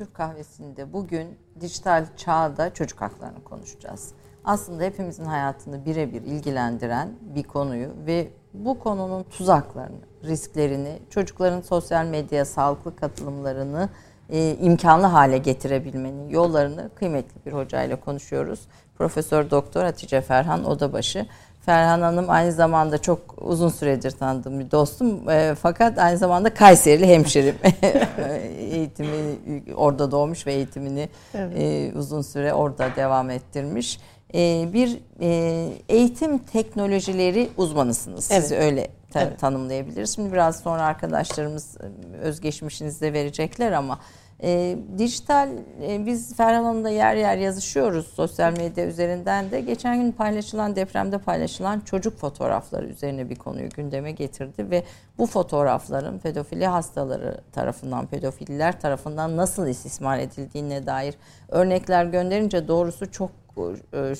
Türk 0.00 0.14
kahvesinde 0.14 0.92
bugün 0.92 1.38
dijital 1.60 2.06
çağda 2.16 2.74
çocuk 2.74 3.00
haklarını 3.00 3.44
konuşacağız. 3.44 4.12
Aslında 4.44 4.84
hepimizin 4.84 5.24
hayatını 5.24 5.84
birebir 5.84 6.22
ilgilendiren 6.22 7.08
bir 7.20 7.42
konuyu 7.42 7.88
ve 8.06 8.28
bu 8.54 8.78
konunun 8.78 9.22
tuzaklarını, 9.22 10.00
risklerini, 10.24 10.98
çocukların 11.10 11.60
sosyal 11.60 12.06
medya 12.06 12.44
sağlıklı 12.44 12.96
katılımlarını 12.96 13.88
e, 14.28 14.56
imkanlı 14.56 15.06
hale 15.06 15.38
getirebilmenin 15.38 16.28
yollarını 16.28 16.90
kıymetli 16.94 17.46
bir 17.46 17.52
hocayla 17.52 18.00
konuşuyoruz. 18.00 18.60
Profesör 18.98 19.50
Doktor 19.50 19.84
Hatice 19.84 20.20
Ferhan 20.20 20.64
Odabaşı. 20.64 21.26
Ferhan 21.70 22.00
Hanım 22.00 22.30
aynı 22.30 22.52
zamanda 22.52 22.98
çok 22.98 23.20
uzun 23.40 23.68
süredir 23.68 24.10
tanıdığım 24.10 24.60
bir 24.60 24.70
dostum. 24.70 25.30
E, 25.30 25.54
fakat 25.62 25.98
aynı 25.98 26.18
zamanda 26.18 26.54
Kayserili 26.54 27.06
hemşerim. 27.06 27.54
Eğitimi 28.58 29.36
orada 29.76 30.10
doğmuş 30.10 30.46
ve 30.46 30.52
eğitimini 30.52 31.08
evet. 31.34 31.52
e, 31.58 31.98
uzun 31.98 32.22
süre 32.22 32.54
orada 32.54 32.96
devam 32.96 33.30
ettirmiş. 33.30 34.00
E, 34.34 34.68
bir 34.72 35.00
e, 35.20 35.68
eğitim 35.88 36.38
teknolojileri 36.38 37.48
uzmanısınız. 37.56 38.30
Evet. 38.30 38.42
Sizi 38.42 38.56
öyle 38.56 38.88
ta- 39.10 39.22
evet. 39.22 39.38
tanımlayabiliriz. 39.40 40.14
Şimdi 40.14 40.32
biraz 40.32 40.60
sonra 40.60 40.82
arkadaşlarımız 40.82 41.76
e, 41.76 42.16
özgeçmişinizi 42.16 43.00
de 43.00 43.12
verecekler 43.12 43.72
ama 43.72 43.98
e, 44.42 44.78
dijital 44.98 45.48
e, 45.82 46.06
biz 46.06 46.36
Ferhan 46.36 46.64
Hanım'la 46.64 46.90
yer 46.90 47.16
yer 47.16 47.36
yazışıyoruz 47.36 48.06
sosyal 48.06 48.52
medya 48.52 48.86
üzerinden 48.86 49.50
de. 49.50 49.60
Geçen 49.60 50.00
gün 50.02 50.12
paylaşılan 50.12 50.76
depremde 50.76 51.18
paylaşılan 51.18 51.80
çocuk 51.80 52.18
fotoğrafları 52.18 52.86
üzerine 52.86 53.30
bir 53.30 53.36
konuyu 53.36 53.68
gündeme 53.68 54.12
getirdi 54.12 54.70
ve 54.70 54.84
bu 55.18 55.26
fotoğrafların 55.26 56.18
pedofili 56.18 56.66
hastaları 56.66 57.40
tarafından, 57.52 58.06
pedofiller 58.06 58.80
tarafından 58.80 59.36
nasıl 59.36 59.66
istismar 59.66 60.18
edildiğine 60.18 60.86
dair 60.86 61.14
örnekler 61.48 62.04
gönderince 62.04 62.68
doğrusu 62.68 63.12
çok 63.12 63.30
e, 63.94 64.14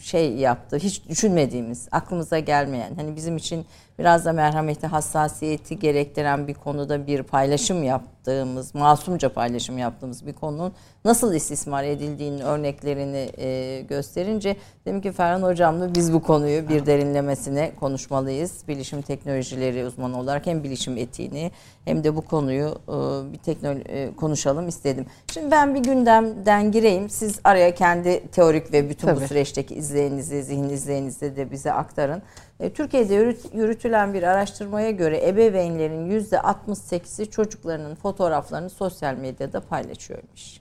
şey 0.00 0.36
yaptı. 0.36 0.76
Hiç 0.76 1.08
düşünmediğimiz, 1.08 1.88
aklımıza 1.90 2.38
gelmeyen, 2.38 2.94
hani 2.94 3.16
bizim 3.16 3.36
için 3.36 3.66
biraz 3.98 4.24
da 4.24 4.32
merhameti, 4.32 4.86
hassasiyeti 4.86 5.78
gerektiren 5.78 6.48
bir 6.48 6.54
konuda 6.54 7.06
bir 7.06 7.22
paylaşım 7.22 7.82
yaptığımız, 7.82 8.74
masumca 8.74 9.28
paylaşım 9.28 9.78
yaptığımız 9.78 10.26
bir 10.26 10.32
konunun 10.32 10.72
nasıl 11.04 11.34
istismar 11.34 11.84
edildiğinin 11.84 12.40
örneklerini 12.40 13.30
e, 13.38 13.80
gösterince 13.80 14.56
dedim 14.86 15.00
ki 15.00 15.12
Ferhan 15.12 15.42
Hocam'la 15.42 15.94
biz 15.94 16.12
bu 16.12 16.22
konuyu 16.22 16.68
bir 16.68 16.86
derinlemesine 16.86 17.72
konuşmalıyız. 17.80 18.62
Bilişim 18.68 19.02
teknolojileri 19.02 19.86
uzmanı 19.86 20.18
olarak 20.18 20.46
hem 20.46 20.64
bilişim 20.64 20.96
etiğini 20.96 21.50
hem 21.84 22.04
de 22.04 22.16
bu 22.16 22.20
konuyu 22.20 22.78
e, 22.88 23.32
bir 23.32 23.38
teknoloji 23.38 23.82
e, 23.88 24.16
konuşalım 24.16 24.68
istedim. 24.68 25.06
Şimdi 25.32 25.50
ben 25.50 25.74
bir 25.74 25.80
gündemden 25.80 26.72
gireyim. 26.72 27.10
Siz 27.10 27.40
araya 27.44 27.74
kendi 27.74 28.28
teorik 28.28 28.72
ve 28.72 28.90
bütün 28.90 29.08
Tabii. 29.08 29.20
bu 29.20 29.26
süreçteki 29.26 29.74
izleyinizi, 29.74 30.42
zihin 30.42 30.68
izleyinizi 30.68 31.36
de 31.36 31.50
bize 31.50 31.72
aktarın. 31.72 32.22
E, 32.60 32.72
Türkiye'de 32.72 33.14
yürütülen 33.52 34.14
bir 34.14 34.22
araştırmaya 34.22 34.90
göre 34.90 35.28
ebeveynlerin 35.28 36.20
%68'i 36.20 37.30
çocuklarının 37.30 37.94
fotoğraflarını 37.94 38.70
sosyal 38.70 39.14
medyada 39.14 39.60
paylaşıyormuş. 39.60 40.60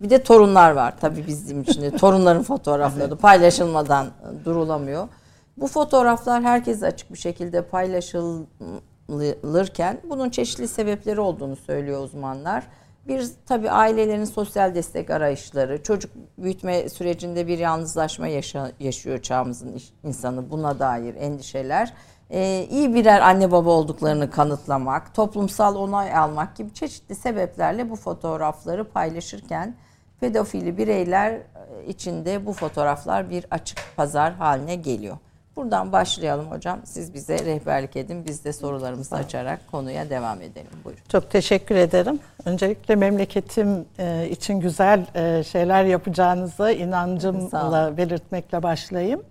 Bir 0.00 0.10
de 0.10 0.22
torunlar 0.22 0.70
var 0.70 0.94
tabii 1.00 1.26
bizim 1.26 1.62
için. 1.62 1.90
Torunların 1.98 2.42
fotoğrafları 2.42 3.16
paylaşılmadan 3.16 4.06
durulamıyor. 4.44 5.08
Bu 5.56 5.66
fotoğraflar 5.66 6.42
herkese 6.42 6.86
açık 6.86 7.12
bir 7.12 7.18
şekilde 7.18 7.62
paylaşılırken 7.62 10.00
bunun 10.10 10.30
çeşitli 10.30 10.68
sebepleri 10.68 11.20
olduğunu 11.20 11.56
söylüyor 11.56 12.02
uzmanlar. 12.02 12.64
Bir 13.08 13.30
tabii 13.46 13.70
ailelerin 13.70 14.24
sosyal 14.24 14.74
destek 14.74 15.10
arayışları, 15.10 15.82
çocuk 15.82 16.10
büyütme 16.38 16.88
sürecinde 16.88 17.46
bir 17.46 17.58
yalnızlaşma 17.58 18.28
yaşa, 18.28 18.72
yaşıyor 18.80 19.22
çağımızın 19.22 19.80
insanı 20.04 20.50
buna 20.50 20.78
dair 20.78 21.14
endişeler. 21.14 21.92
Ee, 22.30 22.66
iyi 22.70 22.94
birer 22.94 23.20
anne 23.20 23.50
baba 23.50 23.70
olduklarını 23.70 24.30
kanıtlamak, 24.30 25.14
toplumsal 25.14 25.76
onay 25.76 26.16
almak 26.16 26.56
gibi 26.56 26.74
çeşitli 26.74 27.14
sebeplerle 27.14 27.90
bu 27.90 27.96
fotoğrafları 27.96 28.84
paylaşırken 28.84 29.74
pedofili 30.20 30.78
bireyler 30.78 31.32
e, 31.32 31.42
içinde 31.86 32.46
bu 32.46 32.52
fotoğraflar 32.52 33.30
bir 33.30 33.46
açık 33.50 33.78
pazar 33.96 34.32
haline 34.32 34.74
geliyor. 34.74 35.16
Buradan 35.60 35.92
başlayalım 35.92 36.50
hocam. 36.50 36.80
Siz 36.84 37.14
bize 37.14 37.38
rehberlik 37.38 37.96
edin. 37.96 38.24
Biz 38.24 38.44
de 38.44 38.52
sorularımızı 38.52 39.16
açarak 39.16 39.60
konuya 39.70 40.10
devam 40.10 40.42
edelim. 40.42 40.70
Buyurun. 40.84 41.02
Çok 41.08 41.30
teşekkür 41.30 41.74
ederim. 41.74 42.20
Öncelikle 42.44 42.96
memleketim 42.96 43.84
e, 43.98 44.28
için 44.30 44.60
güzel 44.60 45.06
e, 45.14 45.44
şeyler 45.44 45.84
yapacağınızı 45.84 46.70
inancımla 46.72 47.96
belirtmekle 47.96 48.62
başlayayım. 48.62 49.22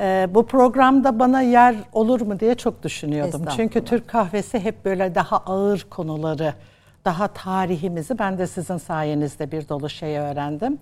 E, 0.00 0.28
bu 0.30 0.46
programda 0.46 1.18
bana 1.18 1.42
yer 1.42 1.74
olur 1.92 2.20
mu 2.20 2.40
diye 2.40 2.54
çok 2.54 2.82
düşünüyordum. 2.82 3.42
Çünkü 3.56 3.84
Türk 3.84 4.08
kahvesi 4.08 4.60
hep 4.60 4.84
böyle 4.84 5.14
daha 5.14 5.36
ağır 5.36 5.86
konuları, 5.90 6.54
daha 7.04 7.28
tarihimizi 7.28 8.18
ben 8.18 8.38
de 8.38 8.46
sizin 8.46 8.76
sayenizde 8.78 9.52
bir 9.52 9.68
dolu 9.68 9.90
şey 9.90 10.18
öğrendim. 10.18 10.78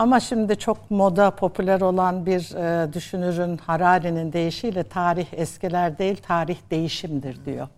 Ama 0.00 0.20
şimdi 0.20 0.58
çok 0.58 0.90
moda, 0.90 1.30
popüler 1.30 1.80
olan 1.80 2.26
bir 2.26 2.54
e, 2.56 2.92
düşünürün 2.92 3.56
Harari'nin 3.56 4.32
deyişiyle 4.32 4.82
tarih 4.82 5.26
eskiler 5.32 5.98
değil, 5.98 6.16
tarih 6.16 6.56
değişimdir 6.70 7.44
diyor. 7.44 7.68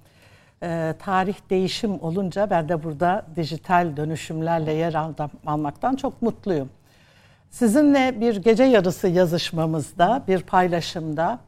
E, 0.63 0.95
tarih 0.99 1.35
değişim 1.51 2.01
olunca 2.03 2.51
ben 2.51 2.69
de 2.69 2.85
burada 2.85 3.27
dijital 3.37 3.97
dönüşümlerle 3.97 4.73
yer 4.73 4.95
aldım, 4.95 5.31
almaktan 5.47 5.97
çok 5.97 6.23
mutluyum. 6.23 6.71
Sizinle 7.51 8.21
bir 8.21 8.37
gece 8.37 8.65
yarısı 8.65 9.09
yazışmamızda, 9.09 10.23
bir 10.29 10.43
paylaşımda 10.43 11.39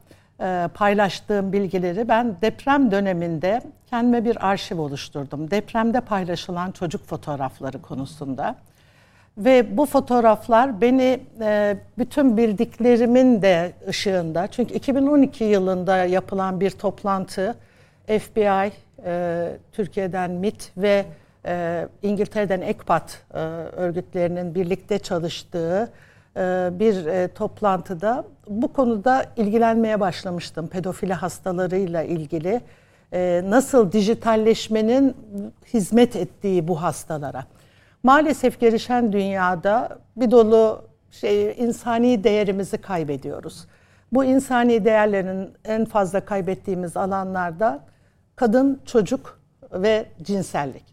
e, 0.41 0.69
paylaştığım 0.73 1.53
bilgileri 1.53 2.07
ben 2.07 2.35
deprem 2.41 2.91
döneminde 2.91 3.61
kendime 3.89 4.25
bir 4.25 4.47
arşiv 4.49 4.79
oluşturdum. 4.79 5.51
Depremde 5.51 6.01
paylaşılan 6.01 6.71
çocuk 6.71 7.05
fotoğrafları 7.05 7.81
konusunda. 7.81 8.55
Ve 9.37 9.77
bu 9.77 9.85
fotoğraflar 9.85 10.81
beni 10.81 11.19
e, 11.41 11.77
bütün 11.97 12.37
bildiklerimin 12.37 13.41
de 13.41 13.71
ışığında, 13.87 14.47
çünkü 14.47 14.73
2012 14.73 15.43
yılında 15.43 15.97
yapılan 15.97 16.59
bir 16.59 16.69
toplantı, 16.69 17.55
FBI, 18.07 18.71
e, 19.05 19.51
Türkiye'den 19.71 20.31
MIT 20.31 20.71
ve 20.77 21.05
e, 21.45 21.87
İngiltere'den 22.01 22.61
ECPAT 22.61 23.23
e, 23.33 23.37
örgütlerinin 23.77 24.55
birlikte 24.55 24.99
çalıştığı 24.99 25.91
e, 26.37 26.69
bir 26.79 27.05
e, 27.05 27.27
toplantıda 27.27 28.25
bu 28.47 28.73
konuda 28.73 29.25
ilgilenmeye 29.37 29.99
başlamıştım. 29.99 30.67
Pedofili 30.67 31.13
hastalarıyla 31.13 32.03
ilgili 32.03 32.61
e, 33.13 33.41
nasıl 33.45 33.91
dijitalleşmenin 33.91 35.15
hizmet 35.73 36.15
ettiği 36.15 36.67
bu 36.67 36.81
hastalara. 36.81 37.45
Maalesef 38.05 38.59
gelişen 38.59 39.13
dünyada 39.13 39.89
bir 40.15 40.31
dolu 40.31 40.81
şey 41.11 41.51
insani 41.57 42.23
değerimizi 42.23 42.77
kaybediyoruz. 42.77 43.67
Bu 44.11 44.23
insani 44.23 44.85
değerlerin 44.85 45.53
en 45.65 45.85
fazla 45.85 46.25
kaybettiğimiz 46.25 46.97
alanlarda 46.97 47.79
kadın, 48.35 48.81
çocuk 48.85 49.39
ve 49.71 50.05
cinsellik. 50.21 50.83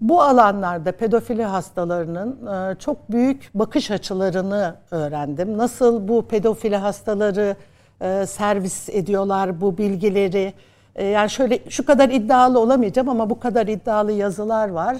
Bu 0.00 0.22
alanlarda 0.22 0.92
pedofili 0.92 1.44
hastalarının 1.44 2.46
e, 2.46 2.78
çok 2.78 3.12
büyük 3.12 3.50
bakış 3.54 3.90
açılarını 3.90 4.74
öğrendim. 4.90 5.58
Nasıl 5.58 6.08
bu 6.08 6.28
pedofili 6.28 6.76
hastaları 6.76 7.56
e, 8.00 8.26
servis 8.26 8.88
ediyorlar 8.88 9.60
bu 9.60 9.78
bilgileri. 9.78 10.52
E, 10.94 11.04
yani 11.04 11.30
şöyle 11.30 11.70
şu 11.70 11.86
kadar 11.86 12.08
iddialı 12.08 12.58
olamayacağım 12.58 13.08
ama 13.08 13.30
bu 13.30 13.40
kadar 13.40 13.66
iddialı 13.66 14.12
yazılar 14.12 14.68
var. 14.68 14.96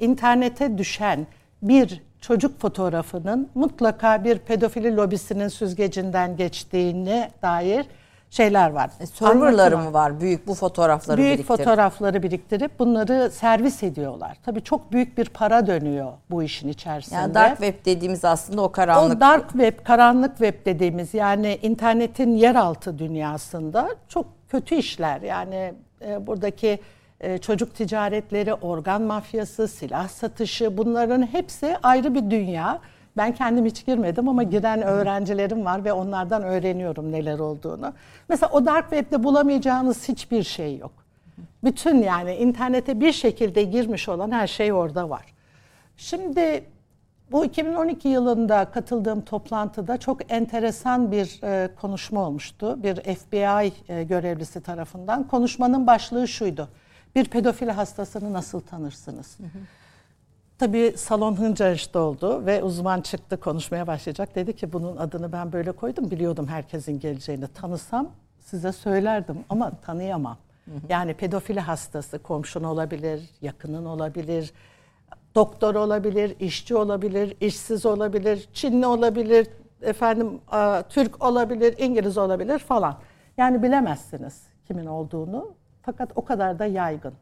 İnternete 0.00 0.78
düşen 0.78 1.26
bir 1.62 2.02
çocuk 2.20 2.60
fotoğrafının 2.60 3.50
mutlaka 3.54 4.24
bir 4.24 4.38
pedofili 4.38 4.96
lobisinin 4.96 5.48
süzgecinden 5.48 6.36
geçtiğine 6.36 7.30
dair 7.42 7.86
şeyler 8.30 8.70
var. 8.70 8.90
E, 9.00 9.06
serverları 9.06 9.78
mı 9.78 9.92
var 9.92 10.20
büyük 10.20 10.46
bu 10.46 10.54
fotoğrafları 10.54 11.18
büyük 11.18 11.28
biriktirip? 11.28 11.58
Büyük 11.58 11.66
fotoğrafları 11.68 12.22
biriktirip 12.22 12.78
bunları 12.78 13.30
servis 13.30 13.82
ediyorlar. 13.82 14.36
Tabii 14.44 14.62
çok 14.62 14.92
büyük 14.92 15.18
bir 15.18 15.28
para 15.28 15.66
dönüyor 15.66 16.12
bu 16.30 16.42
işin 16.42 16.68
içerisinde. 16.68 17.14
Yani 17.14 17.34
dark 17.34 17.58
web 17.58 17.84
dediğimiz 17.84 18.24
aslında 18.24 18.62
o 18.62 18.72
karanlık. 18.72 19.16
O 19.16 19.20
dark 19.20 19.50
web, 19.50 19.84
karanlık 19.84 20.30
web 20.30 20.66
dediğimiz 20.66 21.14
yani 21.14 21.58
internetin 21.62 22.34
yeraltı 22.34 22.98
dünyasında 22.98 23.88
çok 24.08 24.26
kötü 24.48 24.74
işler. 24.74 25.20
Yani 25.20 25.74
e, 26.06 26.26
buradaki 26.26 26.80
e, 27.20 27.38
çocuk 27.38 27.74
ticaretleri, 27.74 28.54
organ 28.54 29.02
mafyası, 29.02 29.68
silah 29.68 30.08
satışı 30.08 30.76
bunların 30.76 31.22
hepsi 31.22 31.76
ayrı 31.82 32.14
bir 32.14 32.30
dünya. 32.30 32.80
Ben 33.16 33.34
kendim 33.34 33.66
hiç 33.66 33.86
girmedim 33.86 34.28
ama 34.28 34.42
giren 34.42 34.82
öğrencilerim 34.82 35.64
var 35.64 35.84
ve 35.84 35.92
onlardan 35.92 36.42
öğreniyorum 36.42 37.12
neler 37.12 37.38
olduğunu. 37.38 37.92
Mesela 38.28 38.52
o 38.52 38.66
dark 38.66 38.90
web'de 38.90 39.24
bulamayacağınız 39.24 40.08
hiçbir 40.08 40.42
şey 40.42 40.76
yok. 40.78 40.92
Bütün 41.64 42.02
yani 42.02 42.34
internete 42.34 43.00
bir 43.00 43.12
şekilde 43.12 43.62
girmiş 43.62 44.08
olan 44.08 44.30
her 44.30 44.46
şey 44.46 44.72
orada 44.72 45.10
var. 45.10 45.24
Şimdi 45.96 46.64
bu 47.32 47.44
2012 47.44 48.08
yılında 48.08 48.64
katıldığım 48.64 49.20
toplantıda 49.20 49.96
çok 49.96 50.32
enteresan 50.32 51.12
bir 51.12 51.40
e, 51.42 51.74
konuşma 51.80 52.26
olmuştu. 52.26 52.82
Bir 52.82 52.94
FBI 52.96 53.72
e, 53.88 54.02
görevlisi 54.02 54.60
tarafından. 54.60 55.28
Konuşmanın 55.28 55.86
başlığı 55.86 56.28
şuydu. 56.28 56.68
Bir 57.14 57.24
pedofili 57.24 57.70
hastasını 57.70 58.32
nasıl 58.32 58.60
tanırsınız? 58.60 59.38
Tabii 60.58 60.94
salon 60.96 61.36
hınca 61.36 61.76
oldu 61.94 62.46
ve 62.46 62.62
uzman 62.62 63.00
çıktı 63.00 63.40
konuşmaya 63.40 63.86
başlayacak. 63.86 64.34
Dedi 64.34 64.56
ki 64.56 64.72
bunun 64.72 64.96
adını 64.96 65.32
ben 65.32 65.52
böyle 65.52 65.72
koydum. 65.72 66.10
Biliyordum 66.10 66.46
herkesin 66.46 67.00
geleceğini. 67.00 67.48
Tanısam 67.48 68.08
size 68.40 68.72
söylerdim 68.72 69.44
ama 69.48 69.72
tanıyamam. 69.82 70.36
Yani 70.88 71.14
pedofili 71.14 71.60
hastası 71.60 72.18
komşun 72.18 72.64
olabilir, 72.64 73.30
yakının 73.42 73.84
olabilir, 73.84 74.52
doktor 75.34 75.74
olabilir, 75.74 76.36
işçi 76.40 76.76
olabilir, 76.76 77.36
işsiz 77.40 77.86
olabilir, 77.86 78.48
Çinli 78.52 78.86
olabilir, 78.86 79.48
efendim 79.82 80.40
Türk 80.88 81.24
olabilir, 81.24 81.74
İngiliz 81.78 82.18
olabilir 82.18 82.58
falan. 82.58 82.98
Yani 83.36 83.62
bilemezsiniz 83.62 84.42
kimin 84.66 84.86
olduğunu. 84.86 85.59
Fakat 85.82 86.10
o 86.14 86.24
kadar 86.24 86.58
da 86.58 86.66
yaygın. 86.66 87.14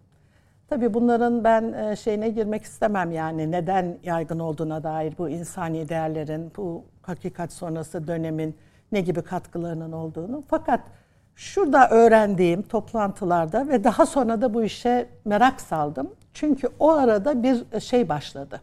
Tabii 0.68 0.94
bunların 0.94 1.44
ben 1.44 1.72
e, 1.72 1.96
şeyine 1.96 2.28
girmek 2.28 2.62
istemem 2.62 3.12
yani 3.12 3.50
neden 3.50 3.98
yaygın 4.02 4.38
olduğuna 4.38 4.82
dair 4.82 5.14
bu 5.18 5.28
insani 5.28 5.88
değerlerin, 5.88 6.52
bu 6.56 6.84
hakikat 7.02 7.52
sonrası 7.52 8.06
dönemin 8.06 8.56
ne 8.92 9.00
gibi 9.00 9.22
katkılarının 9.22 9.92
olduğunu. 9.92 10.42
Fakat 10.48 10.80
şurada 11.36 11.88
öğrendiğim 11.90 12.62
toplantılarda 12.62 13.68
ve 13.68 13.84
daha 13.84 14.06
sonra 14.06 14.40
da 14.40 14.54
bu 14.54 14.62
işe 14.62 15.06
merak 15.24 15.60
saldım. 15.60 16.10
Çünkü 16.34 16.68
o 16.78 16.90
arada 16.90 17.42
bir 17.42 17.80
şey 17.80 18.08
başladı. 18.08 18.60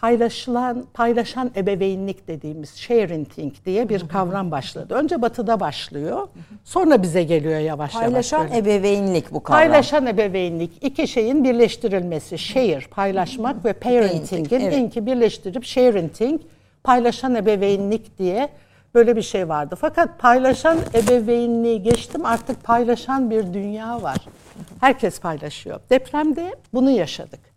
Paylaşılan, 0.00 0.84
paylaşan 0.94 1.50
ebeveynlik 1.56 2.28
dediğimiz 2.28 2.76
sharing 2.76 3.28
diye 3.66 3.88
bir 3.88 4.08
kavram 4.08 4.50
başladı. 4.50 4.94
Önce 4.94 5.22
batıda 5.22 5.60
başlıyor. 5.60 6.28
Sonra 6.64 7.02
bize 7.02 7.22
geliyor 7.22 7.60
yavaş 7.60 7.92
paylaşan 7.92 8.38
yavaş. 8.38 8.50
Paylaşan 8.50 8.64
ebeveynlik 8.64 9.32
bu 9.32 9.42
kavram. 9.42 9.60
Paylaşan 9.60 10.06
ebeveynlik. 10.06 10.70
iki 10.84 11.08
şeyin 11.08 11.44
birleştirilmesi. 11.44 12.38
Share, 12.38 12.80
paylaşmak 12.90 13.64
ve 13.64 13.72
parenting'in 13.72 14.60
evet. 14.60 14.76
inki 14.76 15.06
birleştirip 15.06 15.64
sharing, 15.64 16.40
paylaşan 16.84 17.34
ebeveynlik 17.34 18.18
diye 18.18 18.48
böyle 18.94 19.16
bir 19.16 19.22
şey 19.22 19.48
vardı. 19.48 19.76
Fakat 19.80 20.18
paylaşan 20.18 20.78
ebeveynliği 20.94 21.82
geçtim 21.82 22.26
artık 22.26 22.64
paylaşan 22.64 23.30
bir 23.30 23.54
dünya 23.54 24.02
var. 24.02 24.18
Herkes 24.80 25.20
paylaşıyor. 25.20 25.80
Depremde 25.90 26.54
bunu 26.74 26.90
yaşadık. 26.90 27.49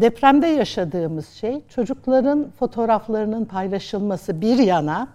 Depremde 0.00 0.46
yaşadığımız 0.46 1.28
şey 1.28 1.60
çocukların 1.68 2.50
fotoğraflarının 2.58 3.44
paylaşılması 3.44 4.40
bir 4.40 4.58
yana 4.58 5.08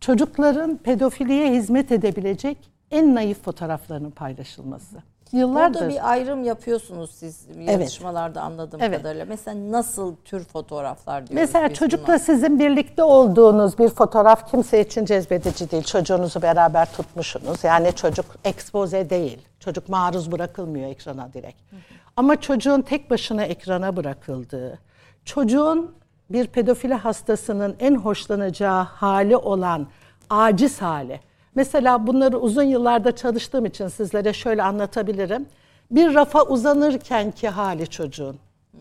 çocukların 0.00 0.76
pedofiliye 0.76 1.52
hizmet 1.52 1.92
edebilecek 1.92 2.58
en 2.90 3.14
naif 3.14 3.42
fotoğraflarının 3.42 4.10
paylaşılması. 4.10 4.96
Yıllardır. 5.32 5.80
Burada 5.80 5.94
bir 5.94 6.10
ayrım 6.10 6.44
yapıyorsunuz 6.44 7.10
siz 7.10 7.46
yazışmalarda 7.58 8.40
evet. 8.40 8.50
anladığım 8.50 8.82
evet. 8.82 8.98
kadarıyla. 8.98 9.24
Mesela 9.24 9.72
nasıl 9.72 10.16
tür 10.24 10.44
fotoğraflar 10.44 11.26
diyoruz 11.26 11.34
Mesela 11.34 11.74
çocukla 11.74 12.08
buna? 12.08 12.18
sizin 12.18 12.58
birlikte 12.58 13.02
olduğunuz 13.02 13.78
bir 13.78 13.88
fotoğraf 13.88 14.50
kimse 14.50 14.80
için 14.80 15.04
cezbedici 15.04 15.70
değil. 15.70 15.82
Çocuğunuzu 15.82 16.42
beraber 16.42 16.92
tutmuşsunuz. 16.92 17.64
Yani 17.64 17.92
çocuk 17.92 18.26
ekspoze 18.44 19.10
değil. 19.10 19.38
Çocuk 19.60 19.88
maruz 19.88 20.32
bırakılmıyor 20.32 20.90
ekrana 20.90 21.32
direkt. 21.32 21.72
Hı 21.72 21.76
hı. 21.76 21.80
Ama 22.16 22.40
çocuğun 22.40 22.82
tek 22.82 23.10
başına 23.10 23.44
ekrana 23.44 23.96
bırakıldığı, 23.96 24.78
çocuğun 25.24 25.94
bir 26.30 26.46
pedofili 26.46 26.94
hastasının 26.94 27.76
en 27.80 27.94
hoşlanacağı 27.94 28.82
hali 28.82 29.36
olan 29.36 29.86
aciz 30.30 30.82
hali. 30.82 31.20
Mesela 31.56 32.06
bunları 32.06 32.38
uzun 32.38 32.62
yıllarda 32.62 33.16
çalıştığım 33.16 33.66
için 33.66 33.88
sizlere 33.88 34.32
şöyle 34.32 34.62
anlatabilirim. 34.62 35.46
Bir 35.90 36.14
rafa 36.14 36.42
uzanırkenki 36.42 37.48
hali 37.48 37.86
çocuğun. 37.86 38.38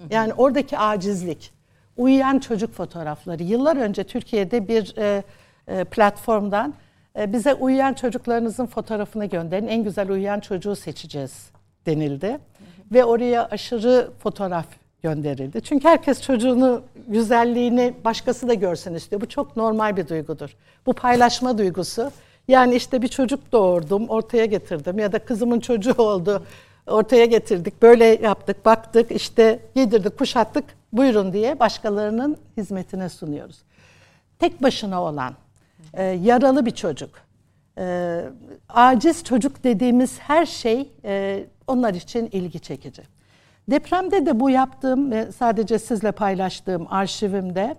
Yani 0.09 0.33
oradaki 0.33 0.77
acizlik. 0.77 1.53
Uyuyan 1.97 2.39
çocuk 2.39 2.73
fotoğrafları. 2.73 3.43
Yıllar 3.43 3.77
önce 3.77 4.03
Türkiye'de 4.03 4.67
bir 4.67 4.97
e, 4.97 5.23
e, 5.67 5.83
platformdan 5.83 6.73
e, 7.19 7.33
bize 7.33 7.53
uyuyan 7.53 7.93
çocuklarınızın 7.93 8.65
fotoğrafını 8.65 9.25
gönderin. 9.25 9.67
En 9.67 9.83
güzel 9.83 10.11
uyuyan 10.11 10.39
çocuğu 10.39 10.75
seçeceğiz 10.75 11.49
denildi 11.85 12.37
ve 12.91 13.05
oraya 13.05 13.45
aşırı 13.45 14.11
fotoğraf 14.19 14.65
gönderildi. 15.03 15.61
Çünkü 15.61 15.87
herkes 15.87 16.21
çocuğunu 16.21 16.81
güzelliğini 17.07 17.93
başkası 18.05 18.47
da 18.47 18.53
görsün 18.53 18.93
istiyor. 18.93 19.21
Bu 19.21 19.25
çok 19.25 19.57
normal 19.57 19.97
bir 19.97 20.07
duygudur. 20.07 20.55
Bu 20.85 20.93
paylaşma 20.93 21.57
duygusu. 21.57 22.11
Yani 22.47 22.75
işte 22.75 23.01
bir 23.01 23.07
çocuk 23.07 23.51
doğurdum, 23.51 24.09
ortaya 24.09 24.45
getirdim 24.45 24.99
ya 24.99 25.11
da 25.11 25.19
kızımın 25.19 25.59
çocuğu 25.59 25.93
oldu, 25.97 26.43
ortaya 26.87 27.25
getirdik. 27.25 27.81
Böyle 27.81 28.05
yaptık, 28.05 28.65
baktık, 28.65 29.11
işte 29.11 29.59
yedirdik, 29.75 30.17
kuşattık. 30.17 30.65
Buyurun 30.93 31.33
diye 31.33 31.59
başkalarının 31.59 32.37
hizmetine 32.57 33.09
sunuyoruz. 33.09 33.57
Tek 34.39 34.63
başına 34.63 35.03
olan, 35.03 35.33
e, 35.93 36.03
yaralı 36.03 36.65
bir 36.65 36.71
çocuk, 36.71 37.09
e, 37.77 38.21
aciz 38.69 39.23
çocuk 39.23 39.63
dediğimiz 39.63 40.19
her 40.19 40.45
şey 40.45 40.91
e, 41.05 41.45
onlar 41.67 41.93
için 41.93 42.29
ilgi 42.31 42.59
çekici. 42.59 43.01
Depremde 43.69 44.25
de 44.25 44.39
bu 44.39 44.49
yaptığım 44.49 45.31
sadece 45.31 45.79
sizle 45.79 46.11
paylaştığım 46.11 46.87
arşivimde 46.89 47.75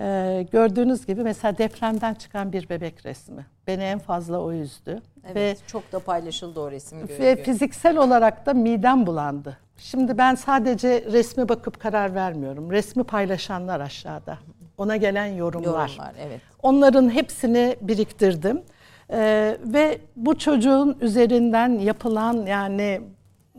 e, 0.00 0.46
gördüğünüz 0.52 1.06
gibi 1.06 1.22
mesela 1.22 1.58
depremden 1.58 2.14
çıkan 2.14 2.52
bir 2.52 2.68
bebek 2.68 3.06
resmi. 3.06 3.46
Beni 3.66 3.82
en 3.82 3.98
fazla 3.98 4.40
o 4.40 4.52
üzdü. 4.52 5.02
Evet, 5.24 5.36
ve, 5.36 5.56
çok 5.66 5.92
da 5.92 5.98
paylaşıldı 5.98 6.60
o 6.60 6.70
resim. 6.70 7.08
Ve 7.08 7.42
fiziksel 7.42 7.96
olarak 7.96 8.46
da 8.46 8.54
midem 8.54 9.06
bulandı. 9.06 9.58
Şimdi 9.76 10.18
ben 10.18 10.34
sadece 10.34 11.04
resme 11.12 11.48
bakıp 11.48 11.80
karar 11.80 12.14
vermiyorum. 12.14 12.70
Resmi 12.70 13.04
paylaşanlar 13.04 13.80
aşağıda. 13.80 14.38
Ona 14.78 14.96
gelen 14.96 15.26
yorumlar. 15.26 15.88
Yorumlar, 15.88 16.14
evet. 16.26 16.40
Onların 16.62 17.10
hepsini 17.10 17.76
biriktirdim. 17.80 18.62
Ee, 19.10 19.58
ve 19.64 19.98
bu 20.16 20.38
çocuğun 20.38 20.96
üzerinden 21.00 21.78
yapılan 21.78 22.46
yani 22.46 23.00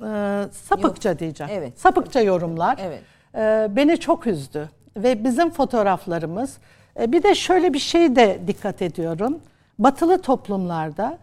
e, 0.05 0.43
sapıkça 0.51 1.09
Yok. 1.09 1.19
diyeceğim. 1.19 1.51
Evet. 1.55 1.79
Sapıkça 1.79 2.21
yorumlar 2.21 2.79
evet. 2.81 3.01
e, 3.35 3.75
beni 3.75 3.97
çok 3.99 4.27
üzdü. 4.27 4.69
Ve 4.97 5.23
bizim 5.23 5.49
fotoğraflarımız 5.49 6.57
e, 6.99 7.11
bir 7.11 7.23
de 7.23 7.35
şöyle 7.35 7.73
bir 7.73 7.79
şey 7.79 8.15
de 8.15 8.39
dikkat 8.47 8.81
ediyorum. 8.81 9.39
Batılı 9.79 10.21
toplumlarda 10.21 11.17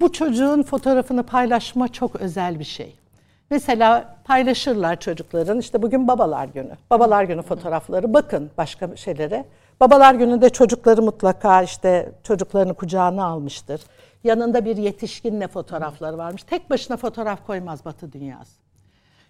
bu 0.00 0.12
çocuğun 0.12 0.62
fotoğrafını 0.62 1.22
paylaşma 1.22 1.88
çok 1.88 2.16
özel 2.16 2.58
bir 2.58 2.64
şey. 2.64 2.96
Mesela 3.50 4.16
paylaşırlar 4.24 5.00
çocukların 5.00 5.58
işte 5.58 5.82
bugün 5.82 6.08
babalar 6.08 6.48
günü. 6.48 6.76
Babalar 6.90 7.24
günü 7.24 7.42
fotoğrafları 7.42 8.14
bakın 8.14 8.50
başka 8.58 8.96
şeylere. 8.96 9.44
Babalar 9.80 10.14
gününde 10.14 10.50
çocukları 10.50 11.02
mutlaka 11.02 11.62
işte 11.62 12.12
çocuklarını 12.22 12.74
kucağına 12.74 13.24
almıştır. 13.24 13.80
Yanında 14.24 14.64
bir 14.64 14.76
yetişkinle 14.76 15.48
fotoğrafları 15.48 16.18
varmış. 16.18 16.42
Tek 16.42 16.70
başına 16.70 16.96
fotoğraf 16.96 17.46
koymaz 17.46 17.84
Batı 17.84 18.12
dünyası. 18.12 18.63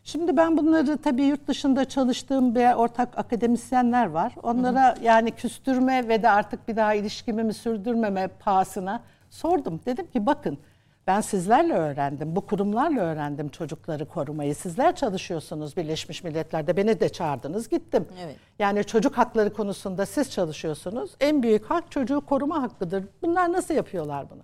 Şimdi 0.04 0.36
ben 0.36 0.56
bunları 0.56 0.96
tabii 0.98 1.22
yurt 1.22 1.48
dışında 1.48 1.84
çalıştığım 1.84 2.54
bir 2.54 2.74
ortak 2.74 3.18
akademisyenler 3.18 4.06
var. 4.06 4.34
Onlara 4.42 4.94
yani 5.02 5.30
küstürme 5.30 6.08
ve 6.08 6.22
de 6.22 6.30
artık 6.30 6.68
bir 6.68 6.76
daha 6.76 6.94
ilişkimi 6.94 7.44
mi 7.44 7.54
sürdürmeme 7.54 8.28
pahasına 8.28 9.02
sordum. 9.30 9.80
Dedim 9.86 10.06
ki 10.06 10.26
bakın 10.26 10.58
ben 11.06 11.20
sizlerle 11.20 11.74
öğrendim, 11.74 12.36
bu 12.36 12.46
kurumlarla 12.46 13.00
öğrendim 13.00 13.48
çocukları 13.48 14.08
korumayı. 14.08 14.54
Sizler 14.54 14.96
çalışıyorsunuz 14.96 15.76
Birleşmiş 15.76 16.24
Milletler'de, 16.24 16.76
beni 16.76 17.00
de 17.00 17.08
çağırdınız, 17.08 17.68
gittim. 17.68 18.08
Evet. 18.24 18.36
Yani 18.58 18.84
çocuk 18.84 19.18
hakları 19.18 19.52
konusunda 19.52 20.06
siz 20.06 20.30
çalışıyorsunuz. 20.30 21.10
En 21.20 21.42
büyük 21.42 21.64
hak 21.64 21.90
çocuğu 21.90 22.20
koruma 22.20 22.62
hakkıdır. 22.62 23.04
Bunlar 23.22 23.52
nasıl 23.52 23.74
yapıyorlar 23.74 24.30
bunu? 24.30 24.42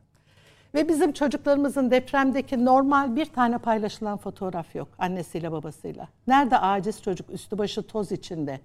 Ve 0.74 0.88
bizim 0.88 1.12
çocuklarımızın 1.12 1.90
depremdeki 1.90 2.64
normal 2.64 3.16
bir 3.16 3.26
tane 3.26 3.58
paylaşılan 3.58 4.18
fotoğraf 4.18 4.74
yok 4.74 4.88
annesiyle 4.98 5.52
babasıyla. 5.52 6.08
Nerede 6.26 6.58
aciz 6.58 7.02
çocuk 7.02 7.30
üstü 7.30 7.58
başı 7.58 7.82
toz 7.82 8.12
içinde, 8.12 8.60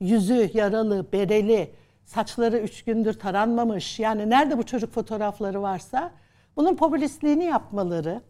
yüzü 0.00 0.50
yaralı, 0.54 1.12
bereli, 1.12 1.70
saçları 2.04 2.58
üç 2.58 2.84
gündür 2.84 3.12
taranmamış. 3.12 4.00
Yani 4.00 4.30
nerede 4.30 4.58
bu 4.58 4.66
çocuk 4.66 4.92
fotoğrafları 4.92 5.62
varsa 5.62 6.10
bunun 6.56 6.76
popülistliğini 6.76 7.44
yapmaları 7.44 8.20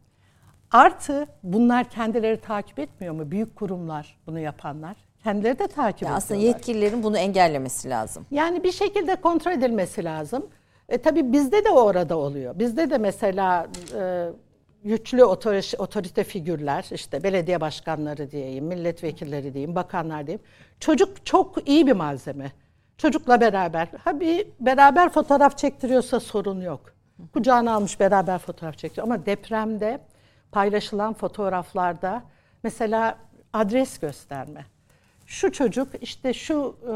artı 0.73 1.27
bunlar 1.43 1.91
kendileri 1.91 2.41
takip 2.41 2.79
etmiyor 2.79 3.15
mu? 3.15 3.31
Büyük 3.31 3.57
kurumlar 3.57 4.19
bunu 4.27 4.39
yapanlar. 4.39 4.97
Kendileri 5.25 5.59
de 5.59 5.67
takip 5.67 5.97
ediyorlar. 5.99 6.17
Aslında 6.17 6.41
yetkililerin 6.41 7.03
bunu 7.03 7.19
engellemesi 7.19 7.91
lazım. 7.91 8.27
Yani 8.31 8.65
bir 8.65 8.73
şekilde 8.73 9.17
kontrol 9.17 9.53
edilmesi 9.53 10.05
lazım. 10.05 10.47
E, 10.89 10.99
tabii 10.99 11.33
bizde 11.33 11.65
de 11.65 11.71
orada 11.71 12.19
oluyor. 12.19 12.59
Bizde 12.59 12.91
de 12.91 12.99
mesela 12.99 13.67
e, 13.99 14.29
güçlü 14.85 15.25
otorite 15.79 16.25
figürler, 16.25 16.87
işte 16.91 17.23
belediye 17.23 17.61
başkanları 17.61 18.31
diyeyim, 18.31 18.65
milletvekilleri 18.65 19.55
diyeyim, 19.55 19.75
bakanlar 19.75 20.27
diyeyim. 20.27 20.45
Çocuk 20.81 21.27
çok 21.27 21.69
iyi 21.69 21.87
bir 21.87 21.93
malzeme. 21.93 22.53
Çocukla 22.99 23.41
beraber. 23.41 23.89
Ha 24.05 24.21
bir 24.21 24.47
beraber 24.61 25.09
fotoğraf 25.09 25.59
çektiriyorsa 25.59 26.21
sorun 26.21 26.61
yok. 26.61 26.81
Kucağına 27.33 27.75
almış 27.75 28.01
beraber 28.01 28.39
fotoğraf 28.39 28.79
çekiyor. 28.79 29.07
Ama 29.07 29.27
depremde 29.27 30.01
paylaşılan 30.53 31.13
fotoğraflarda 31.13 32.23
mesela 32.63 33.19
adres 33.53 33.99
gösterme. 33.99 34.67
Şu 35.27 35.53
çocuk 35.53 35.89
işte 36.01 36.35
şu 36.35 36.77
e, 36.83 36.95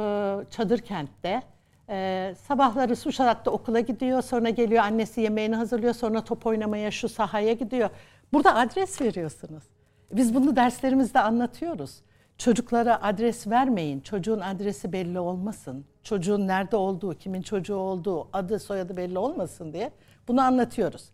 çadır 0.50 0.78
kentte 0.78 1.42
e, 1.90 2.34
sabahları 2.48 2.96
Suşarat'ta 2.96 3.50
okula 3.50 3.80
gidiyor, 3.80 4.22
sonra 4.22 4.50
geliyor 4.50 4.84
annesi 4.84 5.20
yemeğini 5.20 5.56
hazırlıyor, 5.56 5.94
sonra 5.94 6.24
top 6.24 6.46
oynamaya 6.46 6.90
şu 6.90 7.08
sahaya 7.08 7.52
gidiyor. 7.52 7.90
Burada 8.32 8.54
adres 8.54 9.00
veriyorsunuz. 9.00 9.64
Biz 10.12 10.34
bunu 10.34 10.56
derslerimizde 10.56 11.20
anlatıyoruz. 11.20 12.02
Çocuklara 12.38 13.02
adres 13.02 13.46
vermeyin. 13.46 14.00
Çocuğun 14.00 14.40
adresi 14.40 14.92
belli 14.92 15.20
olmasın. 15.20 15.84
Çocuğun 16.02 16.48
nerede 16.48 16.76
olduğu, 16.76 17.14
kimin 17.14 17.42
çocuğu 17.42 17.76
olduğu, 17.76 18.28
adı, 18.32 18.58
soyadı 18.58 18.96
belli 18.96 19.18
olmasın 19.18 19.72
diye 19.72 19.90
bunu 20.28 20.40
anlatıyoruz. 20.40 21.04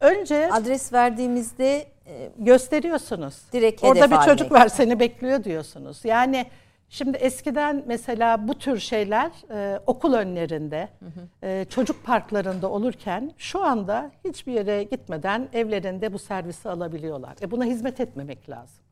Önce 0.00 0.52
adres 0.52 0.92
verdiğimizde 0.92 1.86
e, 2.06 2.30
gösteriyorsunuz. 2.38 3.42
Direkt 3.52 3.84
Orada 3.84 4.10
bir 4.10 4.16
çocuk 4.16 4.52
var 4.52 4.68
seni 4.68 5.00
bekliyor 5.00 5.44
diyorsunuz. 5.44 6.04
Yani 6.04 6.46
Şimdi 6.88 7.16
eskiden 7.16 7.84
mesela 7.86 8.48
bu 8.48 8.58
tür 8.58 8.78
şeyler 8.78 9.30
e, 9.50 9.80
okul 9.86 10.12
önlerinde, 10.12 10.88
hı 11.00 11.06
hı. 11.06 11.46
E, 11.46 11.64
çocuk 11.64 12.04
parklarında 12.04 12.70
olurken 12.70 13.32
şu 13.36 13.64
anda 13.64 14.10
hiçbir 14.24 14.52
yere 14.52 14.82
gitmeden 14.82 15.48
evlerinde 15.52 16.12
bu 16.12 16.18
servisi 16.18 16.68
alabiliyorlar. 16.68 17.36
E 17.42 17.50
buna 17.50 17.64
hizmet 17.64 18.00
etmemek 18.00 18.50
lazım. 18.50 18.84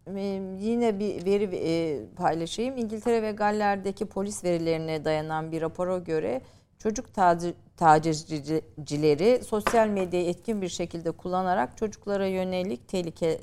Yine 0.59 0.99
bir 0.99 1.25
veri 1.25 1.57
e, 1.57 2.01
paylaşayım. 2.17 2.77
İngiltere 2.77 3.23
ve 3.23 3.33
Galler'deki 3.33 4.07
polis 4.07 4.45
verilerine 4.45 5.05
dayanan 5.05 5.53
bir 5.53 5.63
rapora 5.63 5.99
göre 5.99 6.41
çocuk 6.85 7.15
tacizcileri 7.77 9.45
sosyal 9.45 9.89
medyayı 9.89 10.29
etkin 10.29 10.63
bir 10.63 10.69
şekilde 10.69 11.11
kullanarak 11.11 11.77
çocuklara 11.77 12.27
yönelik 12.27 12.89
tehlike 12.89 13.39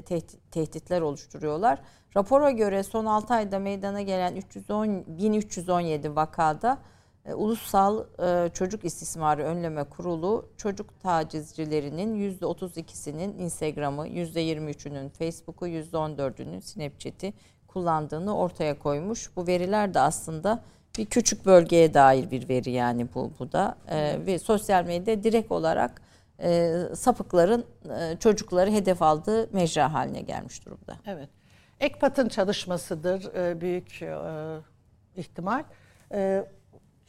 tehditler 0.52 1.02
oluşturuyorlar. 1.02 1.80
Rapora 2.18 2.52
göre 2.52 2.84
son 2.84 3.06
6 3.06 3.34
ayda 3.34 3.60
meydana 3.60 4.02
gelen 4.02 4.36
310 4.36 5.06
1317 5.08 6.16
vakada 6.16 6.78
e, 7.26 7.34
Ulusal 7.34 8.06
e, 8.20 8.50
Çocuk 8.50 8.86
İstismarı 8.86 9.44
Önleme 9.44 9.84
Kurulu 9.84 10.50
çocuk 10.58 11.00
tacizcilerinin 11.00 12.38
%32'sinin 12.40 13.38
Instagram'ı, 13.38 14.08
%23'ünün 14.08 15.10
Facebook'u, 15.10 15.68
%14'ünün 15.68 16.60
Snapchat'i 16.60 17.34
kullandığını 17.68 18.38
ortaya 18.38 18.80
koymuş. 18.80 19.36
Bu 19.36 19.48
veriler 19.48 19.94
de 19.94 20.00
aslında 20.00 20.64
bir 20.98 21.06
küçük 21.06 21.46
bölgeye 21.46 21.94
dair 21.94 22.32
bir 22.32 22.50
veri 22.50 22.72
yani 22.72 23.08
bu, 23.16 23.32
bu 23.40 23.52
da 23.52 23.76
e, 23.90 24.26
ve 24.26 24.40
sosyal 24.40 24.86
medyada 24.86 25.24
direkt 25.24 25.52
olarak 25.52 26.02
e, 26.40 26.74
sapıkların 26.96 27.66
e, 27.90 28.18
çocukları 28.18 28.72
hedef 28.72 29.02
aldığı 29.02 29.54
mecra 29.54 29.94
haline 29.94 30.22
gelmiş 30.22 30.66
durumda. 30.66 30.96
Evet. 31.06 31.30
Ekpat'ın 31.80 32.30
çalışmasıdır 32.30 33.36
e, 33.36 33.62
büyük 33.62 34.02
e, 34.02 34.16
ihtimal. 35.16 35.64
E, 36.14 36.44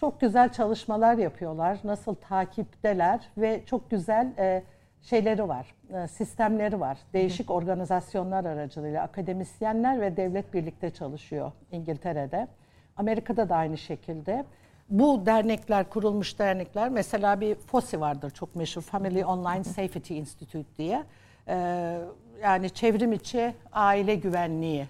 çok 0.00 0.20
güzel 0.20 0.52
çalışmalar 0.52 1.14
yapıyorlar. 1.14 1.78
Nasıl 1.84 2.14
takipteler 2.14 3.20
ve 3.36 3.62
çok 3.66 3.90
güzel 3.90 4.32
e, 4.38 4.62
şeyleri 5.02 5.48
var, 5.48 5.74
e, 5.94 6.08
sistemleri 6.08 6.80
var. 6.80 6.98
Değişik 7.12 7.50
organizasyonlar 7.50 8.44
aracılığıyla 8.44 9.02
akademisyenler 9.02 10.00
ve 10.00 10.16
devlet 10.16 10.54
birlikte 10.54 10.90
çalışıyor 10.90 11.52
İngiltere'de. 11.70 12.48
Amerika'da 12.96 13.48
da 13.48 13.56
aynı 13.56 13.78
şekilde. 13.78 14.44
Bu 14.88 15.26
dernekler, 15.26 15.90
kurulmuş 15.90 16.38
dernekler, 16.38 16.88
mesela 16.88 17.40
bir 17.40 17.54
FOSI 17.54 18.00
vardır 18.00 18.30
çok 18.30 18.56
meşhur, 18.56 18.82
Family 18.82 19.24
Online 19.24 19.64
Safety 19.64 20.18
Institute 20.18 20.76
diye. 20.78 21.04
Ee, 21.48 21.98
yani 22.42 22.70
çevrim 22.70 23.12
içi 23.12 23.54
aile 23.72 24.14
güvenliği 24.14 24.86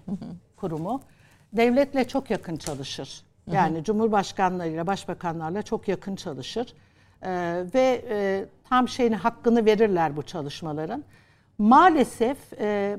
kurumu. 0.56 1.00
Devletle 1.52 2.08
çok 2.08 2.30
yakın 2.30 2.56
çalışır. 2.56 3.22
Yani 3.52 3.84
Cumhurbaşkanlarıyla, 3.84 4.86
başbakanlarla 4.86 5.62
çok 5.62 5.88
yakın 5.88 6.16
çalışır. 6.16 6.74
Ee, 7.22 7.64
ve 7.74 8.04
e, 8.10 8.44
tam 8.68 8.88
şeyini 8.88 9.16
hakkını 9.16 9.64
verirler 9.64 10.16
bu 10.16 10.22
çalışmaların. 10.22 11.04
Maalesef 11.58 12.38
e, 12.60 12.98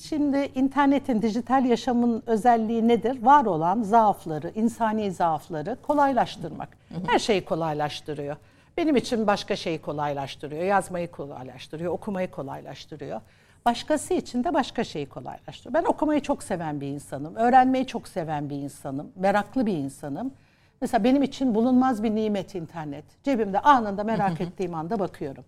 Şimdi 0.00 0.50
internetin, 0.54 1.22
dijital 1.22 1.64
yaşamın 1.64 2.22
özelliği 2.26 2.88
nedir? 2.88 3.22
Var 3.22 3.44
olan 3.44 3.82
zaafları, 3.82 4.52
insani 4.54 5.12
zaafları 5.12 5.76
kolaylaştırmak. 5.82 6.68
Her 7.06 7.18
şeyi 7.18 7.44
kolaylaştırıyor. 7.44 8.36
Benim 8.76 8.96
için 8.96 9.26
başka 9.26 9.56
şeyi 9.56 9.78
kolaylaştırıyor. 9.78 10.62
Yazmayı 10.62 11.10
kolaylaştırıyor, 11.10 11.92
okumayı 11.92 12.30
kolaylaştırıyor. 12.30 13.20
Başkası 13.64 14.14
için 14.14 14.44
de 14.44 14.54
başka 14.54 14.84
şeyi 14.84 15.08
kolaylaştırıyor. 15.08 15.82
Ben 15.82 15.88
okumayı 15.88 16.20
çok 16.20 16.42
seven 16.42 16.80
bir 16.80 16.86
insanım. 16.86 17.36
Öğrenmeyi 17.36 17.86
çok 17.86 18.08
seven 18.08 18.50
bir 18.50 18.56
insanım. 18.56 19.12
Meraklı 19.16 19.66
bir 19.66 19.76
insanım. 19.76 20.32
Mesela 20.80 21.04
benim 21.04 21.22
için 21.22 21.54
bulunmaz 21.54 22.02
bir 22.02 22.14
nimet 22.14 22.54
internet. 22.54 23.04
Cebimde 23.24 23.60
anında 23.60 24.04
merak 24.04 24.40
ettiğim 24.40 24.74
anda 24.74 24.98
bakıyorum. 24.98 25.44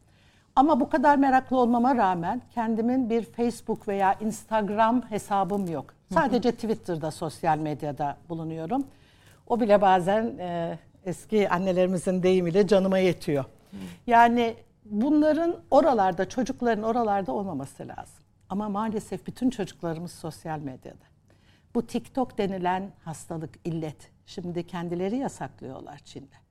Ama 0.56 0.80
bu 0.80 0.88
kadar 0.88 1.16
meraklı 1.16 1.56
olmama 1.56 1.96
rağmen 1.96 2.42
kendimin 2.54 3.10
bir 3.10 3.22
Facebook 3.22 3.88
veya 3.88 4.14
Instagram 4.14 5.02
hesabım 5.10 5.70
yok. 5.70 5.94
Sadece 6.14 6.52
Twitter'da 6.52 7.10
sosyal 7.10 7.58
medyada 7.58 8.16
bulunuyorum. 8.28 8.86
O 9.46 9.60
bile 9.60 9.80
bazen 9.80 10.38
e, 10.38 10.78
eski 11.04 11.48
annelerimizin 11.48 12.22
deyimiyle 12.22 12.66
canıma 12.66 12.98
yetiyor. 12.98 13.44
Yani 14.06 14.56
bunların 14.84 15.56
oralarda, 15.70 16.28
çocukların 16.28 16.84
oralarda 16.84 17.32
olmaması 17.32 17.88
lazım. 17.88 18.24
Ama 18.48 18.68
maalesef 18.68 19.26
bütün 19.26 19.50
çocuklarımız 19.50 20.12
sosyal 20.12 20.58
medyada. 20.58 21.04
Bu 21.74 21.86
TikTok 21.86 22.38
denilen 22.38 22.90
hastalık, 23.04 23.50
illet. 23.64 24.10
Şimdi 24.26 24.66
kendileri 24.66 25.16
yasaklıyorlar 25.16 25.98
Çin'de. 25.98 26.45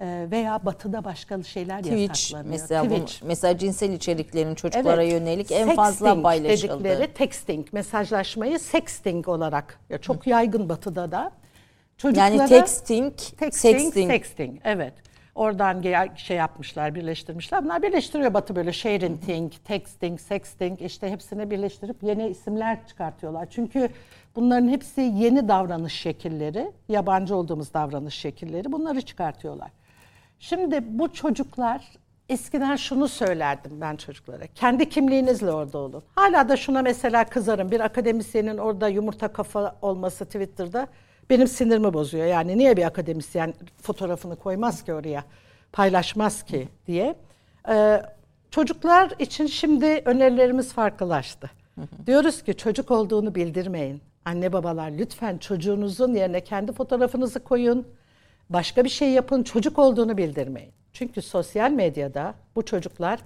Ee, 0.00 0.26
veya 0.30 0.60
batıda 0.64 1.04
başka 1.04 1.42
şeyler 1.42 1.82
Twitch, 1.82 2.08
yasaklanıyor. 2.08 2.50
Mesela 2.50 2.82
Twitch. 2.82 3.22
Bu, 3.22 3.26
mesela 3.26 3.58
cinsel 3.58 3.92
içeriklerin 3.92 4.54
çocuklara 4.54 5.02
evet. 5.02 5.12
yönelik 5.12 5.50
en 5.50 5.56
sexting 5.56 5.76
fazla 5.76 6.22
paylaşıldı. 6.22 6.84
dedikleri 6.84 7.12
texting, 7.12 7.72
mesajlaşmayı 7.72 8.58
sexting 8.58 9.28
olarak 9.28 9.80
ya 9.90 9.98
çok 9.98 10.26
yaygın 10.26 10.68
batıda 10.68 11.12
da. 11.12 11.30
Çocuklara, 11.96 12.28
yani 12.28 12.48
texting, 12.48 13.16
texting, 13.16 13.54
sexting. 13.54 14.10
sexting. 14.10 14.60
Evet. 14.64 14.94
Oradan 15.34 15.82
şey 16.16 16.36
yapmışlar, 16.36 16.94
birleştirmişler. 16.94 17.64
Bunlar 17.64 17.82
birleştiriyor 17.82 18.34
Batı 18.34 18.56
böyle 18.56 18.72
sharing, 18.72 19.52
texting, 19.64 20.20
sexting 20.20 20.82
işte 20.82 21.10
hepsini 21.10 21.50
birleştirip 21.50 22.02
yeni 22.02 22.28
isimler 22.28 22.86
çıkartıyorlar. 22.86 23.46
Çünkü 23.50 23.88
bunların 24.36 24.68
hepsi 24.68 25.00
yeni 25.00 25.48
davranış 25.48 25.92
şekilleri, 25.92 26.72
yabancı 26.88 27.36
olduğumuz 27.36 27.74
davranış 27.74 28.14
şekilleri 28.14 28.72
bunları 28.72 29.00
çıkartıyorlar. 29.00 29.70
Şimdi 30.48 30.98
bu 30.98 31.12
çocuklar 31.12 31.92
eskiden 32.28 32.76
şunu 32.76 33.08
söylerdim 33.08 33.80
ben 33.80 33.96
çocuklara. 33.96 34.46
Kendi 34.46 34.88
kimliğinizle 34.88 35.50
orada 35.50 35.78
olun. 35.78 36.02
Hala 36.14 36.48
da 36.48 36.56
şuna 36.56 36.82
mesela 36.82 37.24
kızarım. 37.24 37.70
Bir 37.70 37.80
akademisyenin 37.80 38.58
orada 38.58 38.88
yumurta 38.88 39.28
kafa 39.28 39.76
olması 39.82 40.24
Twitter'da 40.24 40.86
benim 41.30 41.46
sinirimi 41.46 41.92
bozuyor. 41.92 42.26
Yani 42.26 42.58
niye 42.58 42.76
bir 42.76 42.84
akademisyen 42.84 43.54
fotoğrafını 43.82 44.36
koymaz 44.36 44.84
ki 44.84 44.94
oraya, 44.94 45.24
paylaşmaz 45.72 46.42
ki 46.42 46.68
diye. 46.86 47.14
Ee, 47.68 48.02
çocuklar 48.50 49.12
için 49.18 49.46
şimdi 49.46 50.02
önerilerimiz 50.04 50.72
farklılaştı. 50.72 51.50
Diyoruz 52.06 52.42
ki 52.42 52.56
çocuk 52.56 52.90
olduğunu 52.90 53.34
bildirmeyin. 53.34 54.02
Anne 54.24 54.52
babalar 54.52 54.90
lütfen 54.90 55.38
çocuğunuzun 55.38 56.14
yerine 56.14 56.40
kendi 56.40 56.72
fotoğrafınızı 56.72 57.44
koyun 57.44 57.86
başka 58.50 58.84
bir 58.84 58.88
şey 58.88 59.10
yapın, 59.10 59.42
çocuk 59.42 59.78
olduğunu 59.78 60.16
bildirmeyin. 60.16 60.72
Çünkü 60.92 61.22
sosyal 61.22 61.70
medyada 61.70 62.34
bu 62.56 62.64
çocuklar 62.64 63.18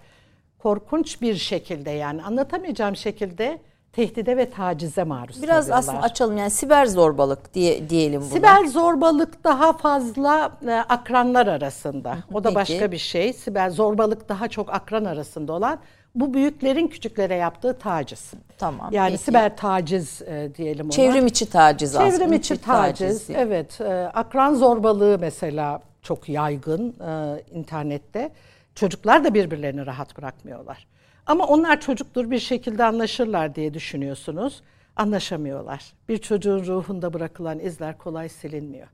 korkunç 0.59 1.23
bir 1.23 1.35
şekilde 1.35 1.91
yani 1.91 2.23
anlatamayacağım 2.23 2.97
şekilde 2.97 3.59
tehdide 3.93 4.37
ve 4.37 4.51
tacize 4.51 5.05
maruz 5.05 5.43
Biraz 5.43 5.67
kalıyorlar. 5.67 5.79
aslında 5.79 6.01
açalım 6.03 6.37
yani 6.37 6.51
siber 6.51 6.87
zorbalık 6.87 7.55
diye 7.55 7.91
diyelim 7.91 8.21
bunu. 8.21 8.29
Siber 8.29 8.65
zorbalık 8.65 9.45
daha 9.45 9.73
fazla 9.73 10.59
e, 10.67 10.73
akranlar 10.73 11.47
arasında. 11.47 12.19
O 12.33 12.45
da 12.45 12.49
Peki. 12.49 12.55
başka 12.55 12.93
bir 12.93 12.99
şey. 12.99 13.33
Siber 13.33 13.71
zorbalık 13.71 14.29
daha 14.29 14.49
çok 14.49 14.75
akran 14.75 15.05
arasında 15.05 15.53
olan 15.53 15.79
bu 16.21 16.35
büyüklerin 16.35 16.89
küçüklere 16.89 17.35
yaptığı 17.35 17.79
taciz. 17.79 18.31
Tamam. 18.59 18.89
Yani 18.93 19.11
peki. 19.11 19.23
siber 19.23 19.57
taciz 19.57 20.23
e, 20.23 20.51
diyelim 20.57 20.87
ona. 20.87 20.93
Çevrim 20.93 21.27
içi 21.27 21.51
taciz 21.51 21.97
aslında. 21.97 22.11
Çevrim 22.11 22.33
içi 22.33 22.57
taciz. 22.57 23.27
taciz 23.27 23.31
evet. 23.31 23.81
E, 23.81 23.85
akran 24.15 24.55
zorbalığı 24.55 25.19
mesela 25.21 25.81
çok 26.03 26.29
yaygın 26.29 26.95
e, 27.01 27.43
internette. 27.53 28.31
Çocuklar 28.75 29.25
da 29.25 29.35
birbirlerini 29.35 29.87
rahat 29.87 30.19
bırakmıyorlar. 30.19 30.87
Ama 31.27 31.47
onlar 31.47 31.81
çocuktur 31.81 32.31
bir 32.31 32.39
şekilde 32.39 32.85
anlaşırlar 32.85 33.55
diye 33.55 33.75
düşünüyorsunuz. 33.75 34.63
Anlaşamıyorlar. 34.97 35.93
Bir 36.09 36.19
çocuğun 36.19 36.65
ruhunda 36.65 37.13
bırakılan 37.13 37.59
izler 37.59 37.99
kolay 37.99 38.29
silinmiyor. 38.29 38.89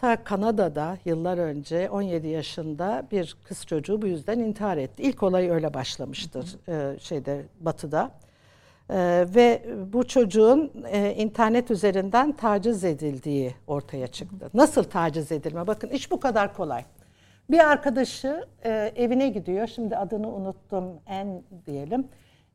Ta 0.00 0.24
Kanada'da 0.24 0.98
yıllar 1.04 1.38
önce 1.38 1.90
17 1.90 2.28
yaşında 2.28 3.06
bir 3.10 3.36
kız 3.44 3.66
çocuğu 3.66 4.02
bu 4.02 4.06
yüzden 4.06 4.38
intihar 4.38 4.76
etti. 4.76 5.02
İlk 5.02 5.22
olay 5.22 5.50
öyle 5.50 5.74
başlamıştır 5.74 6.56
e, 6.68 6.98
şeyde 6.98 7.42
batıda. 7.60 8.10
E, 8.90 9.26
ve 9.34 9.62
bu 9.92 10.06
çocuğun 10.06 10.72
e, 10.90 11.14
internet 11.14 11.70
üzerinden 11.70 12.32
taciz 12.32 12.84
edildiği 12.84 13.54
ortaya 13.66 14.06
çıktı. 14.06 14.50
Nasıl 14.54 14.84
taciz 14.84 15.32
edilme? 15.32 15.66
Bakın 15.66 15.88
iş 15.88 16.10
bu 16.10 16.20
kadar 16.20 16.54
kolay. 16.54 16.84
Bir 17.50 17.70
arkadaşı 17.70 18.44
e, 18.64 18.92
evine 18.96 19.28
gidiyor. 19.28 19.66
Şimdi 19.66 19.96
adını 19.96 20.28
unuttum. 20.28 20.84
En 21.06 21.42
diyelim. 21.66 22.08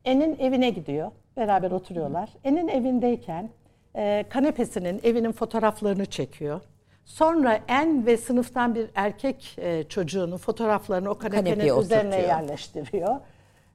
En'in 0.04 0.38
evine 0.38 0.70
gidiyor. 0.70 1.10
Beraber 1.36 1.70
oturuyorlar. 1.70 2.28
En'in 2.44 2.68
evindeyken 2.68 3.50
e, 3.96 4.24
kanepesinin 4.28 5.00
evinin 5.04 5.32
fotoğraflarını 5.32 6.06
çekiyor. 6.06 6.60
Sonra 7.06 7.60
en 7.68 8.06
ve 8.06 8.16
sınıftan 8.16 8.74
bir 8.74 8.86
erkek 8.94 9.56
e, 9.58 9.84
çocuğunun 9.84 10.36
fotoğraflarını 10.36 11.10
o 11.10 11.18
kanepenin 11.18 11.44
Kanepeye 11.44 11.80
üzerine 11.80 12.08
oturtuyor. 12.08 12.28
yerleştiriyor. 12.28 13.16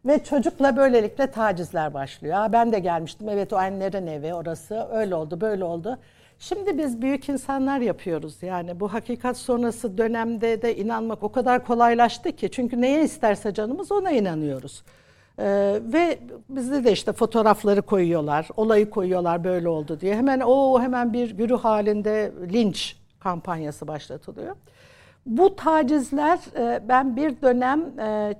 Ve 0.05 0.23
çocukla 0.23 0.77
böylelikle 0.77 1.31
tacizler 1.31 1.93
başlıyor. 1.93 2.51
Ben 2.51 2.71
de 2.71 2.79
gelmiştim. 2.79 3.29
Evet 3.29 3.53
o 3.53 3.55
annenin 3.57 4.07
evi 4.07 4.33
orası. 4.33 4.87
Öyle 4.91 5.15
oldu, 5.15 5.41
böyle 5.41 5.63
oldu. 5.63 5.97
Şimdi 6.39 6.77
biz 6.77 7.01
büyük 7.01 7.29
insanlar 7.29 7.79
yapıyoruz. 7.79 8.43
Yani 8.43 8.79
bu 8.79 8.93
hakikat 8.93 9.37
sonrası 9.37 9.97
dönemde 9.97 10.61
de 10.61 10.75
inanmak 10.77 11.23
o 11.23 11.31
kadar 11.31 11.65
kolaylaştı 11.65 12.31
ki. 12.31 12.51
Çünkü 12.51 12.81
neye 12.81 13.03
isterse 13.03 13.53
canımız 13.53 13.91
ona 13.91 14.11
inanıyoruz. 14.11 14.83
Ee, 15.39 15.79
ve 15.83 16.19
bizde 16.49 16.83
de 16.83 16.91
işte 16.91 17.13
fotoğrafları 17.13 17.81
koyuyorlar, 17.81 18.47
olayı 18.57 18.89
koyuyorlar 18.89 19.43
böyle 19.43 19.69
oldu 19.69 19.99
diye. 20.01 20.15
Hemen 20.15 20.39
o 20.45 20.81
hemen 20.81 21.13
bir 21.13 21.31
güruh 21.31 21.63
halinde 21.63 22.31
linç 22.53 23.00
kampanyası 23.23 23.87
başlatılıyor. 23.87 24.55
Bu 25.25 25.55
tacizler 25.55 26.39
e, 26.57 26.87
ben 26.87 27.15
bir 27.15 27.41
dönem 27.41 27.99
e, 27.99 28.35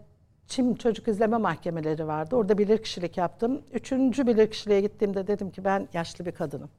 Çim 0.48 0.76
Çocuk 0.76 1.08
İzleme 1.08 1.38
Mahkemeleri 1.38 2.08
vardı. 2.08 2.36
Orada 2.36 2.58
bilirkişilik 2.58 3.18
yaptım. 3.18 3.62
Üçüncü 3.74 4.28
bilirkişiliğe 4.28 4.82
gittiğimde 4.82 5.28
dedim 5.28 5.52
ki 5.52 5.64
ben 5.64 5.88
yaşlı 5.94 6.26
bir 6.26 6.32
kadınım. 6.32 6.70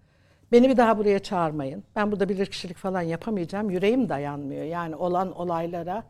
Beni 0.53 0.69
bir 0.69 0.77
daha 0.77 0.99
buraya 0.99 1.19
çağırmayın. 1.19 1.85
Ben 1.97 2.13
burada 2.13 2.29
bilirkişilik 2.29 2.77
falan 2.77 3.03
yapamayacağım. 3.03 3.71
Yüreğim 3.71 4.09
dayanmıyor. 4.09 4.65
Yani 4.65 4.97
olan 4.97 5.33
olaylara 5.41 6.05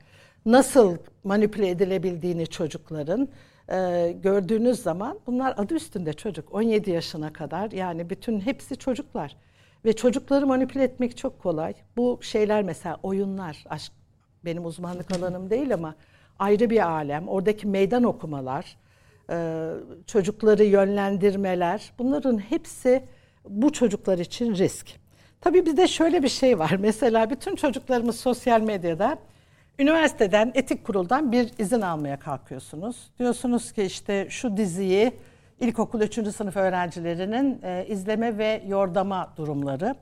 nasıl 0.46 0.96
manipüle 1.24 1.68
edilebildiğini 1.70 2.46
çocukların 2.46 3.28
e, 3.72 4.12
gördüğünüz 4.22 4.82
zaman 4.82 5.18
bunlar 5.26 5.54
adı 5.56 5.74
üstünde 5.74 6.12
çocuk. 6.12 6.54
17 6.54 6.90
yaşına 6.90 7.32
kadar 7.32 7.70
yani 7.70 8.10
bütün 8.10 8.40
hepsi 8.40 8.76
çocuklar. 8.76 9.36
Ve 9.84 9.92
çocukları 9.92 10.46
manipüle 10.46 10.84
etmek 10.84 11.16
çok 11.16 11.42
kolay. 11.42 11.74
Bu 11.96 12.18
şeyler 12.22 12.62
mesela 12.62 12.96
oyunlar, 13.02 13.64
aşk 13.68 13.92
benim 14.44 14.64
uzmanlık 14.64 15.16
alanım 15.16 15.50
değil 15.50 15.74
ama 15.74 15.94
ayrı 16.38 16.70
bir 16.70 16.88
alem. 16.88 17.28
Oradaki 17.28 17.66
meydan 17.66 18.02
okumalar, 18.02 18.76
e, 19.30 19.68
çocukları 20.06 20.64
yönlendirmeler 20.64 21.92
bunların 21.98 22.38
hepsi 22.38 23.04
bu 23.48 23.72
çocuklar 23.72 24.18
için 24.18 24.54
risk. 24.54 24.86
Tabii 25.40 25.66
bir 25.66 25.76
de 25.76 25.88
şöyle 25.88 26.22
bir 26.22 26.28
şey 26.28 26.58
var. 26.58 26.76
Mesela 26.80 27.30
bütün 27.30 27.56
çocuklarımız 27.56 28.20
sosyal 28.20 28.60
medyada 28.60 29.18
üniversiteden, 29.78 30.52
etik 30.54 30.84
kuruldan 30.84 31.32
bir 31.32 31.50
izin 31.58 31.80
almaya 31.80 32.18
kalkıyorsunuz. 32.18 33.10
Diyorsunuz 33.18 33.72
ki 33.72 33.82
işte 33.82 34.26
şu 34.30 34.56
diziyi 34.56 35.12
ilkokul 35.62 36.00
3. 36.00 36.14
sınıf 36.34 36.56
öğrencilerinin 36.56 37.60
e, 37.62 37.86
izleme 37.88 38.38
ve 38.38 38.62
yordama 38.66 39.32
durumları. 39.36 39.94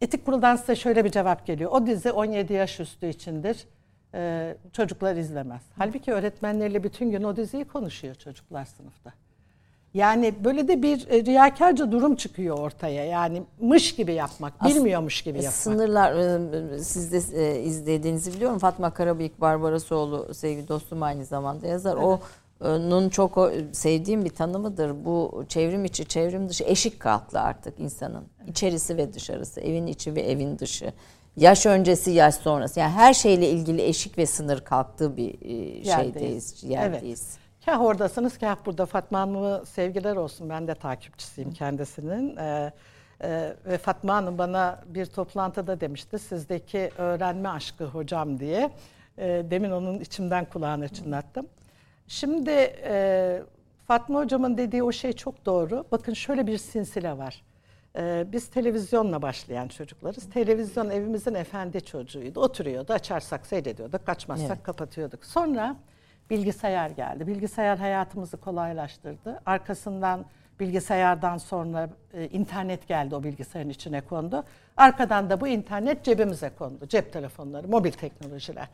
Etik 0.00 0.26
kuruldan 0.26 0.56
size 0.56 0.76
şöyle 0.76 1.04
bir 1.04 1.10
cevap 1.10 1.46
geliyor. 1.46 1.70
O 1.72 1.86
dizi 1.86 2.12
17 2.12 2.52
yaş 2.52 2.80
üstü 2.80 3.06
içindir. 3.08 3.66
E, 4.14 4.56
çocuklar 4.72 5.16
izlemez. 5.16 5.62
Halbuki 5.78 6.12
öğretmenlerle 6.12 6.84
bütün 6.84 7.10
gün 7.10 7.22
o 7.22 7.36
diziyi 7.36 7.64
konuşuyor 7.64 8.14
çocuklar 8.14 8.64
sınıfta. 8.64 9.12
Yani 9.94 10.34
böyle 10.44 10.68
de 10.68 10.82
bir 10.82 11.08
e, 11.08 11.24
riyakarca 11.24 11.92
durum 11.92 12.16
çıkıyor 12.16 12.58
ortaya. 12.58 13.04
Yani 13.04 13.42
mış 13.60 13.94
gibi 13.94 14.12
yapmak, 14.14 14.52
As- 14.60 14.74
bilmiyormuş 14.74 15.22
gibi 15.22 15.36
yapmak. 15.38 15.54
Sınırlar 15.54 16.12
e, 16.72 16.78
siz 16.78 17.12
de 17.12 17.42
e, 17.42 17.62
izlediğinizi 17.62 18.32
biliyorum. 18.34 18.58
Fatma 18.58 18.90
Karabıyık 18.90 19.40
Barbarasoğlu 19.40 20.34
sevgili 20.34 20.68
dostum 20.68 21.02
aynı 21.02 21.24
zamanda 21.24 21.66
yazar. 21.66 21.96
O 21.96 22.20
onun 22.60 23.08
çok 23.08 23.52
sevdiğim 23.72 24.24
bir 24.24 24.30
tanımıdır. 24.30 25.04
Bu 25.04 25.44
çevrim 25.48 25.84
içi, 25.84 26.04
çevrim 26.04 26.48
dışı 26.48 26.64
eşik 26.64 27.00
kalktı 27.00 27.40
artık 27.40 27.80
insanın. 27.80 28.24
İçerisi 28.46 28.96
ve 28.96 29.12
dışarısı, 29.12 29.60
evin 29.60 29.86
içi 29.86 30.14
ve 30.14 30.20
evin 30.20 30.58
dışı. 30.58 30.92
Yaş 31.36 31.66
öncesi, 31.66 32.10
yaş 32.10 32.34
sonrası. 32.34 32.80
Yani 32.80 32.92
her 32.92 33.14
şeyle 33.14 33.50
ilgili 33.50 33.82
eşik 33.82 34.18
ve 34.18 34.26
sınır 34.26 34.60
kalktığı 34.60 35.16
bir 35.16 35.42
e, 35.42 35.52
Yerdeyiz. 35.52 35.84
şeydeyiz, 35.94 36.64
yerdeyiz. 36.64 37.38
Kah 37.64 37.80
oradasınız, 37.80 38.38
kah 38.38 38.56
burada. 38.66 38.86
Fatma 38.86 39.20
Hanım'a 39.20 39.64
sevgiler 39.64 40.16
olsun. 40.16 40.50
Ben 40.50 40.68
de 40.68 40.74
takipçisiyim 40.74 41.52
kendisinin. 41.52 42.36
Ee, 42.36 42.72
e, 43.22 43.56
ve 43.66 43.78
Fatma 43.78 44.14
Hanım 44.14 44.38
bana 44.38 44.80
bir 44.86 45.06
toplantıda 45.06 45.80
demişti, 45.80 46.18
sizdeki 46.18 46.90
öğrenme 46.98 47.48
aşkı 47.48 47.84
hocam 47.84 48.40
diye. 48.40 48.70
Ee, 49.18 49.44
demin 49.50 49.70
onun 49.70 50.00
içimden 50.00 50.44
kulağını 50.44 50.88
çınlattım. 50.88 51.46
Şimdi 52.10 52.50
e, 52.84 53.42
Fatma 53.86 54.18
hocamın 54.20 54.58
dediği 54.58 54.82
o 54.82 54.92
şey 54.92 55.12
çok 55.12 55.46
doğru. 55.46 55.84
Bakın 55.92 56.12
şöyle 56.12 56.46
bir 56.46 56.58
sinsile 56.58 57.18
var. 57.18 57.42
Ee, 57.96 58.26
biz 58.32 58.50
televizyonla 58.50 59.22
başlayan 59.22 59.68
çocuklarız. 59.68 60.30
Televizyon 60.30 60.90
evimizin 60.90 61.34
efendi 61.34 61.84
çocuğuydu. 61.84 62.40
Oturuyordu, 62.40 62.92
açarsak 62.92 63.46
seyrediyorduk, 63.46 64.06
kaçmazsak 64.06 64.50
Evet. 64.56 64.62
kapatıyorduk. 64.62 65.24
Sonra 65.24 65.76
bilgisayar 66.30 66.90
geldi. 66.90 67.26
Bilgisayar 67.26 67.78
hayatımızı 67.78 68.36
kolaylaştırdı. 68.36 69.42
Arkasından 69.46 70.24
bilgisayardan 70.60 71.38
sonra 71.38 71.90
e, 72.14 72.28
internet 72.28 72.88
geldi 72.88 73.14
o 73.14 73.22
bilgisayarın 73.22 73.70
içine 73.70 74.00
kondu. 74.00 74.44
Arkadan 74.76 75.30
da 75.30 75.40
bu 75.40 75.48
internet 75.48 76.04
cebimize 76.04 76.50
kondu. 76.58 76.88
Cep 76.88 77.12
telefonları, 77.12 77.68
mobil 77.68 77.92
teknolojiler. 77.92 78.68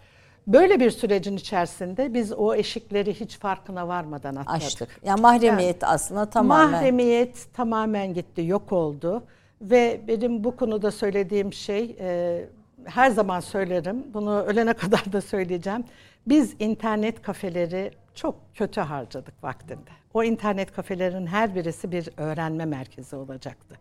Böyle 0.47 0.81
bir 0.81 0.91
sürecin 0.91 1.37
içerisinde 1.37 2.15
biz 2.15 2.33
o 2.33 2.55
eşikleri 2.55 3.21
hiç 3.21 3.39
farkına 3.39 3.89
varmadan 3.89 4.37
atladık. 4.37 4.63
Açtık. 4.63 5.01
Yani 5.05 5.21
mahremiyet 5.21 5.85
aslında 5.85 6.31
tamamen. 6.31 6.71
Mahremiyet 6.71 7.55
tamamen 7.55 8.15
gitti, 8.15 8.45
yok 8.45 8.73
oldu. 8.73 9.23
Ve 9.63 10.01
benim 10.09 10.45
bu 10.45 10.57
konuda 10.57 10.91
söylediğim 10.91 11.53
şey, 11.53 11.97
e, 12.01 12.45
her 12.85 13.11
zaman 13.11 13.41
söylerim, 13.41 14.05
bunu 14.15 14.43
ölene 14.43 14.73
kadar 14.83 15.13
da 15.13 15.21
söyleyeceğim. 15.21 15.85
Biz 16.27 16.55
internet 16.59 17.23
kafeleri 17.23 17.91
çok 18.15 18.35
kötü 18.55 18.81
harcadık 18.81 19.45
vaktinde. 19.45 19.91
O 20.15 20.25
internet 20.25 20.73
kafelerin 20.73 21.27
her 21.27 21.55
birisi 21.55 21.93
bir 21.93 22.09
öğrenme 22.17 22.65
merkezi 22.65 23.17
olacaktı. 23.17 23.75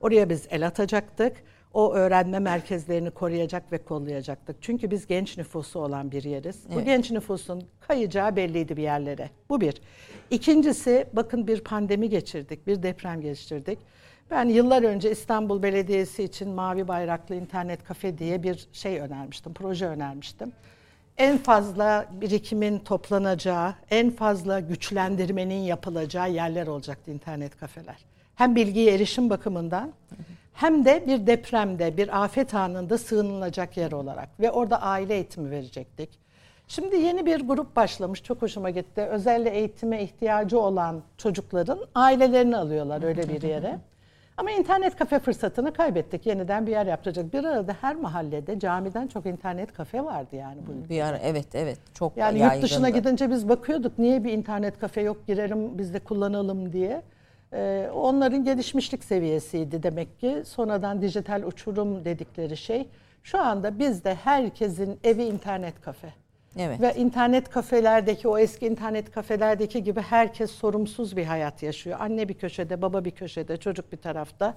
Oraya 0.00 0.30
biz 0.30 0.46
el 0.50 0.66
atacaktık. 0.66 1.36
O 1.74 1.92
öğrenme 1.94 2.38
merkezlerini 2.38 3.10
koruyacak 3.10 3.72
ve 3.72 3.78
kollayacaktık. 3.78 4.56
Çünkü 4.60 4.90
biz 4.90 5.06
genç 5.06 5.38
nüfusu 5.38 5.80
olan 5.80 6.10
bir 6.10 6.22
yeriz. 6.22 6.64
Bu 6.68 6.74
Evet. 6.74 6.86
genç 6.86 7.10
nüfusun 7.10 7.62
kayacağı 7.80 8.36
belliydi 8.36 8.76
bir 8.76 8.82
yerlere. 8.82 9.30
Bu 9.48 9.60
bir. 9.60 9.80
İkincisi 10.30 11.06
bakın 11.12 11.46
bir 11.46 11.60
pandemi 11.60 12.08
geçirdik, 12.08 12.66
bir 12.66 12.82
deprem 12.82 13.20
geçirdik. 13.20 13.78
Ben 14.30 14.48
yıllar 14.48 14.82
önce 14.82 15.10
İstanbul 15.10 15.62
Belediyesi 15.62 16.24
için 16.24 16.48
Mavi 16.48 16.88
Bayraklı 16.88 17.34
İnternet 17.34 17.84
Kafe 17.84 18.18
diye 18.18 18.42
bir 18.42 18.68
şey 18.72 19.00
önermiştim, 19.00 19.54
proje 19.54 19.86
önermiştim. 19.86 20.52
En 21.18 21.38
fazla 21.38 22.06
birikimin 22.20 22.78
toplanacağı, 22.78 23.74
en 23.90 24.10
fazla 24.10 24.60
güçlendirmenin 24.60 25.60
yapılacağı 25.60 26.30
yerler 26.32 26.66
olacaktı 26.66 27.10
internet 27.10 27.56
kafeler. 27.56 28.04
Hem 28.34 28.56
bilgiye 28.56 28.94
erişim 28.94 29.30
bakımından 29.30 29.92
hem 30.58 30.84
de 30.84 31.06
bir 31.06 31.26
depremde, 31.26 31.96
bir 31.96 32.24
afet 32.24 32.54
anında 32.54 32.98
sığınılacak 32.98 33.76
yer 33.76 33.92
olarak 33.92 34.28
ve 34.40 34.50
orada 34.50 34.82
aile 34.82 35.14
eğitimi 35.14 35.50
verecektik. 35.50 36.10
Şimdi 36.68 36.96
yeni 36.96 37.26
bir 37.26 37.40
grup 37.40 37.76
başlamış, 37.76 38.22
çok 38.22 38.42
hoşuma 38.42 38.70
gitti. 38.70 39.00
Özel 39.00 39.46
eğitime 39.46 40.02
ihtiyacı 40.02 40.60
olan 40.60 41.02
çocukların 41.16 41.78
ailelerini 41.94 42.56
alıyorlar 42.56 43.02
öyle 43.02 43.28
bir 43.28 43.42
yere. 43.42 43.78
Ama 44.36 44.50
internet 44.50 44.96
kafe 44.96 45.18
fırsatını 45.18 45.72
kaybettik. 45.72 46.26
Yeniden 46.26 46.66
bir 46.66 46.72
yer 46.72 46.86
yapacak. 46.86 47.32
Bir 47.32 47.44
arada 47.44 47.76
her 47.80 47.96
mahallede 47.96 48.58
camiden 48.58 49.06
çok 49.06 49.26
internet 49.26 49.72
kafe 49.72 50.04
vardı 50.04 50.36
yani 50.36 50.58
bu 50.66 50.88
Bir 50.88 51.00
ara 51.00 51.18
evet 51.18 51.54
evet 51.54 51.78
çok 51.94 52.16
yani 52.16 52.38
yaygındı. 52.38 52.54
yurt 52.54 52.64
dışına 52.64 52.90
gidince 52.90 53.30
biz 53.30 53.48
bakıyorduk 53.48 53.98
niye 53.98 54.24
bir 54.24 54.32
internet 54.32 54.78
kafe 54.78 55.00
yok 55.00 55.26
girelim 55.26 55.78
biz 55.78 55.94
de 55.94 55.98
kullanalım 55.98 56.72
diye. 56.72 57.02
Ee, 57.52 57.90
onların 57.94 58.44
gelişmişlik 58.44 59.04
seviyesiydi 59.04 59.82
demek 59.82 60.20
ki. 60.20 60.42
Sonradan 60.44 61.02
dijital 61.02 61.42
uçurum 61.42 62.04
dedikleri 62.04 62.56
şey. 62.56 62.88
Şu 63.22 63.38
anda 63.38 63.78
bizde 63.78 64.14
herkesin 64.14 65.00
evi 65.04 65.24
internet 65.24 65.80
kafe. 65.80 66.14
Evet. 66.58 66.80
Ve 66.80 66.94
internet 66.94 67.50
kafelerdeki 67.50 68.28
o 68.28 68.38
eski 68.38 68.66
internet 68.66 69.10
kafelerdeki 69.10 69.82
gibi 69.82 70.00
herkes 70.00 70.50
sorumsuz 70.50 71.16
bir 71.16 71.24
hayat 71.24 71.62
yaşıyor. 71.62 71.96
Anne 72.00 72.28
bir 72.28 72.34
köşede, 72.34 72.82
baba 72.82 73.04
bir 73.04 73.10
köşede, 73.10 73.56
çocuk 73.56 73.92
bir 73.92 73.96
tarafta. 73.96 74.54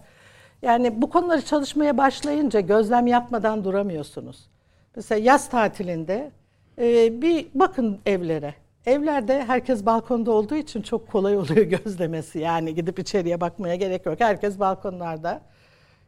Yani 0.62 1.01
bu 1.01 1.10
konuları 1.10 1.41
çalışmaya 1.41 1.97
başlayınca 1.97 2.60
gözlem 2.60 3.08
yapmadan 3.08 3.63
duramıyorsunuz. 3.63 4.49
Mesela 4.95 5.21
yaz 5.21 5.49
tatilinde 5.49 6.32
e, 6.77 7.21
bir 7.21 7.47
bakın 7.54 7.99
evlere. 8.06 8.54
Evlerde 8.86 9.44
herkes 9.44 9.86
balkonda 9.86 10.32
olduğu 10.32 10.56
için 10.56 10.82
çok 10.82 11.08
kolay 11.08 11.38
oluyor 11.38 11.65
gözlemesi. 11.86 12.39
Yani 12.39 12.76
gidip 12.76 13.00
içeriye 13.00 13.41
bakmaya 13.41 13.76
gerek 13.76 14.06
yok. 14.06 14.20
Herkes 14.20 14.60
balkonlarda. 14.60 15.41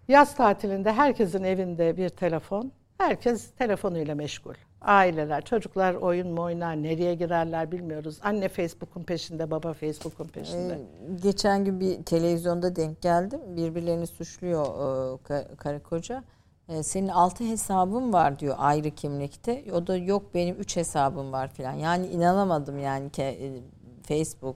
Yaz 0.08 0.36
tatilinde 0.36 0.92
herkesin 0.92 1.44
evinde 1.44 1.98
bir 1.98 2.10
telefon. 2.10 2.72
Herkes 2.98 3.52
telefonuyla 3.52 4.16
meşgul. 4.16 4.54
Aileler, 4.82 5.42
çocuklar 5.42 5.94
oyun 5.94 6.28
mu 6.28 6.42
oynar, 6.42 6.84
nereye 6.84 7.16
girerler 7.16 7.72
bilmiyoruz. 7.72 8.20
Anne 8.24 8.50
Facebook'un 8.50 9.04
peşinde, 9.04 9.52
baba 9.52 9.74
Facebook'un 9.74 10.28
peşinde. 10.28 10.74
Ee, 10.74 11.16
geçen 11.24 11.66
gün 11.66 11.80
bir 11.80 12.04
televizyonda 12.04 12.76
denk 12.76 13.02
geldim. 13.02 13.40
Birbirlerini 13.48 14.08
suçluyor 14.08 14.66
e, 15.30 15.56
karı 15.56 15.84
koca. 15.84 16.24
E, 16.70 16.84
senin 16.84 17.08
altı 17.08 17.44
hesabın 17.44 18.14
var 18.14 18.40
diyor 18.40 18.56
ayrı 18.58 18.92
kimlikte. 18.92 19.66
O 19.74 19.88
da 19.88 19.98
yok 19.98 20.34
benim 20.34 20.56
üç 20.56 20.76
hesabım 20.76 21.32
var 21.32 21.48
filan. 21.48 21.74
Yani 21.74 22.08
inanamadım 22.08 22.80
yani 22.80 23.10
ki 23.10 23.22
e, 23.22 23.62
Facebook 24.08 24.56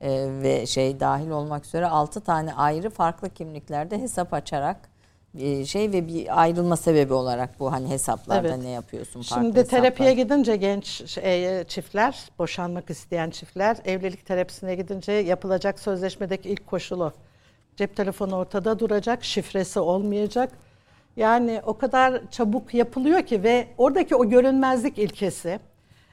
e, 0.00 0.10
ve 0.42 0.66
şey 0.66 1.00
dahil 1.00 1.30
olmak 1.30 1.66
üzere 1.66 1.86
altı 1.86 2.20
tane 2.20 2.54
ayrı 2.54 2.90
farklı 2.90 3.30
kimliklerde 3.30 3.98
hesap 3.98 4.34
açarak 4.34 4.92
e, 5.38 5.64
şey 5.64 5.92
ve 5.92 6.08
bir 6.08 6.42
ayrılma 6.42 6.76
sebebi 6.76 7.12
olarak 7.12 7.60
bu 7.60 7.72
hani 7.72 7.88
hesaplarda 7.88 8.48
evet. 8.48 8.62
ne 8.62 8.70
yapıyorsun 8.70 9.22
farklı 9.22 9.44
Şimdi 9.44 9.58
hesaplar. 9.58 9.80
terapiye 9.80 10.14
gidince 10.14 10.56
genç 10.56 11.10
şey, 11.10 11.64
çiftler, 11.64 12.30
boşanmak 12.38 12.90
isteyen 12.90 13.30
çiftler 13.30 13.76
evlilik 13.84 14.26
terapisine 14.26 14.74
gidince 14.74 15.12
yapılacak 15.12 15.80
sözleşmedeki 15.80 16.48
ilk 16.48 16.66
koşulu 16.66 17.12
cep 17.76 17.96
telefonu 17.96 18.36
ortada 18.36 18.78
duracak, 18.78 19.24
şifresi 19.24 19.80
olmayacak. 19.80 20.52
Yani 21.16 21.60
o 21.66 21.78
kadar 21.78 22.30
çabuk 22.30 22.74
yapılıyor 22.74 23.22
ki 23.22 23.42
ve 23.42 23.66
oradaki 23.78 24.16
o 24.16 24.28
görünmezlik 24.28 24.98
ilkesi 24.98 25.60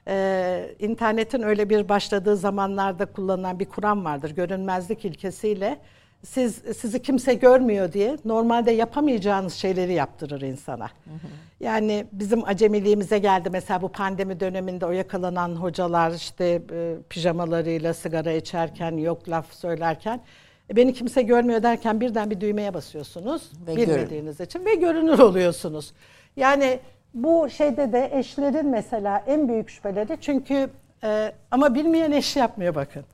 e, 0.07 0.75
internetin 0.79 1.41
öyle 1.41 1.69
bir 1.69 1.89
başladığı 1.89 2.37
zamanlarda 2.37 3.05
kullanılan 3.05 3.59
bir 3.59 3.65
kuram 3.65 4.05
vardır. 4.05 4.31
Görünmezlik 4.31 5.05
ilkesiyle 5.05 5.77
siz 6.25 6.55
sizi 6.77 7.01
kimse 7.01 7.33
görmüyor 7.33 7.93
diye 7.93 8.17
normalde 8.25 8.71
yapamayacağınız 8.71 9.53
şeyleri 9.53 9.93
yaptırır 9.93 10.41
insana. 10.41 10.85
Hı 10.85 11.09
hı. 11.09 11.27
Yani 11.59 12.05
bizim 12.11 12.43
acemiliğimize 12.43 13.19
geldi 13.19 13.49
mesela 13.51 13.81
bu 13.81 13.89
pandemi 13.89 14.39
döneminde 14.39 14.85
o 14.85 14.91
yakalanan 14.91 15.55
hocalar 15.55 16.11
işte 16.11 16.61
e, 16.71 16.95
pijamalarıyla 17.09 17.93
sigara 17.93 18.31
içerken 18.31 18.97
yok 18.97 19.29
laf 19.29 19.53
söylerken 19.53 20.21
beni 20.75 20.93
kimse 20.93 21.21
görmüyor 21.21 21.63
derken 21.63 22.01
birden 22.01 22.29
bir 22.29 22.41
düğmeye 22.41 22.73
basıyorsunuz 22.73 23.51
ve 23.67 23.75
bilmediğiniz 23.75 24.37
görün. 24.37 24.45
için 24.45 24.65
ve 24.65 24.75
görünür 24.75 25.19
oluyorsunuz. 25.19 25.93
Yani 26.37 26.79
bu 27.13 27.49
şeyde 27.49 27.93
de 27.93 28.09
eşlerin 28.13 28.67
mesela 28.67 29.23
en 29.27 29.49
büyük 29.49 29.69
şüpheleri 29.69 30.17
çünkü 30.21 30.69
e, 31.03 31.31
ama 31.51 31.75
bilmeyen 31.75 32.11
eş 32.11 32.35
yapmıyor 32.35 32.75
bakın. 32.75 33.05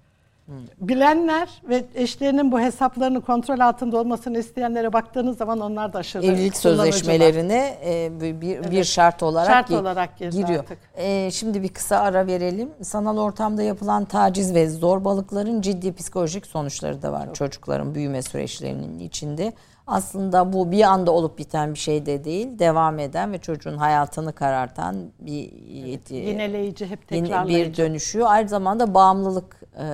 Bilenler 0.77 1.49
ve 1.69 1.85
eşlerinin 1.95 2.51
bu 2.51 2.59
hesaplarını 2.59 3.21
kontrol 3.21 3.59
altında 3.59 3.97
olmasını 3.97 4.39
isteyenlere 4.39 4.93
baktığınız 4.93 5.37
zaman 5.37 5.59
onlar 5.59 5.93
da 5.93 5.99
aşırı 5.99 6.25
evlilik 6.25 6.57
sözleşmelerine 6.57 7.77
e, 7.85 8.21
bir, 8.21 8.41
bir, 8.41 8.57
evet. 8.57 8.71
bir 8.71 8.83
şart 8.83 9.23
olarak 9.23 9.51
şart 9.51 9.71
olarak 9.71 10.17
giriyor. 10.17 10.59
Artık. 10.59 10.77
E, 10.95 11.31
şimdi 11.31 11.63
bir 11.63 11.69
kısa 11.69 11.97
ara 11.97 12.27
verelim. 12.27 12.69
Sanal 12.81 13.17
ortamda 13.17 13.63
yapılan 13.63 14.05
taciz 14.05 14.55
ve 14.55 14.69
zorbalıkların 14.69 15.61
ciddi 15.61 15.93
psikolojik 15.93 16.45
sonuçları 16.45 17.01
da 17.01 17.11
var 17.11 17.25
Çok. 17.25 17.35
çocukların 17.35 17.95
büyüme 17.95 18.21
süreçlerinin 18.21 18.99
içinde 18.99 19.53
aslında 19.87 20.53
bu 20.53 20.71
bir 20.71 20.81
anda 20.81 21.11
olup 21.11 21.37
biten 21.37 21.73
bir 21.73 21.79
şey 21.79 22.05
de 22.05 22.23
değil. 22.23 22.59
Devam 22.59 22.99
eden 22.99 23.31
ve 23.31 23.37
çocuğun 23.37 23.77
hayatını 23.77 24.33
karartan 24.33 24.95
bir 25.19 25.51
evet, 25.87 26.11
yineleyici, 26.11 26.85
hep 26.85 27.07
tekrarlayıcı. 27.07 27.71
bir 27.71 27.77
dönüşü. 27.77 28.23
Aynı 28.23 28.49
zamanda 28.49 28.93
bağımlılık 28.93 29.61
e, 29.79 29.87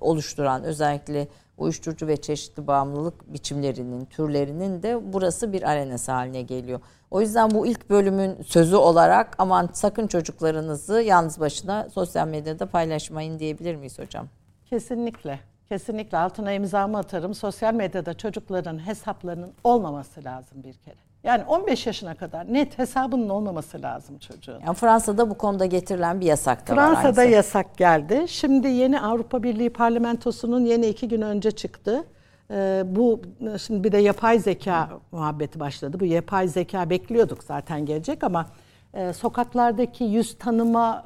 oluşturan 0.00 0.64
özellikle 0.64 1.28
uyuşturucu 1.58 2.06
ve 2.06 2.16
çeşitli 2.16 2.66
bağımlılık 2.66 3.32
biçimlerinin, 3.32 4.04
türlerinin 4.04 4.82
de 4.82 5.12
burası 5.12 5.52
bir 5.52 5.62
arenası 5.62 6.12
haline 6.12 6.42
geliyor. 6.42 6.80
O 7.10 7.20
yüzden 7.20 7.50
bu 7.50 7.66
ilk 7.66 7.90
bölümün 7.90 8.42
sözü 8.42 8.76
olarak 8.76 9.34
aman 9.38 9.68
sakın 9.72 10.06
çocuklarınızı 10.06 11.02
yalnız 11.02 11.40
başına 11.40 11.88
sosyal 11.90 12.28
medyada 12.28 12.66
paylaşmayın 12.66 13.38
diyebilir 13.38 13.76
miyiz 13.76 13.98
hocam? 13.98 14.26
Kesinlikle. 14.70 15.51
Kesinlikle 15.72 16.18
altına 16.18 16.52
imzamı 16.52 16.98
atarım. 16.98 17.34
Sosyal 17.34 17.74
medyada 17.74 18.14
çocukların 18.14 18.86
hesaplarının 18.86 19.52
olmaması 19.64 20.24
lazım 20.24 20.62
bir 20.64 20.72
kere. 20.72 20.96
Yani 21.24 21.44
15 21.44 21.86
yaşına 21.86 22.14
kadar 22.14 22.52
net 22.52 22.78
hesabının 22.78 23.28
olmaması 23.28 23.82
lazım 23.82 24.18
çocuğun. 24.18 24.60
Yani 24.66 24.74
Fransa'da 24.74 25.30
bu 25.30 25.38
konuda 25.38 25.66
getirilen 25.66 26.20
bir 26.20 26.26
yasak 26.26 26.68
da 26.68 26.74
Fransa'da 26.74 26.96
var. 26.96 27.02
Fransa'da 27.02 27.24
yasak 27.24 27.76
geldi. 27.76 28.24
Şimdi 28.28 28.68
yeni 28.68 29.00
Avrupa 29.00 29.42
Birliği 29.42 29.70
parlamentosunun 29.70 30.64
yeni 30.64 30.86
iki 30.86 31.08
gün 31.08 31.22
önce 31.22 31.50
çıktı. 31.50 32.04
Ee, 32.50 32.82
bu 32.86 33.20
şimdi 33.66 33.84
bir 33.84 33.92
de 33.92 33.98
yapay 33.98 34.38
zeka 34.38 34.88
muhabbeti 35.12 35.60
başladı. 35.60 36.00
Bu 36.00 36.04
yapay 36.04 36.48
zeka 36.48 36.90
bekliyorduk 36.90 37.44
zaten 37.44 37.86
gelecek 37.86 38.24
ama 38.24 38.46
e, 38.94 39.12
sokaklardaki 39.12 40.04
yüz 40.04 40.38
tanıma 40.38 41.04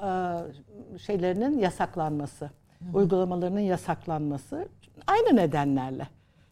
e, 0.97 0.99
şeylerinin 0.99 1.59
yasaklanması 1.59 2.51
uygulamalarının 2.95 3.61
yasaklanması 3.61 4.69
aynı 5.07 5.37
nedenlerle. 5.37 6.09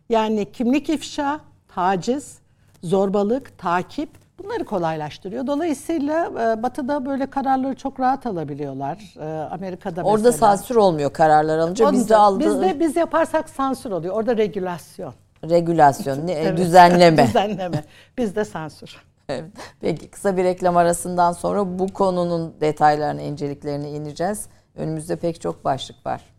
Yani 0.09 0.53
kimlik 0.53 0.89
ifşa, 0.89 1.41
taciz, 1.69 2.39
zorbalık, 2.83 3.59
takip 3.59 4.11
bunları 4.39 4.65
kolaylaştırıyor. 4.65 5.47
Dolayısıyla 5.47 6.27
e, 6.27 6.63
Batı'da 6.63 7.07
böyle 7.07 7.27
kararları 7.27 7.75
çok 7.75 8.01
rahat 8.01 8.27
alabiliyorlar. 8.27 9.15
E, 9.21 9.49
Amerika'da 9.49 10.01
mesela. 10.01 10.15
Orada 10.15 10.33
sansür 10.33 10.77
olmuyor 10.77 11.13
kararlar 11.13 11.59
alınca. 11.59 11.85
Onda, 11.89 11.97
bizde 11.97 12.17
aldı. 12.17 12.41
Bizde 12.41 12.81
biz 12.81 12.97
yaparsak 12.97 13.51
sansür 13.51 13.91
oluyor. 13.91 14.15
Orada 14.15 14.37
regülasyon. 14.37 15.15
Regülasyon, 15.51 16.29
evet. 16.29 16.57
düzenleme. 16.57 17.27
düzenleme. 17.27 17.85
Bizde 18.19 18.45
sansür. 18.45 18.97
Evet. 19.29 19.45
Peki 19.81 20.11
kısa 20.11 20.37
bir 20.37 20.45
reklam 20.45 20.77
arasından 20.77 21.33
sonra 21.33 21.79
bu 21.79 21.87
konunun 21.87 22.55
detaylarına, 22.61 23.23
inceliklerine 23.23 23.91
ineceğiz. 23.91 24.47
Önümüzde 24.75 25.17
pek 25.17 25.41
çok 25.41 25.65
başlık 25.65 26.07
var. 26.07 26.34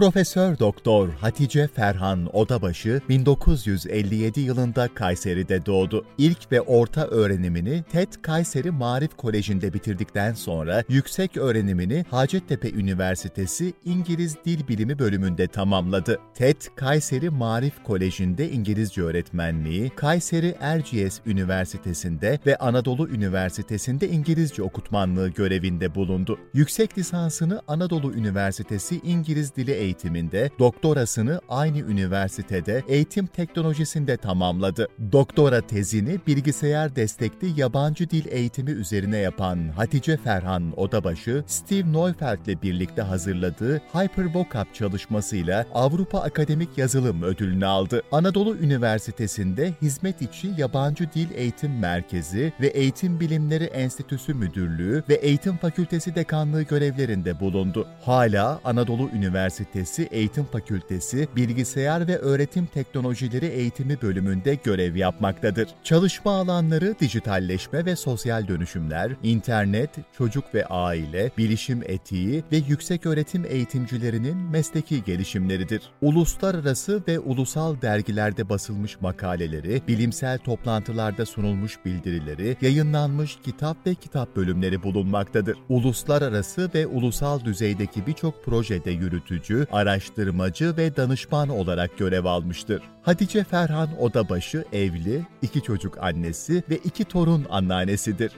Profesör 0.00 0.58
Doktor 0.58 1.08
Hatice 1.08 1.66
Ferhan 1.66 2.36
Odabaşı 2.36 3.00
1957 3.08 4.40
yılında 4.40 4.88
Kayseri'de 4.94 5.66
doğdu. 5.66 6.04
İlk 6.18 6.52
ve 6.52 6.60
orta 6.60 7.06
öğrenimini 7.06 7.84
TED 7.92 8.12
Kayseri 8.22 8.70
Marif 8.70 9.16
Koleji'nde 9.16 9.72
bitirdikten 9.72 10.34
sonra 10.34 10.84
yüksek 10.88 11.36
öğrenimini 11.36 12.04
Hacettepe 12.10 12.70
Üniversitesi 12.70 13.74
İngiliz 13.84 14.36
Dil 14.44 14.68
Bilimi 14.68 14.98
bölümünde 14.98 15.46
tamamladı. 15.46 16.20
TED 16.34 16.62
Kayseri 16.76 17.30
Marif 17.30 17.84
Koleji'nde 17.84 18.50
İngilizce 18.50 19.02
öğretmenliği, 19.02 19.90
Kayseri 19.90 20.56
Erciyes 20.60 21.20
Üniversitesi'nde 21.26 22.38
ve 22.46 22.56
Anadolu 22.56 23.08
Üniversitesi'nde 23.08 24.08
İngilizce 24.08 24.62
okutmanlığı 24.62 25.28
görevinde 25.28 25.94
bulundu. 25.94 26.38
Yüksek 26.54 26.98
lisansını 26.98 27.62
Anadolu 27.68 28.12
Üniversitesi 28.12 29.00
İngiliz 29.04 29.39
Dili 29.56 29.70
eğitiminde, 29.70 30.50
doktorasını 30.58 31.40
aynı 31.48 31.78
üniversitede 31.78 32.82
eğitim 32.88 33.26
teknolojisinde 33.26 34.16
tamamladı. 34.16 34.88
Doktora 35.12 35.60
tezini 35.60 36.20
bilgisayar 36.26 36.96
destekli 36.96 37.60
yabancı 37.60 38.10
dil 38.10 38.26
eğitimi 38.30 38.70
üzerine 38.70 39.16
yapan 39.18 39.68
Hatice 39.68 40.16
Ferhan 40.16 40.72
Odabaşı, 40.76 41.44
Steve 41.46 41.92
Neufeld 41.92 42.46
ile 42.46 42.62
birlikte 42.62 43.02
hazırladığı 43.02 43.78
Hypervocab 43.78 44.66
çalışmasıyla 44.74 45.66
Avrupa 45.74 46.20
Akademik 46.20 46.78
Yazılım 46.78 47.22
Ödülünü 47.22 47.66
aldı. 47.66 48.02
Anadolu 48.12 48.56
Üniversitesi'nde 48.56 49.74
hizmet 49.82 50.22
içi 50.22 50.52
yabancı 50.58 51.12
dil 51.14 51.28
eğitim 51.34 51.78
merkezi 51.78 52.52
ve 52.60 52.66
Eğitim 52.66 53.20
Bilimleri 53.20 53.64
Enstitüsü 53.64 54.34
Müdürlüğü 54.34 55.02
ve 55.08 55.14
Eğitim 55.14 55.56
Fakültesi 55.56 56.14
Dekanlığı 56.14 56.62
görevlerinde 56.62 57.40
bulundu. 57.40 57.86
Hala 58.02 58.60
Anadolu 58.64 59.08
Üniversitesi 59.08 59.29
Üniversitesi 59.30 60.08
Eğitim 60.10 60.44
Fakültesi 60.44 61.28
Bilgisayar 61.36 62.08
ve 62.08 62.18
Öğretim 62.18 62.66
Teknolojileri 62.66 63.46
Eğitimi 63.46 64.02
bölümünde 64.02 64.54
görev 64.54 64.96
yapmaktadır. 64.96 65.68
Çalışma 65.84 66.32
alanları 66.32 66.94
dijitalleşme 67.00 67.84
ve 67.84 67.96
sosyal 67.96 68.48
dönüşümler, 68.48 69.12
internet, 69.22 69.90
çocuk 70.18 70.54
ve 70.54 70.66
aile, 70.66 71.30
bilişim 71.38 71.82
etiği 71.86 72.44
ve 72.52 72.56
yüksek 72.56 73.06
öğretim 73.06 73.44
eğitimcilerinin 73.44 74.36
mesleki 74.36 75.04
gelişimleridir. 75.04 75.82
Uluslararası 76.02 77.02
ve 77.08 77.18
ulusal 77.18 77.80
dergilerde 77.82 78.48
basılmış 78.48 79.00
makaleleri, 79.00 79.82
bilimsel 79.88 80.38
toplantılarda 80.38 81.26
sunulmuş 81.26 81.84
bildirileri, 81.84 82.56
yayınlanmış 82.60 83.38
kitap 83.44 83.86
ve 83.86 83.94
kitap 83.94 84.36
bölümleri 84.36 84.82
bulunmaktadır. 84.82 85.58
Uluslararası 85.68 86.70
ve 86.74 86.86
ulusal 86.86 87.44
düzeydeki 87.44 88.06
birçok 88.06 88.44
projede 88.44 88.92
yürütücü, 89.20 89.66
araştırmacı 89.72 90.76
ve 90.76 90.96
danışman 90.96 91.48
olarak 91.48 91.98
görev 91.98 92.24
almıştır. 92.24 92.82
Hatice 93.02 93.44
Ferhan 93.44 93.88
Odabaşı 94.00 94.64
evli, 94.72 95.26
iki 95.42 95.62
çocuk 95.62 95.98
annesi 95.98 96.62
ve 96.70 96.76
iki 96.76 97.04
torun 97.04 97.46
anneannesidir. 97.50 98.32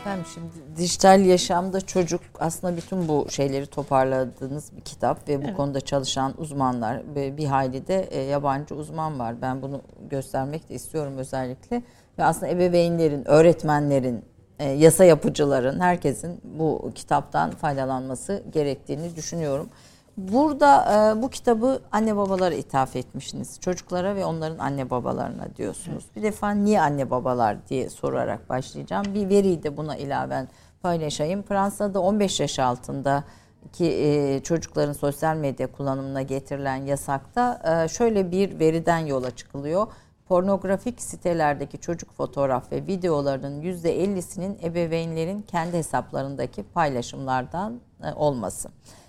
Efendim 0.00 0.26
şimdi 0.34 0.76
dijital 0.76 1.24
yaşamda 1.24 1.80
çocuk 1.80 2.20
aslında 2.40 2.76
bütün 2.76 3.08
bu 3.08 3.26
şeyleri 3.30 3.66
toparladığınız 3.66 4.76
bir 4.76 4.80
kitap 4.80 5.28
ve 5.28 5.42
bu 5.42 5.46
evet. 5.46 5.56
konuda 5.56 5.80
çalışan 5.80 6.34
uzmanlar 6.38 7.02
ve 7.14 7.36
bir 7.36 7.46
hayli 7.46 7.86
de 7.86 8.08
e, 8.10 8.20
yabancı 8.20 8.74
uzman 8.74 9.18
var. 9.18 9.42
Ben 9.42 9.62
bunu 9.62 9.82
göstermek 10.10 10.68
de 10.68 10.74
istiyorum 10.74 11.12
özellikle. 11.18 11.82
Ve 12.18 12.24
aslında 12.24 12.48
ebeveynlerin, 12.48 13.28
öğretmenlerin, 13.28 14.24
e, 14.58 14.64
yasa 14.68 15.04
yapıcıların, 15.04 15.80
herkesin 15.80 16.40
bu 16.44 16.92
kitaptan 16.94 17.50
faydalanması 17.50 18.42
gerektiğini 18.52 19.16
düşünüyorum. 19.16 19.68
Burada 20.16 20.84
e, 21.16 21.22
bu 21.22 21.30
kitabı 21.30 21.82
anne 21.92 22.16
babalara 22.16 22.54
ithaf 22.54 22.96
etmişsiniz. 22.96 23.60
Çocuklara 23.60 24.16
ve 24.16 24.24
onların 24.24 24.58
anne 24.58 24.90
babalarına 24.90 25.56
diyorsunuz. 25.56 26.04
Bir 26.16 26.22
defa 26.22 26.50
niye 26.50 26.80
anne 26.80 27.10
babalar 27.10 27.68
diye 27.68 27.90
sorarak 27.90 28.48
başlayacağım. 28.48 29.14
Bir 29.14 29.28
veriyi 29.28 29.62
de 29.62 29.76
buna 29.76 29.96
ilaven 29.96 30.48
paylaşayım. 30.82 31.42
Fransa'da 31.42 32.00
15 32.00 32.40
yaş 32.40 32.58
altında 32.58 33.24
ki 33.72 33.84
e, 33.84 34.40
çocukların 34.42 34.92
sosyal 34.92 35.36
medya 35.36 35.72
kullanımına 35.72 36.22
getirilen 36.22 36.76
yasakta 36.76 37.88
şöyle 37.88 38.30
bir 38.30 38.58
veriden 38.58 38.98
yola 38.98 39.30
çıkılıyor. 39.30 39.86
Pornografik 40.28 41.02
sitelerdeki 41.02 41.78
çocuk 41.78 42.12
fotoğraf 42.12 42.72
ve 42.72 42.86
videolarının 42.86 43.62
%50'sinin 43.62 44.58
ebeveynlerin 44.62 45.42
kendi 45.42 45.76
hesaplarındaki 45.76 46.62
paylaşımlardan 46.62 47.80
e, 48.04 48.12
olması. 48.12 48.68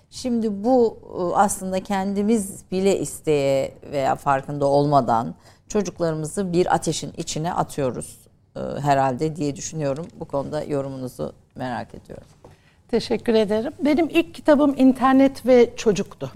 Şimdi 0.09 0.63
bu 0.63 0.99
e, 1.03 1.35
aslında 1.35 1.83
kendimiz 1.83 2.63
bile 2.71 2.99
isteye 2.99 3.73
veya 3.91 4.15
farkında 4.15 4.65
olmadan 4.65 5.35
çocuklarımızı 5.67 6.53
bir 6.53 6.75
ateşin 6.75 7.13
içine 7.17 7.53
atıyoruz 7.53 8.17
e, 8.55 8.59
herhalde 8.59 9.35
diye 9.35 9.55
düşünüyorum. 9.55 10.07
Bu 10.19 10.25
konuda 10.25 10.63
yorumunuzu 10.63 11.33
merak 11.55 11.95
ediyorum. 11.95 12.27
Teşekkür 12.87 13.33
ederim. 13.33 13.73
Benim 13.85 14.09
ilk 14.09 14.33
kitabım 14.33 14.75
internet 14.77 15.45
ve 15.45 15.75
çocuktu. 15.75 16.31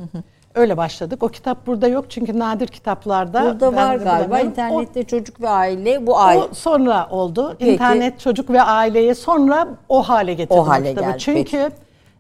Öyle 0.56 0.78
başladık. 0.78 1.24
O 1.24 1.28
kitap 1.28 1.68
burada 1.68 1.88
yok 1.88 2.06
çünkü 2.10 2.40
nadir 2.40 2.68
kitaplarda. 2.68 3.44
Burada 3.44 3.76
var 3.76 3.96
galiba. 3.96 4.40
İnternette 4.40 5.00
o, 5.00 5.04
çocuk 5.04 5.42
ve 5.42 5.50
aile 5.50 6.08
bu 6.08 6.20
aile. 6.20 6.42
O 6.42 6.54
sonra 6.54 7.08
oldu. 7.10 7.56
Peki. 7.60 7.72
İnternet, 7.72 8.20
çocuk 8.20 8.50
ve 8.50 8.62
aileye 8.62 9.16
sonra 9.16 9.68
o 9.90 10.04
hale 10.04 10.34
getirdim 10.34 10.62
o 10.62 10.68
hale 10.68 10.90
kitabı. 10.90 11.06
Geldi. 11.06 11.20
Çünkü 11.20 11.44
Peki 11.44 11.70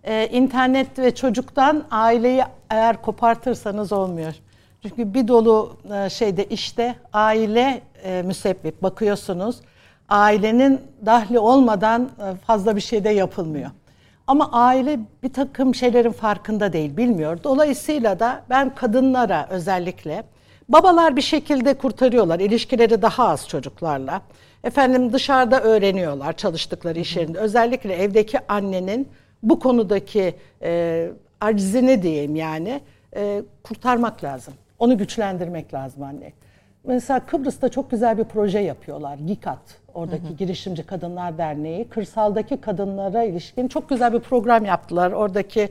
e, 0.03 0.27
internet 0.27 0.99
ve 0.99 1.15
çocuktan 1.15 1.83
aileyi 1.91 2.43
eğer 2.69 3.01
kopartırsanız 3.01 3.91
olmuyor. 3.91 4.33
Çünkü 4.81 5.13
bir 5.13 5.27
dolu 5.27 5.77
e, 5.93 6.09
şeyde 6.09 6.45
işte 6.45 6.95
aile 7.13 7.81
e, 8.03 8.21
müsebbip 8.21 8.83
bakıyorsunuz. 8.83 9.61
Ailenin 10.09 10.81
dahli 11.05 11.39
olmadan 11.39 12.01
e, 12.01 12.35
fazla 12.35 12.75
bir 12.75 12.81
şey 12.81 13.03
de 13.03 13.09
yapılmıyor. 13.09 13.69
Ama 14.27 14.51
aile 14.51 14.99
bir 15.23 15.33
takım 15.33 15.75
şeylerin 15.75 16.11
farkında 16.11 16.73
değil, 16.73 16.97
bilmiyor. 16.97 17.43
Dolayısıyla 17.43 18.19
da 18.19 18.43
ben 18.49 18.75
kadınlara 18.75 19.47
özellikle 19.49 20.23
babalar 20.69 21.15
bir 21.15 21.21
şekilde 21.21 21.73
kurtarıyorlar. 21.73 22.39
ilişkileri 22.39 23.01
daha 23.01 23.29
az 23.29 23.47
çocuklarla. 23.47 24.21
Efendim 24.63 25.13
dışarıda 25.13 25.61
öğreniyorlar 25.61 26.33
çalıştıkları 26.33 26.99
iş 26.99 27.17
yerinde. 27.17 27.39
Özellikle 27.39 27.95
evdeki 27.95 28.39
annenin 28.47 29.07
bu 29.43 29.59
konudaki 29.59 30.35
e, 30.61 31.09
acizini 31.41 32.03
diyeyim 32.03 32.35
yani 32.35 32.81
e, 33.15 33.41
kurtarmak 33.63 34.23
lazım. 34.23 34.53
Onu 34.79 34.97
güçlendirmek 34.97 35.73
lazım 35.73 36.03
anne. 36.03 36.33
Mesela 36.83 37.25
Kıbrıs'ta 37.25 37.69
çok 37.69 37.91
güzel 37.91 38.17
bir 38.17 38.23
proje 38.23 38.59
yapıyorlar. 38.59 39.17
GİKAT, 39.17 39.59
oradaki 39.93 40.23
hı 40.23 40.29
hı. 40.29 40.33
Girişimci 40.33 40.83
Kadınlar 40.83 41.37
Derneği. 41.37 41.87
Kırsaldaki 41.87 42.61
kadınlara 42.61 43.23
ilişkin 43.23 43.67
çok 43.67 43.89
güzel 43.89 44.13
bir 44.13 44.19
program 44.19 44.65
yaptılar. 44.65 45.11
Oradaki, 45.11 45.69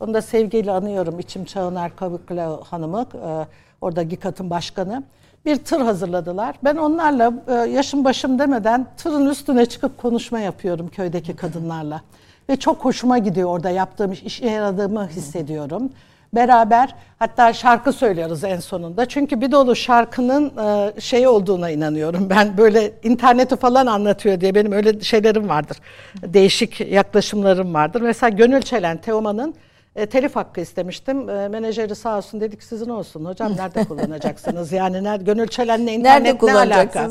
onu 0.00 0.14
da 0.14 0.22
sevgiyle 0.22 0.70
anıyorum 0.70 1.20
İçim 1.20 1.44
Çağıner 1.44 1.96
Kavuklu 1.96 2.62
Hanım'ı, 2.70 3.06
e, 3.14 3.46
orada 3.80 4.02
GİKAT'ın 4.02 4.50
başkanı. 4.50 5.02
Bir 5.46 5.56
tır 5.56 5.80
hazırladılar. 5.80 6.56
Ben 6.64 6.76
onlarla 6.76 7.32
e, 7.48 7.52
yaşım 7.52 8.04
başım 8.04 8.38
demeden 8.38 8.86
tırın 8.96 9.30
üstüne 9.30 9.66
çıkıp 9.66 9.98
konuşma 9.98 10.40
yapıyorum 10.40 10.88
köydeki 10.88 11.36
kadınlarla. 11.36 12.00
Ve 12.48 12.56
çok 12.56 12.84
hoşuma 12.84 13.18
gidiyor 13.18 13.48
orada 13.48 13.70
yaptığım 13.70 14.12
iş, 14.12 14.22
işe 14.22 14.46
yaradığımı 14.46 15.08
hissediyorum. 15.08 15.90
Beraber 16.34 16.94
hatta 17.18 17.52
şarkı 17.52 17.92
söylüyoruz 17.92 18.44
en 18.44 18.60
sonunda. 18.60 19.06
Çünkü 19.06 19.40
bir 19.40 19.52
dolu 19.52 19.76
şarkının 19.76 20.52
e, 20.58 21.00
şey 21.00 21.26
olduğuna 21.26 21.70
inanıyorum. 21.70 22.30
Ben 22.30 22.56
böyle 22.56 22.92
interneti 23.02 23.56
falan 23.56 23.86
anlatıyor 23.86 24.40
diye 24.40 24.54
benim 24.54 24.72
öyle 24.72 25.00
şeylerim 25.00 25.48
vardır. 25.48 25.76
Değişik 26.22 26.80
yaklaşımlarım 26.80 27.74
vardır. 27.74 28.00
Mesela 28.00 28.30
Gönül 28.30 28.62
Çelen, 28.62 28.96
Teoman'ın 28.96 29.54
e, 29.96 30.06
telif 30.06 30.36
hakkı 30.36 30.60
istemiştim. 30.60 31.28
E, 31.28 31.48
menajeri 31.48 31.94
sağ 31.94 32.16
olsun 32.18 32.40
dedik 32.40 32.62
sizin 32.62 32.88
olsun. 32.88 33.24
Hocam 33.24 33.56
nerede 33.56 33.84
kullanacaksınız? 33.88 34.72
Yani 34.72 35.04
nerede, 35.04 35.24
Gönül 35.24 35.46
Çelen'le 35.46 35.86
internet 35.86 36.42
nerede 36.42 36.46
ne 36.46 36.74
alaka? 36.74 37.10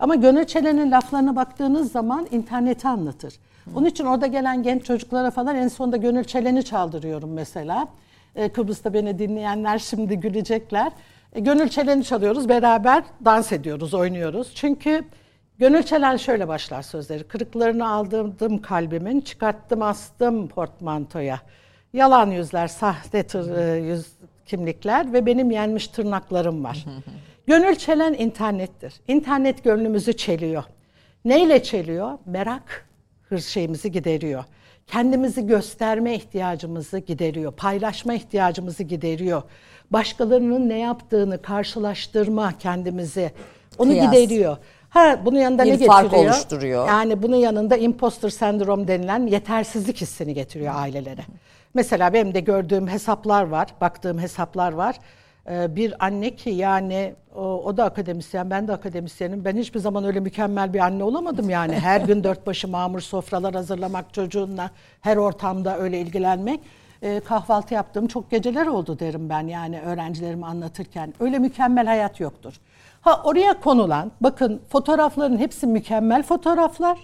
Ama 0.00 0.14
Gönül 0.14 0.44
Çelen'in 0.44 0.90
laflarına 0.90 1.36
baktığınız 1.36 1.92
zaman 1.92 2.26
interneti 2.30 2.88
anlatır. 2.88 3.34
Onun 3.74 3.86
için 3.86 4.04
orada 4.04 4.26
gelen 4.26 4.62
genç 4.62 4.84
çocuklara 4.84 5.30
falan 5.30 5.56
en 5.56 5.68
sonunda 5.68 5.96
Gönül 5.96 6.24
Çelen'i 6.24 6.62
çaldırıyorum 6.64 7.32
mesela. 7.32 7.88
Ee, 8.36 8.48
Kıbrıs'ta 8.48 8.94
beni 8.94 9.18
dinleyenler 9.18 9.78
şimdi 9.78 10.20
gülecekler. 10.20 10.92
E, 11.32 11.40
Gönül 11.40 11.68
Çelen'i 11.68 12.04
çalıyoruz, 12.04 12.48
beraber 12.48 13.04
dans 13.24 13.52
ediyoruz, 13.52 13.94
oynuyoruz. 13.94 14.54
Çünkü 14.54 15.04
Gönül 15.58 15.82
Çelen 15.82 16.16
şöyle 16.16 16.48
başlar 16.48 16.82
sözleri. 16.82 17.24
Kırıklarını 17.24 17.88
aldırdım 17.88 18.62
kalbimin, 18.62 19.20
çıkarttım 19.20 19.82
astım 19.82 20.48
portmantoya. 20.48 21.40
Yalan 21.92 22.30
yüzler, 22.30 22.68
sahte 22.68 23.22
tır, 23.22 23.56
e, 23.56 23.78
yüz 23.78 24.06
kimlikler 24.46 25.12
ve 25.12 25.26
benim 25.26 25.50
yenmiş 25.50 25.88
tırnaklarım 25.88 26.64
var. 26.64 26.84
Gönül 27.46 27.74
çelen 27.74 28.14
internettir. 28.14 28.94
İnternet 29.08 29.64
gönlümüzü 29.64 30.12
çeliyor. 30.16 30.64
Neyle 31.24 31.62
çeliyor? 31.62 32.18
Merak, 32.26 32.88
hırs 33.28 33.46
şeyimizi 33.46 33.92
gideriyor. 33.92 34.44
Kendimizi 34.86 35.46
gösterme 35.46 36.14
ihtiyacımızı 36.14 36.98
gideriyor. 36.98 37.52
Paylaşma 37.52 38.14
ihtiyacımızı 38.14 38.82
gideriyor. 38.82 39.42
Başkalarının 39.90 40.68
ne 40.68 40.78
yaptığını 40.78 41.42
karşılaştırma 41.42 42.58
kendimizi 42.58 43.30
onu 43.78 43.90
Kıyas. 43.90 44.06
gideriyor. 44.12 44.56
Ha 44.88 45.20
bunun 45.24 45.38
yanında 45.38 45.64
bir 45.64 45.80
ne 45.80 45.86
fark 45.86 46.10
getiriyor? 46.10 46.32
oluşturuyor. 46.34 46.88
Yani 46.88 47.22
bunun 47.22 47.36
yanında 47.36 47.76
imposter 47.76 48.28
sendrom 48.28 48.88
denilen 48.88 49.26
yetersizlik 49.26 50.00
hissini 50.00 50.34
getiriyor 50.34 50.74
ailelere. 50.76 51.22
Mesela 51.74 52.12
benim 52.12 52.34
de 52.34 52.40
gördüğüm 52.40 52.88
hesaplar 52.88 53.44
var, 53.44 53.68
baktığım 53.80 54.18
hesaplar 54.18 54.72
var. 54.72 54.96
Ee, 55.50 55.76
bir 55.76 56.06
anne 56.06 56.36
ki 56.36 56.50
yani 56.50 57.14
o, 57.34 57.40
o 57.40 57.76
da 57.76 57.84
akademisyen, 57.84 58.50
ben 58.50 58.68
de 58.68 58.72
akademisyenim. 58.72 59.44
Ben 59.44 59.56
hiçbir 59.56 59.80
zaman 59.80 60.04
öyle 60.04 60.20
mükemmel 60.20 60.74
bir 60.74 60.78
anne 60.78 61.04
olamadım 61.04 61.50
yani. 61.50 61.74
Her 61.74 62.00
gün 62.00 62.24
dört 62.24 62.46
başı 62.46 62.68
mamur 62.68 63.00
sofralar 63.00 63.54
hazırlamak 63.54 64.14
çocuğunla, 64.14 64.70
her 65.00 65.16
ortamda 65.16 65.78
öyle 65.78 66.00
ilgilenmek. 66.00 66.60
E, 67.02 67.20
kahvaltı 67.20 67.74
yaptığım 67.74 68.06
çok 68.06 68.30
geceler 68.30 68.66
oldu 68.66 68.98
derim 68.98 69.28
ben 69.28 69.46
yani 69.46 69.80
öğrencilerime 69.80 70.46
anlatırken. 70.46 71.14
Öyle 71.20 71.38
mükemmel 71.38 71.86
hayat 71.86 72.20
yoktur. 72.20 72.54
Ha 73.00 73.20
oraya 73.24 73.60
konulan, 73.60 74.12
bakın 74.20 74.62
fotoğrafların 74.68 75.38
hepsi 75.38 75.66
mükemmel 75.66 76.22
fotoğraflar. 76.22 76.98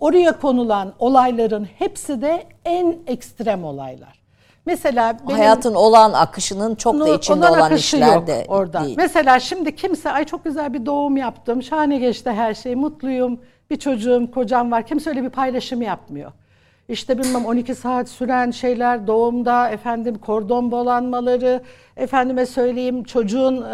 Oraya 0.00 0.38
konulan 0.38 0.92
olayların 0.98 1.64
hepsi 1.64 2.22
de 2.22 2.46
en 2.64 2.96
ekstrem 3.06 3.64
olaylar. 3.64 4.23
Mesela 4.66 5.18
benim, 5.28 5.38
hayatın 5.40 5.74
olan 5.74 6.12
akışının 6.12 6.74
çok 6.74 7.00
da 7.00 7.14
içinde 7.14 7.48
olan, 7.48 7.58
olan 7.58 7.74
işler 7.74 8.26
de 8.26 8.44
orada. 8.48 8.84
Değil. 8.84 8.94
Mesela 8.96 9.40
şimdi 9.40 9.76
kimse 9.76 10.10
ay 10.10 10.24
çok 10.24 10.44
güzel 10.44 10.74
bir 10.74 10.86
doğum 10.86 11.16
yaptım, 11.16 11.62
şahane 11.62 11.98
geçti 11.98 12.30
her 12.30 12.54
şey, 12.54 12.74
mutluyum, 12.74 13.40
bir 13.70 13.76
çocuğum, 13.76 14.30
kocam 14.34 14.72
var. 14.72 14.86
Kimse 14.86 15.10
öyle 15.10 15.22
bir 15.24 15.30
paylaşım 15.30 15.82
yapmıyor. 15.82 16.32
İşte 16.88 17.18
bilmem 17.18 17.44
12 17.44 17.74
saat 17.74 18.08
süren 18.08 18.50
şeyler 18.50 19.06
doğumda 19.06 19.68
efendim 19.68 20.18
kordon 20.18 20.70
bolanmaları 20.70 21.62
efendime 21.96 22.46
söyleyeyim 22.46 23.04
çocuğun 23.04 23.64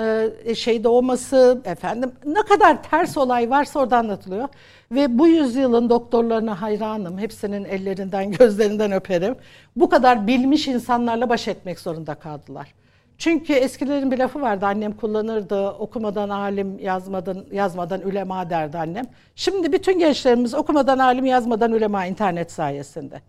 e, 0.46 0.54
şey 0.54 0.84
doğması 0.84 1.60
efendim 1.64 2.12
ne 2.24 2.42
kadar 2.42 2.82
ters 2.82 3.16
olay 3.16 3.50
varsa 3.50 3.80
orada 3.80 3.98
anlatılıyor. 3.98 4.48
Ve 4.92 5.18
bu 5.18 5.28
yüzyılın 5.28 5.90
doktorlarına 5.90 6.62
hayranım. 6.62 7.18
Hepsinin 7.18 7.64
ellerinden 7.64 8.30
gözlerinden 8.38 8.92
öperim. 8.92 9.36
Bu 9.76 9.88
kadar 9.88 10.26
bilmiş 10.26 10.68
insanlarla 10.68 11.28
baş 11.28 11.48
etmek 11.48 11.80
zorunda 11.80 12.14
kaldılar. 12.14 12.74
Çünkü 13.20 13.52
eskilerin 13.52 14.10
bir 14.10 14.18
lafı 14.18 14.40
vardı 14.40 14.66
annem 14.66 14.92
kullanırdı. 14.92 15.68
Okumadan 15.68 16.28
alim, 16.28 16.78
yazmadan 16.78 17.44
yazmadan 17.52 18.00
ülema 18.00 18.50
derdi 18.50 18.78
annem. 18.78 19.04
Şimdi 19.34 19.72
bütün 19.72 19.98
gençlerimiz 19.98 20.54
okumadan 20.54 20.98
alim, 20.98 21.26
yazmadan 21.26 21.72
ülema 21.72 22.06
internet 22.06 22.52
sayesinde. 22.52 23.20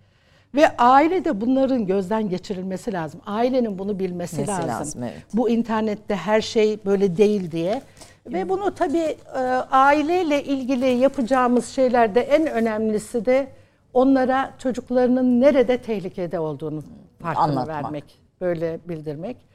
Ve 0.56 0.78
ailede 0.78 1.42
bunların 1.42 1.86
gözden 1.86 2.30
geçirilmesi 2.30 2.94
lazım. 2.94 3.22
Ailenin 3.26 3.80
bunu 3.80 4.00
bilmesi 4.00 4.42
Nesi 4.42 4.52
lazım. 4.52 4.70
lazım 4.70 5.04
evet. 5.04 5.24
Bu 5.34 5.50
internette 5.50 6.16
her 6.16 6.42
şey 6.42 6.80
böyle 6.86 7.18
değil 7.18 7.52
diye. 7.52 7.82
Ve 8.28 8.50
bunu 8.50 8.76
tabii 8.76 9.16
e, 9.36 9.40
aileyle 9.72 10.44
ilgili 10.44 10.86
yapacağımız 10.86 11.68
şeylerde 11.70 12.22
en 12.22 12.48
önemlisi 12.48 13.26
de 13.26 13.48
onlara 13.94 14.54
çocuklarının 14.58 15.42
nerede 15.42 15.78
tehlikede 15.78 16.40
olduğunu 16.40 16.84
farkına 17.22 17.68
vermek, 17.68 18.20
böyle 18.42 18.80
bildirmek. 18.88 19.51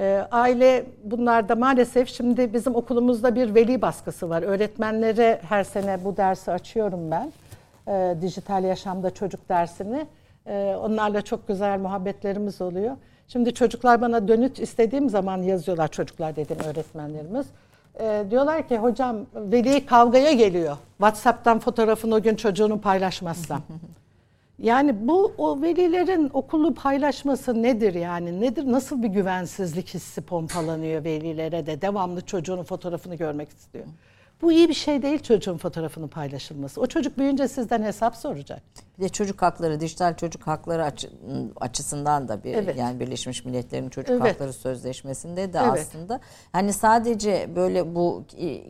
E, 0.00 0.26
aile 0.30 0.84
bunlarda 1.04 1.56
maalesef 1.56 2.08
şimdi 2.08 2.52
bizim 2.52 2.74
okulumuzda 2.74 3.34
bir 3.34 3.54
veli 3.54 3.82
baskısı 3.82 4.30
var. 4.30 4.42
Öğretmenlere 4.42 5.40
her 5.48 5.64
sene 5.64 6.04
bu 6.04 6.16
dersi 6.16 6.52
açıyorum 6.52 7.10
ben. 7.10 7.32
E, 7.88 8.16
dijital 8.20 8.64
yaşamda 8.64 9.10
çocuk 9.10 9.48
dersini. 9.48 10.06
E, 10.46 10.76
onlarla 10.82 11.22
çok 11.22 11.48
güzel 11.48 11.78
muhabbetlerimiz 11.78 12.60
oluyor. 12.60 12.96
Şimdi 13.28 13.54
çocuklar 13.54 14.00
bana 14.00 14.28
dönüt 14.28 14.58
istediğim 14.58 15.10
zaman 15.10 15.42
yazıyorlar 15.42 15.88
çocuklar 15.88 16.36
dedim 16.36 16.56
öğretmenlerimiz. 16.66 17.46
E, 18.00 18.24
diyorlar 18.30 18.68
ki 18.68 18.78
hocam 18.78 19.16
veli 19.34 19.86
kavgaya 19.86 20.32
geliyor. 20.32 20.76
WhatsApp'tan 20.98 21.58
fotoğrafını 21.58 22.14
o 22.14 22.22
gün 22.22 22.34
çocuğunu 22.34 22.80
paylaşmazsam. 22.80 23.62
Yani 24.60 25.08
bu 25.08 25.32
o 25.38 25.62
velilerin 25.62 26.30
okulu 26.32 26.74
paylaşması 26.74 27.62
nedir 27.62 27.94
yani? 27.94 28.40
Nedir? 28.40 28.72
Nasıl 28.72 29.02
bir 29.02 29.08
güvensizlik 29.08 29.94
hissi 29.94 30.20
pompalanıyor 30.20 31.04
velilere 31.04 31.66
de 31.66 31.82
devamlı 31.82 32.26
çocuğunun 32.26 32.62
fotoğrafını 32.62 33.14
görmek 33.14 33.48
istiyor. 33.48 33.84
Bu 34.42 34.52
iyi 34.52 34.68
bir 34.68 34.74
şey 34.74 35.02
değil 35.02 35.18
çocuğun 35.18 35.56
fotoğrafının 35.56 36.08
paylaşılması. 36.08 36.80
O 36.80 36.86
çocuk 36.86 37.18
büyüyünce 37.18 37.48
sizden 37.48 37.82
hesap 37.82 38.16
soracak. 38.16 38.62
Bir 38.98 39.04
de 39.04 39.08
çocuk 39.08 39.42
hakları, 39.42 39.80
dijital 39.80 40.16
çocuk 40.16 40.46
hakları 40.46 40.84
açı, 40.84 41.10
açısından 41.60 42.28
da 42.28 42.44
bir 42.44 42.54
evet. 42.54 42.76
yani 42.76 43.00
Birleşmiş 43.00 43.44
Milletler'in 43.44 43.88
çocuk 43.88 44.10
evet. 44.10 44.22
hakları 44.22 44.52
sözleşmesinde 44.52 45.52
de 45.52 45.58
evet. 45.58 45.72
aslında 45.72 46.20
hani 46.52 46.72
sadece 46.72 47.50
böyle 47.56 47.94
bu 47.94 48.24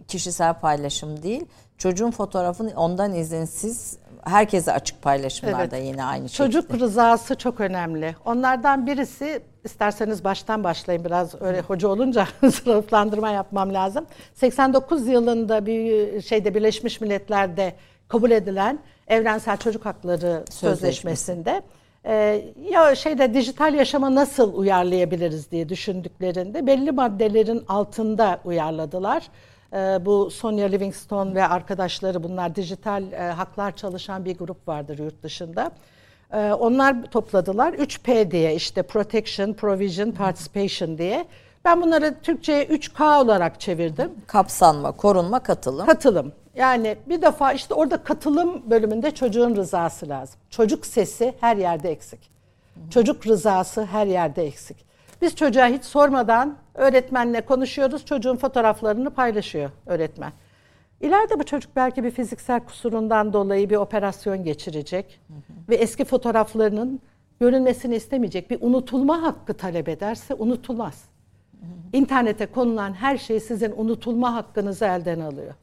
kişisel 0.08 0.54
paylaşım 0.54 1.22
değil, 1.22 1.46
çocuğun 1.78 2.10
fotoğrafını 2.10 2.72
ondan 2.76 3.14
izinsiz 3.14 3.98
herkese 4.24 4.72
açık 4.72 5.02
paylaşımlarda 5.02 5.76
evet. 5.76 5.86
yine 5.86 6.04
aynı 6.04 6.28
şekilde. 6.28 6.52
Çocuk 6.52 6.80
rızası 6.80 7.34
çok 7.34 7.60
önemli. 7.60 8.14
Onlardan 8.24 8.86
birisi 8.86 9.42
isterseniz 9.64 10.24
baştan 10.24 10.64
başlayayım 10.64 11.04
biraz 11.04 11.42
öyle 11.42 11.60
hoca 11.60 11.88
olunca 11.88 12.26
sınıflandırma 12.52 13.30
yapmam 13.30 13.74
lazım. 13.74 14.06
89 14.34 15.08
yılında 15.08 15.66
bir 15.66 16.20
şeyde 16.22 16.54
Birleşmiş 16.54 17.00
Milletler'de 17.00 17.74
kabul 18.08 18.30
edilen 18.30 18.78
Evrensel 19.08 19.56
Çocuk 19.56 19.86
Hakları 19.86 20.44
Sözleşmesi'nde 20.50 21.62
e, 22.06 22.44
ya 22.70 22.94
şeyde 22.94 23.34
dijital 23.34 23.74
yaşama 23.74 24.14
nasıl 24.14 24.54
uyarlayabiliriz 24.54 25.50
diye 25.50 25.68
düşündüklerinde 25.68 26.66
belli 26.66 26.92
maddelerin 26.92 27.64
altında 27.68 28.40
uyarladılar. 28.44 29.22
Ee, 29.72 29.98
bu 30.04 30.30
Sonia 30.30 30.66
Livingstone 30.66 31.34
ve 31.34 31.46
arkadaşları 31.46 32.22
bunlar 32.22 32.56
dijital 32.56 33.12
e, 33.12 33.16
haklar 33.16 33.76
çalışan 33.76 34.24
bir 34.24 34.38
grup 34.38 34.68
vardır 34.68 34.98
yurt 34.98 35.22
dışında. 35.22 35.70
Ee, 36.32 36.52
onlar 36.52 37.02
topladılar 37.02 37.72
3P 37.72 38.30
diye 38.30 38.54
işte 38.54 38.82
Protection, 38.82 39.52
Provision, 39.52 40.10
Participation 40.10 40.98
diye. 40.98 41.26
Ben 41.64 41.82
bunları 41.82 42.14
Türkçe'ye 42.22 42.64
3K 42.64 43.22
olarak 43.22 43.60
çevirdim. 43.60 44.10
Kapsanma, 44.26 44.92
korunma, 44.92 45.40
katılım. 45.40 45.86
Katılım. 45.86 46.32
Yani 46.54 46.96
bir 47.06 47.22
defa 47.22 47.52
işte 47.52 47.74
orada 47.74 48.04
katılım 48.04 48.70
bölümünde 48.70 49.10
çocuğun 49.10 49.56
rızası 49.56 50.08
lazım. 50.08 50.40
Çocuk 50.50 50.86
sesi 50.86 51.34
her 51.40 51.56
yerde 51.56 51.90
eksik. 51.90 52.30
Çocuk 52.90 53.26
rızası 53.26 53.84
her 53.84 54.06
yerde 54.06 54.46
eksik. 54.46 54.89
Biz 55.22 55.36
çocuğa 55.36 55.66
hiç 55.66 55.84
sormadan 55.84 56.56
öğretmenle 56.74 57.40
konuşuyoruz. 57.40 58.04
Çocuğun 58.04 58.36
fotoğraflarını 58.36 59.10
paylaşıyor 59.10 59.70
öğretmen. 59.86 60.32
İleride 61.00 61.38
bu 61.38 61.44
çocuk 61.44 61.76
belki 61.76 62.04
bir 62.04 62.10
fiziksel 62.10 62.60
kusurundan 62.60 63.32
dolayı 63.32 63.70
bir 63.70 63.76
operasyon 63.76 64.44
geçirecek 64.44 65.20
hı 65.28 65.34
hı. 65.34 65.38
ve 65.68 65.74
eski 65.74 66.04
fotoğraflarının 66.04 67.00
görünmesini 67.40 67.96
istemeyecek. 67.96 68.50
Bir 68.50 68.58
unutulma 68.60 69.22
hakkı 69.22 69.54
talep 69.54 69.88
ederse 69.88 70.34
unutulmaz. 70.34 71.10
İnternete 71.92 72.46
konulan 72.46 72.92
her 72.92 73.18
şey 73.18 73.40
sizin 73.40 73.72
unutulma 73.76 74.34
hakkınızı 74.34 74.84
elden 74.84 75.20
alıyor. 75.20 75.54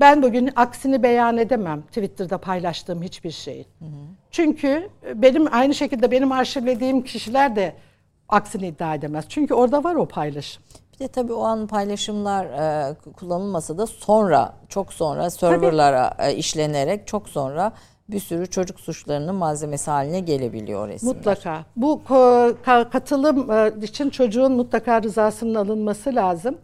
Ben 0.00 0.22
bugün 0.22 0.50
aksini 0.56 1.02
beyan 1.02 1.38
edemem 1.38 1.82
Twitter'da 1.82 2.38
paylaştığım 2.38 3.02
hiçbir 3.02 3.30
şeyin. 3.30 3.66
Hı 3.78 3.84
hı. 3.84 3.88
Çünkü 4.30 4.88
benim 5.14 5.54
aynı 5.54 5.74
şekilde 5.74 6.10
benim 6.10 6.32
arşivlediğim 6.32 7.02
kişiler 7.02 7.56
de 7.56 7.74
aksini 8.30 8.68
iddia 8.68 8.94
edemez. 8.94 9.24
Çünkü 9.28 9.54
orada 9.54 9.84
var 9.84 9.94
o 9.94 10.06
paylaşım. 10.06 10.62
Bir 10.94 10.98
de 10.98 11.08
tabii 11.08 11.32
o 11.32 11.42
an 11.42 11.66
paylaşımlar 11.66 12.44
e, 12.44 12.94
kullanılmasa 13.16 13.78
da 13.78 13.86
sonra 13.86 14.52
çok 14.68 14.92
sonra 14.92 15.30
serverlara 15.30 16.16
e, 16.18 16.34
işlenerek 16.34 17.06
çok 17.06 17.28
sonra 17.28 17.72
bir 18.08 18.20
sürü 18.20 18.46
çocuk 18.46 18.80
suçlarının 18.80 19.34
malzemesi 19.34 19.90
haline 19.90 20.20
gelebiliyor 20.20 20.88
resimler. 20.88 21.16
Mutlaka. 21.16 21.64
Bu 21.76 22.02
katılım 22.64 23.50
e, 23.50 23.72
için 23.82 24.10
çocuğun 24.10 24.52
mutlaka 24.52 25.02
rızasının 25.02 25.54
alınması 25.54 26.14
lazım. 26.14 26.58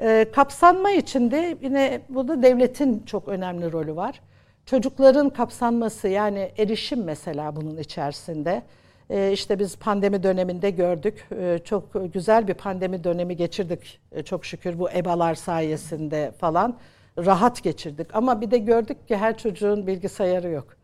E, 0.00 0.26
kapsanma 0.34 0.90
için 0.90 1.30
de 1.30 1.58
yine 1.62 2.00
burada 2.08 2.42
devletin 2.42 3.02
çok 3.06 3.28
önemli 3.28 3.72
rolü 3.72 3.96
var. 3.96 4.20
Çocukların 4.66 5.30
kapsanması 5.30 6.08
yani 6.08 6.52
erişim 6.58 7.04
mesela 7.04 7.56
bunun 7.56 7.76
içerisinde. 7.76 8.62
E, 9.10 9.32
işte 9.32 9.58
biz 9.58 9.76
pandemi 9.76 10.22
döneminde 10.22 10.70
gördük. 10.70 11.28
E, 11.40 11.58
çok 11.64 12.12
güzel 12.14 12.48
bir 12.48 12.54
pandemi 12.54 13.04
dönemi 13.04 13.36
geçirdik. 13.36 14.00
E, 14.12 14.22
çok 14.22 14.44
şükür 14.44 14.78
bu 14.78 14.90
EBA'lar 14.90 15.34
sayesinde 15.34 16.32
falan 16.38 16.76
rahat 17.18 17.62
geçirdik. 17.62 18.06
Ama 18.12 18.40
bir 18.40 18.50
de 18.50 18.58
gördük 18.58 19.08
ki 19.08 19.16
her 19.16 19.38
çocuğun 19.38 19.86
bilgisayarı 19.86 20.48
yok. 20.48 20.76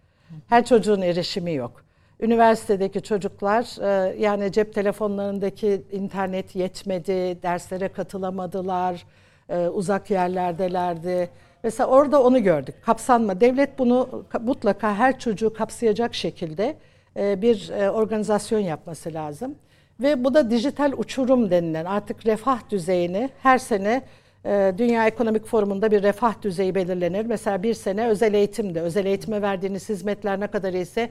Her 0.48 0.64
çocuğun 0.64 1.02
erişimi 1.02 1.54
yok. 1.54 1.84
Üniversitedeki 2.20 3.02
çocuklar 3.02 3.82
e, 3.82 4.16
yani 4.18 4.52
cep 4.52 4.74
telefonlarındaki 4.74 5.82
internet 5.92 6.56
yetmedi, 6.56 7.42
derslere 7.42 7.88
katılamadılar, 7.88 9.06
e, 9.48 9.68
uzak 9.68 10.10
yerlerdelerdi. 10.10 11.30
Mesela 11.62 11.88
orada 11.88 12.22
onu 12.22 12.42
gördük. 12.42 12.74
Kapsanma. 12.84 13.40
Devlet 13.40 13.78
bunu 13.78 14.24
mutlaka 14.40 14.94
her 14.94 15.18
çocuğu 15.18 15.52
kapsayacak 15.54 16.14
şekilde 16.14 16.76
bir 17.16 17.70
e, 17.70 17.90
organizasyon 17.90 18.60
yapması 18.60 19.14
lazım. 19.14 19.54
Ve 20.00 20.24
bu 20.24 20.34
da 20.34 20.50
dijital 20.50 20.92
uçurum 20.96 21.50
denilen 21.50 21.84
artık 21.84 22.26
refah 22.26 22.70
düzeyini 22.70 23.30
her 23.42 23.58
sene 23.58 24.02
e, 24.44 24.74
Dünya 24.78 25.06
Ekonomik 25.06 25.46
Forumu'nda 25.46 25.90
bir 25.90 26.02
refah 26.02 26.42
düzeyi 26.42 26.74
belirlenir. 26.74 27.26
Mesela 27.26 27.62
bir 27.62 27.74
sene 27.74 28.08
özel 28.08 28.34
eğitimde, 28.34 28.80
özel 28.80 29.06
eğitime 29.06 29.42
verdiğiniz 29.42 29.88
hizmetler 29.88 30.40
ne 30.40 30.46
kadar 30.46 30.72
ise 30.72 31.10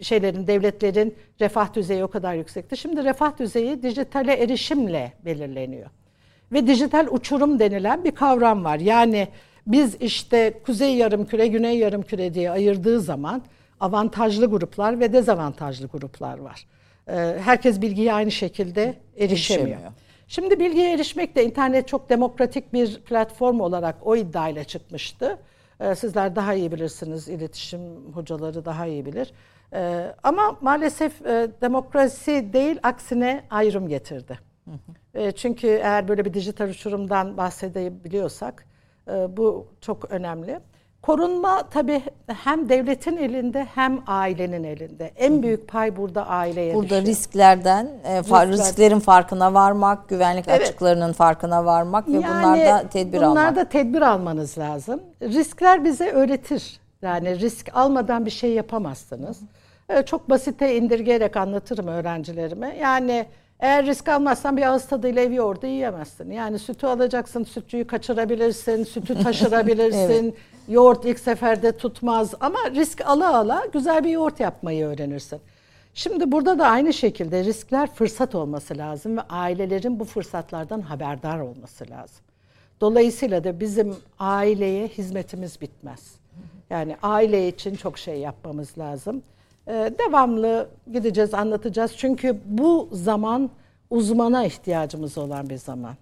şeylerin, 0.00 0.46
devletlerin 0.46 1.14
refah 1.40 1.74
düzeyi 1.74 2.04
o 2.04 2.08
kadar 2.08 2.34
yüksekti. 2.34 2.76
Şimdi 2.76 3.04
refah 3.04 3.38
düzeyi 3.38 3.82
dijitale 3.82 4.32
erişimle 4.32 5.12
belirleniyor. 5.24 5.90
Ve 6.52 6.66
dijital 6.66 7.06
uçurum 7.10 7.58
denilen 7.58 8.04
bir 8.04 8.10
kavram 8.10 8.64
var. 8.64 8.78
Yani 8.78 9.28
biz 9.66 9.94
işte 10.00 10.54
kuzey 10.66 10.94
yarımküre, 10.94 11.46
güney 11.46 11.78
yarımküre 11.78 12.34
diye 12.34 12.50
ayırdığı 12.50 13.00
zaman 13.00 13.42
avantajlı 13.82 14.46
gruplar 14.46 15.00
ve 15.00 15.12
dezavantajlı 15.12 15.86
gruplar 15.86 16.38
var. 16.38 16.66
Ee, 17.08 17.12
herkes 17.44 17.80
bilgiye 17.80 18.12
aynı 18.14 18.30
şekilde 18.30 18.94
erişemiyor. 19.16 19.68
erişemiyor. 19.68 19.92
Şimdi 20.28 20.60
bilgiye 20.60 20.92
erişmek 20.94 21.36
de 21.36 21.44
internet 21.44 21.88
çok 21.88 22.10
demokratik 22.10 22.72
bir 22.72 23.00
platform 23.00 23.60
olarak 23.60 23.96
o 24.02 24.16
iddiayla 24.16 24.64
çıkmıştı. 24.64 25.38
Ee, 25.80 25.94
sizler 25.94 26.36
daha 26.36 26.54
iyi 26.54 26.72
bilirsiniz, 26.72 27.28
iletişim 27.28 28.12
hocaları 28.14 28.64
daha 28.64 28.86
iyi 28.86 29.06
bilir. 29.06 29.32
Ee, 29.72 30.14
ama 30.22 30.58
maalesef 30.60 31.26
e, 31.26 31.48
demokrasi 31.60 32.52
değil, 32.52 32.78
aksine 32.82 33.44
ayrım 33.50 33.88
getirdi. 33.88 34.38
Çünkü 35.36 35.66
eğer 35.66 36.08
böyle 36.08 36.24
bir 36.24 36.34
dijital 36.34 36.68
uçurumdan 36.68 37.36
bahsedebiliyorsak 37.36 38.66
e, 39.08 39.36
bu 39.36 39.66
çok 39.80 40.10
önemli. 40.10 40.60
Korunma 41.02 41.62
tabii 41.70 42.02
hem 42.44 42.68
devletin 42.68 43.16
elinde 43.16 43.66
hem 43.74 44.00
ailenin 44.06 44.64
elinde. 44.64 45.10
En 45.16 45.42
büyük 45.42 45.68
pay 45.68 45.96
burada 45.96 46.26
aileye 46.26 46.74
Burada 46.74 46.84
düşüyor. 46.88 47.02
risklerden, 47.06 47.88
e, 48.04 48.18
Riskler. 48.18 48.48
risklerin 48.48 48.98
farkına 49.00 49.54
varmak, 49.54 50.08
güvenlik 50.08 50.44
Evet. 50.48 50.60
açıklarının 50.60 51.12
farkına 51.12 51.64
varmak 51.64 52.08
ve 52.08 52.12
bunlarda 52.16 52.88
tedbir 52.88 53.22
almak. 53.22 53.30
Bunlarda 53.30 53.64
tedbir 53.64 54.02
almanız 54.02 54.58
lazım. 54.58 55.00
Riskler 55.22 55.84
bize 55.84 56.10
öğretir. 56.10 56.80
Yani 57.02 57.40
risk 57.40 57.76
almadan 57.76 58.26
bir 58.26 58.30
şey 58.30 58.52
yapamazsınız. 58.52 59.40
Ee, 59.88 60.02
Çok 60.02 60.30
basite 60.30 60.76
indirgeyerek 60.76 61.36
anlatırım 61.36 61.86
öğrencilerime. 61.88 62.76
Yani 62.80 63.26
eğer 63.60 63.86
risk 63.86 64.08
almazsan 64.08 64.56
bir 64.56 64.62
ağız 64.62 64.86
tadıyla 64.86 65.22
ev 65.22 65.32
yoğurdu 65.32 65.66
yiyemezsin. 65.66 66.30
Yani 66.30 66.58
sütü 66.58 66.86
alacaksın, 66.86 67.44
sütçüyü 67.44 67.86
kaçırabilirsin, 67.86 68.84
sütü 68.84 69.22
taşırabilirsin. 69.22 70.34
Yoğurt 70.72 71.04
ilk 71.04 71.18
seferde 71.18 71.76
tutmaz 71.76 72.34
ama 72.40 72.58
risk 72.70 73.06
ala 73.06 73.36
ala 73.36 73.66
güzel 73.72 74.04
bir 74.04 74.10
yoğurt 74.10 74.40
yapmayı 74.40 74.86
öğrenirsin. 74.86 75.40
Şimdi 75.94 76.32
burada 76.32 76.58
da 76.58 76.66
aynı 76.66 76.92
şekilde 76.92 77.44
riskler 77.44 77.94
fırsat 77.94 78.34
olması 78.34 78.78
lazım 78.78 79.16
ve 79.16 79.20
ailelerin 79.20 80.00
bu 80.00 80.04
fırsatlardan 80.04 80.80
haberdar 80.80 81.38
olması 81.38 81.90
lazım. 81.90 82.24
Dolayısıyla 82.80 83.44
da 83.44 83.60
bizim 83.60 83.96
aileye 84.18 84.88
hizmetimiz 84.88 85.60
bitmez. 85.60 86.14
Yani 86.70 86.96
aile 87.02 87.48
için 87.48 87.74
çok 87.74 87.98
şey 87.98 88.18
yapmamız 88.18 88.78
lazım. 88.78 89.22
Ee, 89.68 89.92
devamlı 89.98 90.68
gideceğiz, 90.92 91.34
anlatacağız. 91.34 91.92
Çünkü 91.96 92.40
bu 92.44 92.88
zaman 92.92 93.50
uzmana 93.90 94.44
ihtiyacımız 94.44 95.18
olan 95.18 95.50
bir 95.50 95.58
zaman. 95.58 95.94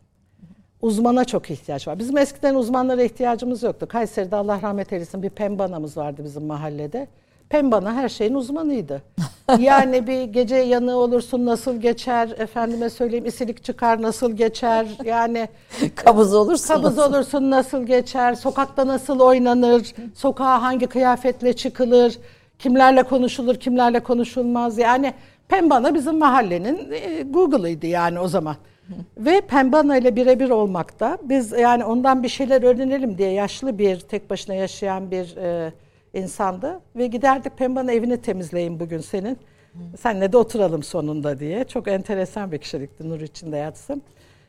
Uzmana 0.83 1.24
çok 1.24 1.51
ihtiyaç 1.51 1.89
var. 1.89 1.99
Bizim 1.99 2.18
eskiden 2.18 2.55
uzmanlara 2.55 3.03
ihtiyacımız 3.03 3.62
yoktu. 3.62 3.89
Kayseri'de 3.89 4.37
Allah 4.37 4.62
rahmet 4.62 4.93
eylesin 4.93 5.22
bir 5.22 5.31
pembanamız 5.31 5.97
vardı 5.97 6.22
bizim 6.24 6.45
mahallede. 6.45 7.09
Pembana 7.49 7.95
her 7.95 8.09
şeyin 8.09 8.35
uzmanıydı. 8.35 9.03
Yani 9.59 10.07
bir 10.07 10.22
gece 10.22 10.57
yanığı 10.57 10.97
olursun 10.97 11.47
nasıl 11.47 11.76
geçer, 11.76 12.28
efendime 12.39 12.91
söyleyeyim 12.91 13.26
isilik 13.26 13.64
çıkar 13.64 14.03
nasıl 14.03 14.33
geçer, 14.33 14.87
yani 15.05 15.49
kabız 15.95 16.35
olursa 16.35 16.74
kabız 16.74 16.99
olursun 16.99 17.51
nasıl 17.51 17.83
geçer, 17.83 18.35
sokakta 18.35 18.87
nasıl 18.87 19.20
oynanır, 19.20 19.95
sokağa 20.14 20.62
hangi 20.62 20.87
kıyafetle 20.87 21.53
çıkılır, 21.53 22.18
kimlerle 22.59 23.03
konuşulur, 23.03 23.55
kimlerle 23.55 24.01
konuşulmaz. 24.01 24.78
Yani 24.78 25.14
Pembana 25.49 25.95
bizim 25.95 26.18
mahallenin 26.18 26.93
e, 26.93 27.22
Google'ıydı 27.22 27.87
yani 27.87 28.20
o 28.20 28.28
zaman. 28.28 28.57
Ve 29.18 29.41
Pembana 29.41 29.97
ile 29.97 30.16
birebir 30.16 30.51
olmakta. 30.51 31.18
Biz 31.22 31.53
yani 31.53 31.84
ondan 31.84 32.22
bir 32.22 32.28
şeyler 32.28 32.62
öğrenelim 32.62 33.18
diye 33.18 33.30
yaşlı 33.30 33.78
bir, 33.78 34.01
tek 34.01 34.30
başına 34.30 34.55
yaşayan 34.55 35.11
bir 35.11 35.36
e, 35.36 35.72
insandı. 36.14 36.80
Ve 36.97 37.07
giderdik 37.07 37.59
Pembana 37.59 37.93
evini 37.93 38.20
temizleyin 38.20 38.80
bugün 38.80 39.01
senin. 39.01 39.38
Senle 40.01 40.32
de 40.32 40.36
oturalım 40.36 40.82
sonunda 40.82 41.38
diye. 41.41 41.64
Çok 41.64 41.88
enteresan 41.88 42.53
bir 42.53 42.59
kişilikti 42.59 43.09
nur 43.09 43.20
içinde 43.20 43.57
yatsın. 43.57 44.03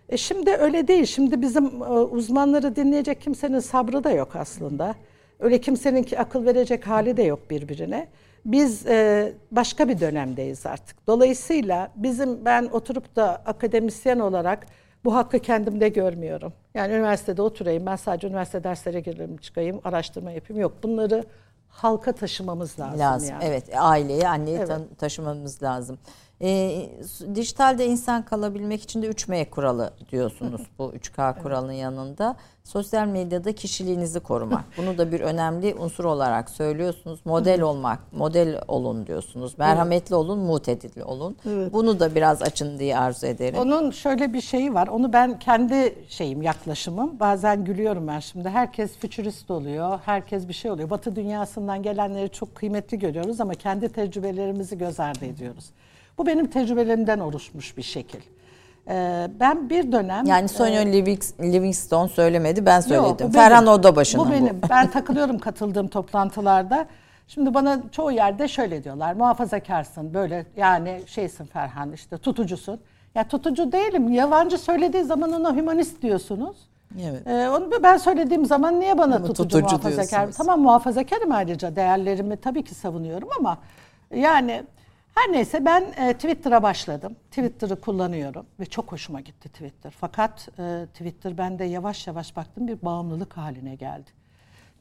E 0.10 0.18
şimdi 0.18 0.52
öyle 0.52 0.88
değil. 0.88 1.06
Şimdi 1.06 1.42
bizim 1.42 1.66
e, 1.66 1.86
uzmanları 1.90 2.76
dinleyecek 2.76 3.22
kimsenin 3.22 3.60
sabrı 3.60 4.04
da 4.04 4.12
yok 4.12 4.36
aslında. 4.36 4.96
Öyle 5.40 5.62
kimsenin 5.62 6.04
ki 6.04 6.20
akıl 6.20 6.46
verecek 6.46 6.88
hali 6.88 7.18
de 7.18 7.24
yok 7.24 7.50
birbirine. 7.50 8.08
Biz 8.46 8.86
e, 8.88 9.34
başka 9.52 9.90
bir 9.90 10.00
dönemdeyiz 10.00 10.66
artık. 10.66 11.08
Dolayısıyla 11.08 11.92
bizim 11.96 12.46
ben 12.46 12.70
oturup 12.72 13.16
da 13.16 13.36
akademisyen 13.46 14.20
olarak 14.20 14.68
bu 15.06 15.16
hakkı 15.16 15.40
kendimde 15.40 15.90
görmüyorum. 15.90 16.54
Yani 16.74 16.94
üniversitede 16.94 17.42
oturayım, 17.42 17.86
ben 17.86 17.96
sadece 17.96 18.28
üniversite 18.28 18.64
derslere 18.64 19.00
girerim, 19.00 19.38
çıkayım, 19.38 19.82
araştırma 19.84 20.32
yapayım. 20.32 20.62
Yok 20.62 20.74
bunları 20.84 21.24
halka 21.70 22.12
taşımamız 22.12 22.80
lazım. 22.80 23.00
lazım. 23.00 23.30
Yani. 23.30 23.44
Evet, 23.44 23.64
aileyi, 23.78 24.28
anneyi 24.28 24.58
Evet. 24.58 24.68
ta- 24.68 24.96
taşımamız 24.98 25.64
lazım. 25.64 25.98
S- 26.46 27.36
dijitalde 27.36 27.86
insan 27.86 28.26
kalabilmek 28.26 28.82
için 28.84 29.02
de 29.02 29.08
3M 29.10 29.50
kuralı 29.50 29.94
diyorsunuz 30.12 30.62
bu 30.80 30.84
3K 30.94 31.42
kuralının 31.44 31.72
yanında. 31.72 32.36
Sosyal 32.64 33.08
medyada 33.08 33.52
kişiliğinizi 33.56 34.20
korumak. 34.20 34.64
Bunu 34.78 34.98
da 34.98 35.12
bir 35.12 35.20
önemli 35.20 35.76
unsur 35.76 36.04
olarak 36.04 36.50
söylüyorsunuz. 36.50 37.20
Model 37.26 37.62
olmak, 37.62 38.14
model 38.14 38.62
olun 38.68 39.08
diyorsunuz. 39.08 39.58
Merhametli 39.58 40.16
olun, 40.16 40.40
mutedil 40.40 41.02
olun. 41.02 41.38
Bunu 41.74 42.00
da 42.00 42.16
biraz 42.16 42.42
açın 42.42 42.80
diye 42.80 42.98
arzu 42.98 43.28
ederim. 43.28 43.60
Onun 43.60 43.92
şöyle 43.92 44.34
bir 44.34 44.42
şeyi 44.42 44.74
var. 44.74 44.88
Onu 44.88 45.14
ben 45.14 45.40
kendi 45.40 45.96
şeyim, 46.10 46.42
yaklaşımım. 46.42 47.20
Bazen 47.20 47.66
gülüyorum 47.66 48.08
ben 48.08 48.20
şimdi. 48.20 48.50
Herkes 48.50 48.98
fütürist 48.98 49.52
oluyor. 49.52 50.00
Herkes 50.06 50.48
bir 50.48 50.54
şey 50.54 50.72
oluyor. 50.72 50.90
Batı 50.90 51.16
dünyasından 51.16 51.84
gelenleri 51.84 52.30
çok 52.30 52.56
kıymetli 52.56 53.00
görüyoruz 53.00 53.42
ama 53.42 53.54
kendi 53.54 53.90
tecrübelerimizi 53.90 54.78
göz 54.78 55.00
ardı 55.00 55.26
ediyoruz. 55.26 55.66
Bu 56.18 56.26
benim 56.26 56.48
tecrübelerimden 56.48 57.20
oluşmuş 57.20 57.78
bir 57.78 57.82
şekil. 57.82 58.20
Ee, 58.88 59.28
ben 59.40 59.70
bir 59.70 59.92
dönem... 59.92 60.26
yani 60.26 60.48
Sonya 60.50 60.82
Living- 60.82 61.52
Livingstone 61.54 62.10
söylemedi, 62.10 62.66
ben 62.66 62.76
Yok, 62.76 62.84
söyledim. 62.84 63.32
Ferhan 63.32 63.66
benim. 63.66 63.74
Odabaşı'nın 63.74 64.26
bu. 64.26 64.30
Bu 64.30 64.34
benim. 64.34 64.62
Ben 64.70 64.92
takılıyorum 64.92 65.40
katıldığım 65.40 65.88
toplantılarda. 65.88 66.86
Şimdi 67.28 67.54
bana 67.54 67.80
çoğu 67.92 68.12
yerde 68.12 68.48
şöyle 68.48 68.84
diyorlar. 68.84 69.14
Muhafazakarsın 69.14 70.14
böyle 70.14 70.46
yani 70.58 71.02
şeysin 71.06 71.46
Ferhan 71.46 71.92
işte 71.94 72.18
tutucusun. 72.18 72.80
Ya 73.16 73.28
tutucu 73.28 73.72
değilim. 73.72 74.10
Yabancı 74.14 74.58
söylediği 74.58 75.04
zaman 75.04 75.32
ona 75.34 75.56
hümanist 75.56 76.02
diyorsunuz. 76.02 76.58
Evet. 77.02 77.28
Ee, 77.28 77.50
onu 77.50 77.84
ben 77.84 77.98
söylediğim 77.98 78.46
zaman 78.46 78.80
niye 78.80 78.98
bana 78.98 79.16
Ama 79.16 79.26
tutucu, 79.28 79.44
tutucu 79.44 79.62
muhafazakar? 79.76 80.10
diyorsunuz. 80.22 80.38
Tamam 80.38 80.62
muhafazakarım 80.62 81.32
ayrıca 81.32 81.76
değerlerimi 81.76 82.38
tabii 82.38 82.64
ki 82.64 82.76
savunuyorum 82.76 83.30
ama 83.40 83.58
yani 84.16 84.64
her 85.16 85.32
neyse 85.32 85.66
ben 85.66 85.94
e, 85.98 86.14
Twitter'a 86.14 86.64
başladım. 86.64 87.16
Twitter'ı 87.30 87.82
kullanıyorum 87.82 88.46
ve 88.60 88.66
çok 88.66 88.92
hoşuma 88.92 89.22
gitti 89.22 89.50
Twitter. 89.50 89.94
Fakat 90.00 90.50
e, 90.60 90.86
Twitter 90.94 91.38
bende 91.38 91.64
yavaş 91.64 92.08
yavaş 92.08 92.36
baktım 92.36 92.68
bir 92.68 92.82
bağımlılık 92.82 93.38
haline 93.38 93.76
geldi. 93.76 94.10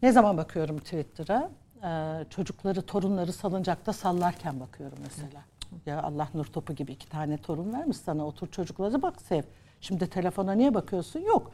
Ne 0.02 0.12
zaman 0.12 0.36
bakıyorum 0.36 0.78
Twitter'a? 0.78 1.50
E, 1.84 2.24
çocukları, 2.30 2.82
torunları 2.82 3.32
salıncakta 3.32 3.92
sallarken 3.92 4.60
bakıyorum 4.60 4.98
mesela. 5.02 5.42
Ya 5.86 6.02
Allah 6.02 6.28
nur 6.34 6.44
topu 6.44 6.74
gibi 6.74 6.92
iki 6.92 7.08
tane 7.08 7.36
torun 7.36 7.72
vermiş 7.72 7.96
sana 7.96 8.26
otur 8.26 8.46
çocuklara 8.46 9.02
bak 9.02 9.22
sev. 9.22 9.42
Şimdi 9.80 10.10
telefona 10.10 10.52
niye 10.52 10.74
bakıyorsun? 10.74 11.20
Yok. 11.20 11.52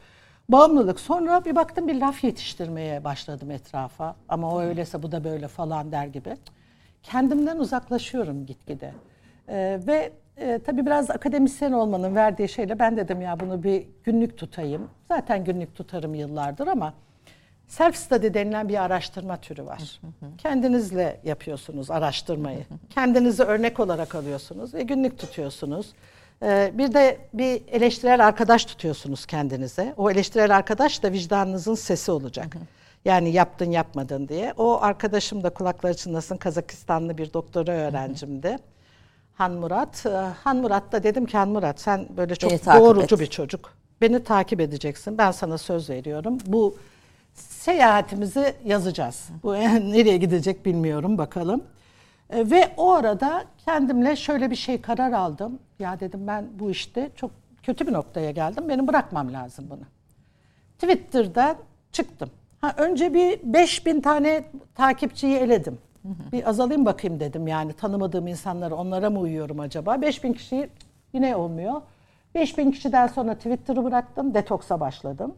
Bağımlılık. 0.49 0.99
Sonra 0.99 1.45
bir 1.45 1.55
baktım 1.55 1.87
bir 1.87 1.95
laf 1.95 2.23
yetiştirmeye 2.23 3.03
başladım 3.03 3.51
etrafa. 3.51 4.15
Ama 4.29 4.51
o 4.51 4.61
öyleyse 4.61 5.03
bu 5.03 5.11
da 5.11 5.23
böyle 5.23 5.47
falan 5.47 5.91
der 5.91 6.07
gibi. 6.07 6.37
Kendimden 7.11 7.57
uzaklaşıyorum 7.57 8.45
gitgide. 8.45 8.93
Ee, 9.49 9.79
ve 9.87 10.11
e, 10.37 10.59
tabii 10.65 10.85
biraz 10.85 11.09
akademisyen 11.11 11.71
olmanın 11.71 12.15
verdiği 12.15 12.49
şeyle 12.49 12.79
ben 12.79 12.97
dedim 12.97 13.21
ya 13.21 13.39
bunu 13.39 13.63
bir 13.63 13.87
günlük 14.03 14.37
tutayım. 14.37 14.89
Zaten 15.07 15.43
günlük 15.43 15.75
tutarım 15.75 16.15
yıllardır 16.15 16.67
ama 16.67 16.93
self 17.67 17.95
study 17.95 18.33
denilen 18.33 18.69
bir 18.69 18.83
araştırma 18.83 19.37
türü 19.37 19.65
var. 19.65 19.99
Kendinizle 20.37 21.19
yapıyorsunuz 21.23 21.91
araştırmayı. 21.91 22.65
Kendinizi 22.89 23.43
örnek 23.43 23.79
olarak 23.79 24.15
alıyorsunuz 24.15 24.73
ve 24.73 24.83
günlük 24.83 25.19
tutuyorsunuz. 25.19 25.93
Ee, 26.43 26.71
bir 26.73 26.93
de 26.93 27.17
bir 27.33 27.61
eleştirel 27.71 28.27
arkadaş 28.27 28.65
tutuyorsunuz 28.65 29.25
kendinize. 29.25 29.93
O 29.97 30.11
eleştirel 30.11 30.55
arkadaş 30.55 31.03
da 31.03 31.11
vicdanınızın 31.11 31.75
sesi 31.75 32.11
olacak. 32.11 32.57
Yani 33.07 33.29
yaptın 33.29 33.71
yapmadın 33.71 34.27
diye. 34.27 34.53
O 34.57 34.81
arkadaşım 34.81 35.43
da 35.43 35.49
kulakları 35.49 35.93
çınlasın 35.97 36.37
Kazakistanlı 36.37 37.17
bir 37.17 37.33
doktora 37.33 37.71
öğrencimdi. 37.71 38.57
Han 39.33 39.51
Murat. 39.51 40.05
Ee, 40.05 40.09
Han 40.43 40.57
Murat 40.57 40.91
da 40.91 41.03
dedim 41.03 41.25
ki 41.25 41.37
Han 41.37 41.49
Murat 41.49 41.79
sen 41.81 42.07
böyle 42.17 42.35
çok 42.35 42.51
Beni 42.51 42.59
doğrucu 42.65 43.15
et." 43.15 43.21
bir 43.21 43.25
çocuk. 43.27 43.73
Beni 44.01 44.23
takip 44.23 44.59
edeceksin. 44.59 45.17
Ben 45.17 45.31
sana 45.31 45.57
söz 45.57 45.89
veriyorum. 45.89 46.37
Bu 46.45 46.75
seyahatimizi 47.33 48.53
yazacağız. 48.65 49.29
Bu 49.43 49.53
nereye 49.53 50.17
gidecek 50.17 50.65
bilmiyorum 50.65 51.17
bakalım. 51.17 51.63
E, 52.29 52.49
Ve 52.51 52.73
o 52.77 52.91
arada 52.91 53.45
kendimle 53.65 54.15
şöyle 54.15 54.51
bir 54.51 54.55
şey 54.55 54.81
karar 54.81 55.11
aldım. 55.11 55.59
Ya 55.79 55.99
dedim 55.99 56.27
ben 56.27 56.47
bu 56.59 56.71
işte 56.71 57.09
çok 57.15 57.31
kötü 57.63 57.87
bir 57.87 57.93
noktaya 57.93 58.31
geldim. 58.31 58.69
Benim 58.69 58.87
bırakmam 58.87 59.33
lazım 59.33 59.65
bunu. 59.69 59.83
Twitter'dan 60.79 61.57
çıktım. 61.91 62.29
Ha, 62.61 62.73
önce 62.77 63.13
bir 63.13 63.39
5000 63.43 64.01
tane 64.01 64.43
takipçiyi 64.75 65.37
eledim. 65.37 65.77
Bir 66.31 66.49
azalayım 66.49 66.85
bakayım 66.85 67.19
dedim 67.19 67.47
yani 67.47 67.73
tanımadığım 67.73 68.27
insanlara 68.27 68.75
onlara 68.75 69.09
mı 69.09 69.19
uyuyorum 69.19 69.59
acaba? 69.59 70.01
5000 70.01 70.33
kişi 70.33 70.69
yine 71.13 71.35
olmuyor. 71.35 71.81
5000 72.35 72.71
kişiden 72.71 73.07
sonra 73.07 73.35
Twitter'ı 73.35 73.83
bıraktım, 73.83 74.33
detoksa 74.33 74.79
başladım. 74.79 75.35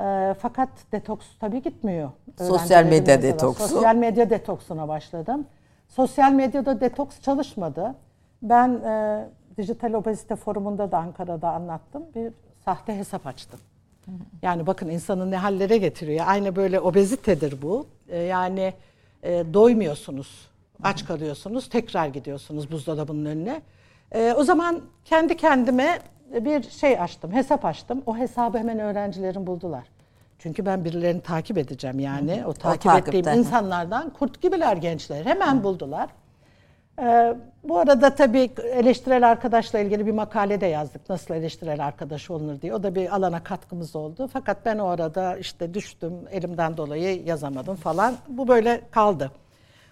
Ee, 0.00 0.34
fakat 0.38 0.68
detoks 0.92 1.26
tabii 1.40 1.62
gitmiyor. 1.62 2.10
Sosyal 2.38 2.84
medya 2.84 3.22
detoksu. 3.22 3.68
Sosyal 3.68 3.96
medya 3.96 4.30
detoksuna 4.30 4.88
başladım. 4.88 5.46
Sosyal 5.88 6.32
medyada 6.32 6.80
detoks 6.80 7.20
çalışmadı. 7.20 7.94
Ben 8.42 8.68
e, 8.68 9.24
Dijital 9.56 9.92
Obezite 9.92 10.36
Forumu'nda 10.36 10.92
da 10.92 10.98
Ankara'da 10.98 11.50
anlattım. 11.50 12.02
Bir 12.14 12.32
sahte 12.64 12.96
hesap 12.98 13.26
açtım. 13.26 13.60
Yani 14.42 14.66
bakın 14.66 14.88
insanı 14.88 15.30
ne 15.30 15.36
hallere 15.36 15.78
getiriyor. 15.78 16.24
Aynı 16.28 16.56
böyle 16.56 16.80
obezitedir 16.80 17.62
bu. 17.62 17.86
E, 18.08 18.18
yani 18.18 18.74
e, 19.22 19.44
doymuyorsunuz, 19.54 20.48
aç 20.82 21.04
kalıyorsunuz, 21.06 21.68
tekrar 21.68 22.06
gidiyorsunuz 22.06 22.72
buzdolabının 22.72 23.24
önüne. 23.24 23.62
E, 24.12 24.32
o 24.32 24.44
zaman 24.44 24.80
kendi 25.04 25.36
kendime 25.36 25.98
bir 26.40 26.62
şey 26.62 27.00
açtım, 27.00 27.32
hesap 27.32 27.64
açtım. 27.64 28.02
O 28.06 28.16
hesabı 28.16 28.58
hemen 28.58 28.78
öğrencilerin 28.78 29.46
buldular. 29.46 29.84
Çünkü 30.38 30.66
ben 30.66 30.84
birilerini 30.84 31.20
takip 31.20 31.58
edeceğim 31.58 31.98
yani. 31.98 32.40
Hı 32.40 32.44
hı. 32.44 32.48
O 32.48 32.52
takip 32.52 32.92
o 32.92 32.98
ettiğim 32.98 33.38
insanlardan 33.38 34.10
kurt 34.10 34.42
gibiler 34.42 34.76
gençler. 34.76 35.24
Hemen 35.26 35.58
hı. 35.58 35.64
buldular. 35.64 36.08
Ee, 36.98 37.34
bu 37.64 37.78
arada 37.78 38.14
tabii 38.14 38.50
eleştirel 38.72 39.28
arkadaşla 39.30 39.78
ilgili 39.78 40.06
bir 40.06 40.12
makale 40.12 40.60
de 40.60 40.66
yazdık. 40.66 41.10
Nasıl 41.10 41.34
eleştirel 41.34 41.86
arkadaş 41.86 42.30
olunur 42.30 42.60
diye. 42.60 42.74
O 42.74 42.82
da 42.82 42.94
bir 42.94 43.14
alana 43.14 43.44
katkımız 43.44 43.96
oldu. 43.96 44.30
Fakat 44.32 44.64
ben 44.64 44.78
o 44.78 44.86
arada 44.86 45.36
işte 45.36 45.74
düştüm, 45.74 46.12
elimden 46.30 46.76
dolayı 46.76 47.24
yazamadım 47.24 47.76
falan. 47.76 48.14
Bu 48.28 48.48
böyle 48.48 48.80
kaldı. 48.90 49.30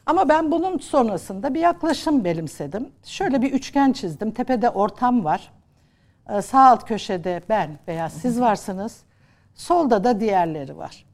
Ama 0.06 0.28
ben 0.28 0.50
bunun 0.50 0.78
sonrasında 0.78 1.54
bir 1.54 1.60
yaklaşım 1.60 2.24
benimsedim. 2.24 2.88
Şöyle 3.04 3.42
bir 3.42 3.52
üçgen 3.52 3.92
çizdim. 3.92 4.30
Tepede 4.30 4.70
ortam 4.70 5.24
var. 5.24 5.52
Ee, 6.30 6.42
sağ 6.42 6.60
alt 6.60 6.84
köşede 6.84 7.42
ben 7.48 7.78
veya 7.88 8.10
siz 8.10 8.40
varsınız. 8.40 9.02
Solda 9.54 10.04
da 10.04 10.20
diğerleri 10.20 10.78
var. 10.78 11.04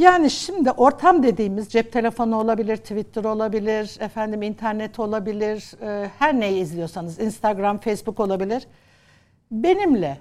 Yani 0.00 0.30
şimdi 0.30 0.70
ortam 0.70 1.22
dediğimiz 1.22 1.68
cep 1.68 1.92
telefonu 1.92 2.36
olabilir, 2.36 2.76
Twitter 2.76 3.24
olabilir, 3.24 3.96
efendim 4.00 4.42
internet 4.42 4.98
olabilir, 4.98 5.82
e, 5.82 6.10
her 6.18 6.40
neyi 6.40 6.62
izliyorsanız 6.62 7.20
Instagram, 7.20 7.78
Facebook 7.78 8.20
olabilir. 8.20 8.66
Benimle 9.50 10.18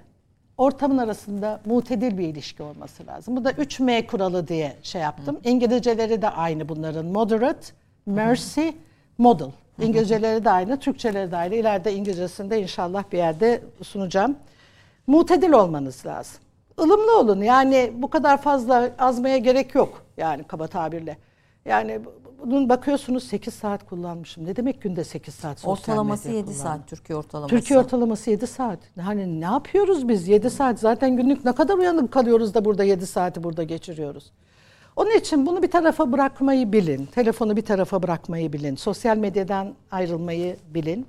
ortamın 0.57 0.97
arasında 0.97 1.61
mutedil 1.65 2.17
bir 2.17 2.27
ilişki 2.27 2.63
olması 2.63 3.07
lazım. 3.07 3.35
Bu 3.35 3.43
da 3.43 3.51
3M 3.51 4.07
kuralı 4.07 4.47
diye 4.47 4.75
şey 4.83 5.01
yaptım. 5.01 5.39
İngilizceleri 5.43 6.21
de 6.21 6.29
aynı 6.29 6.69
bunların. 6.69 7.05
Moderate, 7.05 7.67
mercy, 8.05 8.69
model. 9.17 9.51
İngilizceleri 9.81 10.45
de 10.45 10.49
aynı, 10.49 10.79
Türkçeleri 10.79 11.31
de 11.31 11.37
aynı. 11.37 11.55
İleride 11.55 11.93
İngilizcesinde 11.93 12.61
inşallah 12.61 13.03
bir 13.11 13.17
yerde 13.17 13.61
sunacağım. 13.81 14.35
Mutedil 15.07 15.51
olmanız 15.51 16.05
lazım 16.05 16.41
ılımlı 16.79 17.19
olun. 17.19 17.41
Yani 17.41 17.91
bu 17.95 18.09
kadar 18.09 18.41
fazla 18.41 18.91
azmaya 18.99 19.37
gerek 19.37 19.75
yok. 19.75 20.01
Yani 20.17 20.43
kaba 20.43 20.67
tabirle. 20.67 21.17
Yani 21.65 21.99
bunun 22.45 22.69
bakıyorsunuz 22.69 23.23
8 23.23 23.53
saat 23.53 23.85
kullanmışım. 23.85 24.45
Ne 24.45 24.55
demek 24.55 24.81
günde 24.81 25.03
8 25.03 25.33
saat 25.35 25.59
sosyal 25.59 25.71
Ortalaması 25.71 26.29
7 26.29 26.41
kullandım. 26.41 26.53
saat 26.61 26.87
Türkiye 26.87 27.17
ortalaması. 27.17 27.55
Türkiye 27.55 27.79
ortalaması 27.79 28.29
7 28.29 28.47
saat. 28.47 28.79
Hani 29.01 29.41
ne 29.41 29.45
yapıyoruz 29.45 30.09
biz 30.09 30.27
7 30.27 30.49
saat? 30.49 30.79
Zaten 30.79 31.15
günlük 31.17 31.45
ne 31.45 31.53
kadar 31.53 31.77
uyanık 31.77 32.11
kalıyoruz 32.11 32.53
da 32.53 32.65
burada 32.65 32.83
7 32.83 33.07
saati 33.07 33.43
burada 33.43 33.63
geçiriyoruz. 33.63 34.31
Onun 34.95 35.11
için 35.11 35.45
bunu 35.45 35.63
bir 35.63 35.71
tarafa 35.71 36.11
bırakmayı 36.11 36.71
bilin. 36.71 37.05
Telefonu 37.05 37.55
bir 37.57 37.61
tarafa 37.61 38.03
bırakmayı 38.03 38.53
bilin. 38.53 38.75
Sosyal 38.75 39.17
medyadan 39.17 39.73
ayrılmayı 39.91 40.55
bilin. 40.69 41.07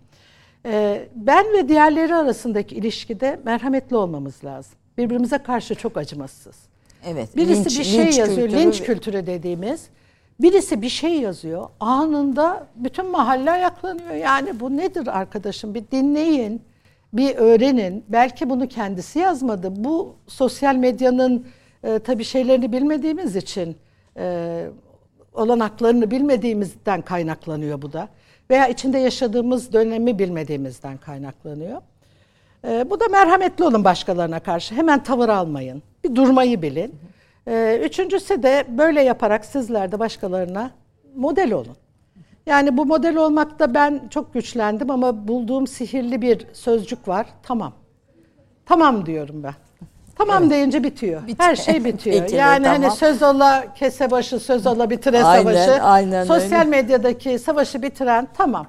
Ee, 0.66 1.08
ben 1.14 1.52
ve 1.52 1.68
diğerleri 1.68 2.14
arasındaki 2.14 2.74
ilişkide 2.74 3.40
merhametli 3.44 3.96
olmamız 3.96 4.44
lazım 4.44 4.79
birbirimize 5.00 5.38
karşı 5.38 5.74
çok 5.74 5.96
acımasız. 5.96 6.56
Evet. 7.06 7.36
Birisi 7.36 7.64
linç, 7.64 7.78
bir 7.78 7.84
şey 7.84 8.06
linç 8.06 8.18
yazıyor, 8.18 8.48
kültürü. 8.48 8.60
linç 8.60 8.82
kültürü 8.82 9.26
dediğimiz. 9.26 9.88
Birisi 10.40 10.82
bir 10.82 10.88
şey 10.88 11.20
yazıyor, 11.20 11.68
anında 11.80 12.66
bütün 12.76 13.10
mahalle 13.10 13.50
ayaklanıyor. 13.50 14.14
Yani 14.14 14.60
bu 14.60 14.76
nedir 14.76 15.18
arkadaşım? 15.18 15.74
Bir 15.74 15.84
dinleyin, 15.92 16.62
bir 17.12 17.36
öğrenin. 17.36 18.04
Belki 18.08 18.50
bunu 18.50 18.68
kendisi 18.68 19.18
yazmadı. 19.18 19.84
Bu 19.84 20.14
sosyal 20.26 20.76
medyanın 20.76 21.46
e, 21.84 21.98
tabii 21.98 22.24
şeylerini 22.24 22.72
bilmediğimiz 22.72 23.36
için, 23.36 23.76
e, 24.16 24.66
olanaklarını 25.34 26.10
bilmediğimizden 26.10 27.02
kaynaklanıyor 27.02 27.82
bu 27.82 27.92
da. 27.92 28.08
Veya 28.50 28.68
içinde 28.68 28.98
yaşadığımız 28.98 29.72
dönemi 29.72 30.18
bilmediğimizden 30.18 30.98
kaynaklanıyor. 30.98 31.82
E, 32.64 32.90
bu 32.90 33.00
da 33.00 33.08
merhametli 33.08 33.64
olun 33.64 33.84
başkalarına 33.84 34.40
karşı. 34.40 34.74
Hemen 34.74 35.02
tavır 35.02 35.28
almayın. 35.28 35.82
Bir 36.04 36.14
durmayı 36.14 36.62
bilin. 36.62 36.94
E, 37.46 37.80
üçüncüsü 37.84 38.42
de 38.42 38.64
böyle 38.68 39.02
yaparak 39.02 39.44
sizler 39.44 39.92
de 39.92 39.98
başkalarına 39.98 40.70
model 41.16 41.52
olun. 41.52 41.76
Yani 42.46 42.76
bu 42.76 42.86
model 42.86 43.16
olmakta 43.16 43.74
ben 43.74 44.00
çok 44.10 44.34
güçlendim 44.34 44.90
ama 44.90 45.28
bulduğum 45.28 45.66
sihirli 45.66 46.22
bir 46.22 46.46
sözcük 46.52 47.08
var. 47.08 47.26
Tamam. 47.42 47.72
Tamam 48.66 49.06
diyorum 49.06 49.42
ben. 49.42 49.54
Tamam 50.18 50.42
evet. 50.42 50.52
deyince 50.52 50.84
bitiyor. 50.84 51.22
bitiyor. 51.22 51.38
Her 51.48 51.56
şey 51.56 51.84
bitiyor. 51.84 52.16
Peki, 52.20 52.36
yani 52.36 52.64
tamam. 52.64 52.82
hani 52.82 52.96
söz 52.96 53.22
ola 53.22 53.64
kese 53.74 54.10
başı, 54.10 54.40
söz 54.40 54.66
ola 54.66 54.90
bitire 54.90 55.24
aynen, 55.24 55.42
savaşı. 55.42 55.82
Aynen 55.82 56.24
Sosyal 56.24 56.58
öyle. 56.58 56.70
medyadaki 56.70 57.38
savaşı 57.38 57.82
bitiren 57.82 58.28
tamam. 58.34 58.66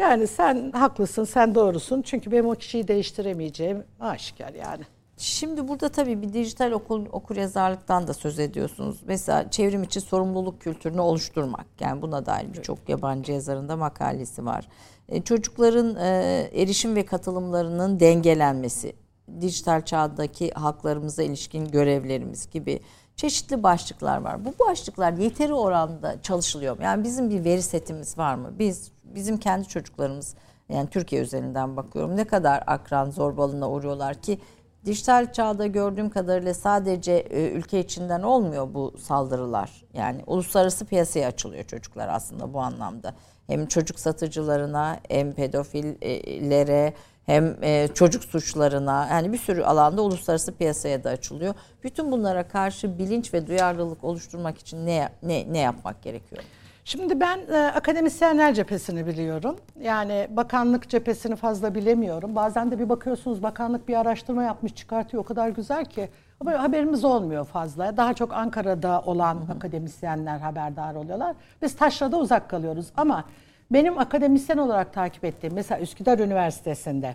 Yani 0.00 0.26
sen 0.26 0.72
haklısın, 0.72 1.24
sen 1.24 1.54
doğrusun. 1.54 2.02
Çünkü 2.02 2.32
benim 2.32 2.46
o 2.46 2.54
kişiyi 2.54 2.88
değiştiremeyeceğim 2.88 3.84
aşikar 4.00 4.54
yani. 4.54 4.84
Şimdi 5.16 5.68
burada 5.68 5.88
tabii 5.88 6.22
bir 6.22 6.32
dijital 6.32 6.72
okul, 6.72 7.06
okur 7.12 7.36
yazarlıktan 7.36 8.08
da 8.08 8.14
söz 8.14 8.38
ediyorsunuz. 8.38 9.00
Mesela 9.06 9.50
çevrim 9.50 9.82
içi 9.82 10.00
sorumluluk 10.00 10.60
kültürünü 10.60 11.00
oluşturmak. 11.00 11.66
Yani 11.80 12.02
buna 12.02 12.26
dair 12.26 12.52
birçok 12.52 12.88
yabancı 12.88 13.32
yazarın 13.32 13.68
da 13.68 13.76
makalesi 13.76 14.46
var. 14.46 14.68
E, 15.08 15.22
çocukların 15.22 15.96
e, 15.96 16.50
erişim 16.54 16.96
ve 16.96 17.06
katılımlarının 17.06 18.00
dengelenmesi, 18.00 18.92
dijital 19.40 19.84
çağdaki 19.84 20.50
haklarımıza 20.50 21.22
ilişkin 21.22 21.64
görevlerimiz 21.68 22.50
gibi 22.50 22.80
çeşitli 23.16 23.62
başlıklar 23.62 24.18
var. 24.20 24.44
Bu 24.44 24.54
başlıklar 24.68 25.12
yeteri 25.12 25.54
oranda 25.54 26.22
çalışılıyor 26.22 26.76
mu? 26.76 26.82
Yani 26.82 27.04
bizim 27.04 27.30
bir 27.30 27.44
veri 27.44 27.62
setimiz 27.62 28.18
var 28.18 28.34
mı? 28.34 28.52
Biz 28.58 28.92
bizim 29.14 29.38
kendi 29.38 29.68
çocuklarımız 29.68 30.34
yani 30.68 30.90
Türkiye 30.90 31.22
üzerinden 31.22 31.76
bakıyorum 31.76 32.16
ne 32.16 32.24
kadar 32.24 32.62
akran 32.66 33.10
zorbalığına 33.10 33.70
uğruyorlar 33.70 34.14
ki 34.14 34.38
dijital 34.86 35.32
çağda 35.32 35.66
gördüğüm 35.66 36.10
kadarıyla 36.10 36.54
sadece 36.54 37.12
e, 37.12 37.50
ülke 37.50 37.80
içinden 37.80 38.22
olmuyor 38.22 38.74
bu 38.74 38.94
saldırılar. 38.98 39.84
Yani 39.94 40.22
uluslararası 40.26 40.84
piyasaya 40.86 41.28
açılıyor 41.28 41.64
çocuklar 41.64 42.08
aslında 42.08 42.54
bu 42.54 42.60
anlamda. 42.60 43.14
Hem 43.46 43.66
çocuk 43.66 44.00
satıcılarına 44.00 45.00
hem 45.08 45.32
pedofillere 45.32 46.94
hem 47.26 47.56
e, 47.62 47.88
çocuk 47.94 48.24
suçlarına 48.24 49.08
yani 49.10 49.32
bir 49.32 49.38
sürü 49.38 49.62
alanda 49.62 50.02
uluslararası 50.02 50.54
piyasaya 50.54 51.04
da 51.04 51.10
açılıyor. 51.10 51.54
Bütün 51.82 52.12
bunlara 52.12 52.48
karşı 52.48 52.98
bilinç 52.98 53.34
ve 53.34 53.46
duyarlılık 53.46 54.04
oluşturmak 54.04 54.58
için 54.58 54.86
ne 54.86 55.08
ne 55.22 55.52
ne 55.52 55.58
yapmak 55.58 56.02
gerekiyor? 56.02 56.42
Şimdi 56.90 57.20
ben 57.20 57.38
e, 57.52 57.56
akademisyenler 57.56 58.54
cephesini 58.54 59.06
biliyorum. 59.06 59.56
Yani 59.80 60.26
bakanlık 60.30 60.88
cephesini 60.88 61.36
fazla 61.36 61.74
bilemiyorum. 61.74 62.36
Bazen 62.36 62.70
de 62.70 62.78
bir 62.78 62.88
bakıyorsunuz 62.88 63.42
bakanlık 63.42 63.88
bir 63.88 63.94
araştırma 63.94 64.42
yapmış 64.42 64.74
çıkartıyor 64.74 65.22
o 65.22 65.26
kadar 65.26 65.48
güzel 65.48 65.84
ki 65.84 66.08
ama 66.40 66.52
haberimiz 66.62 67.04
olmuyor 67.04 67.44
fazla. 67.44 67.96
Daha 67.96 68.14
çok 68.14 68.32
Ankara'da 68.32 69.02
olan 69.06 69.34
hı 69.34 69.38
hı. 69.38 69.52
akademisyenler 69.52 70.38
haberdar 70.38 70.94
oluyorlar. 70.94 71.36
Biz 71.62 71.76
taşrada 71.76 72.18
uzak 72.18 72.50
kalıyoruz 72.50 72.86
ama 72.96 73.24
benim 73.70 73.98
akademisyen 73.98 74.58
olarak 74.58 74.92
takip 74.92 75.24
ettiğim 75.24 75.54
mesela 75.54 75.80
Üsküdar 75.80 76.18
Üniversitesi'nde, 76.18 77.14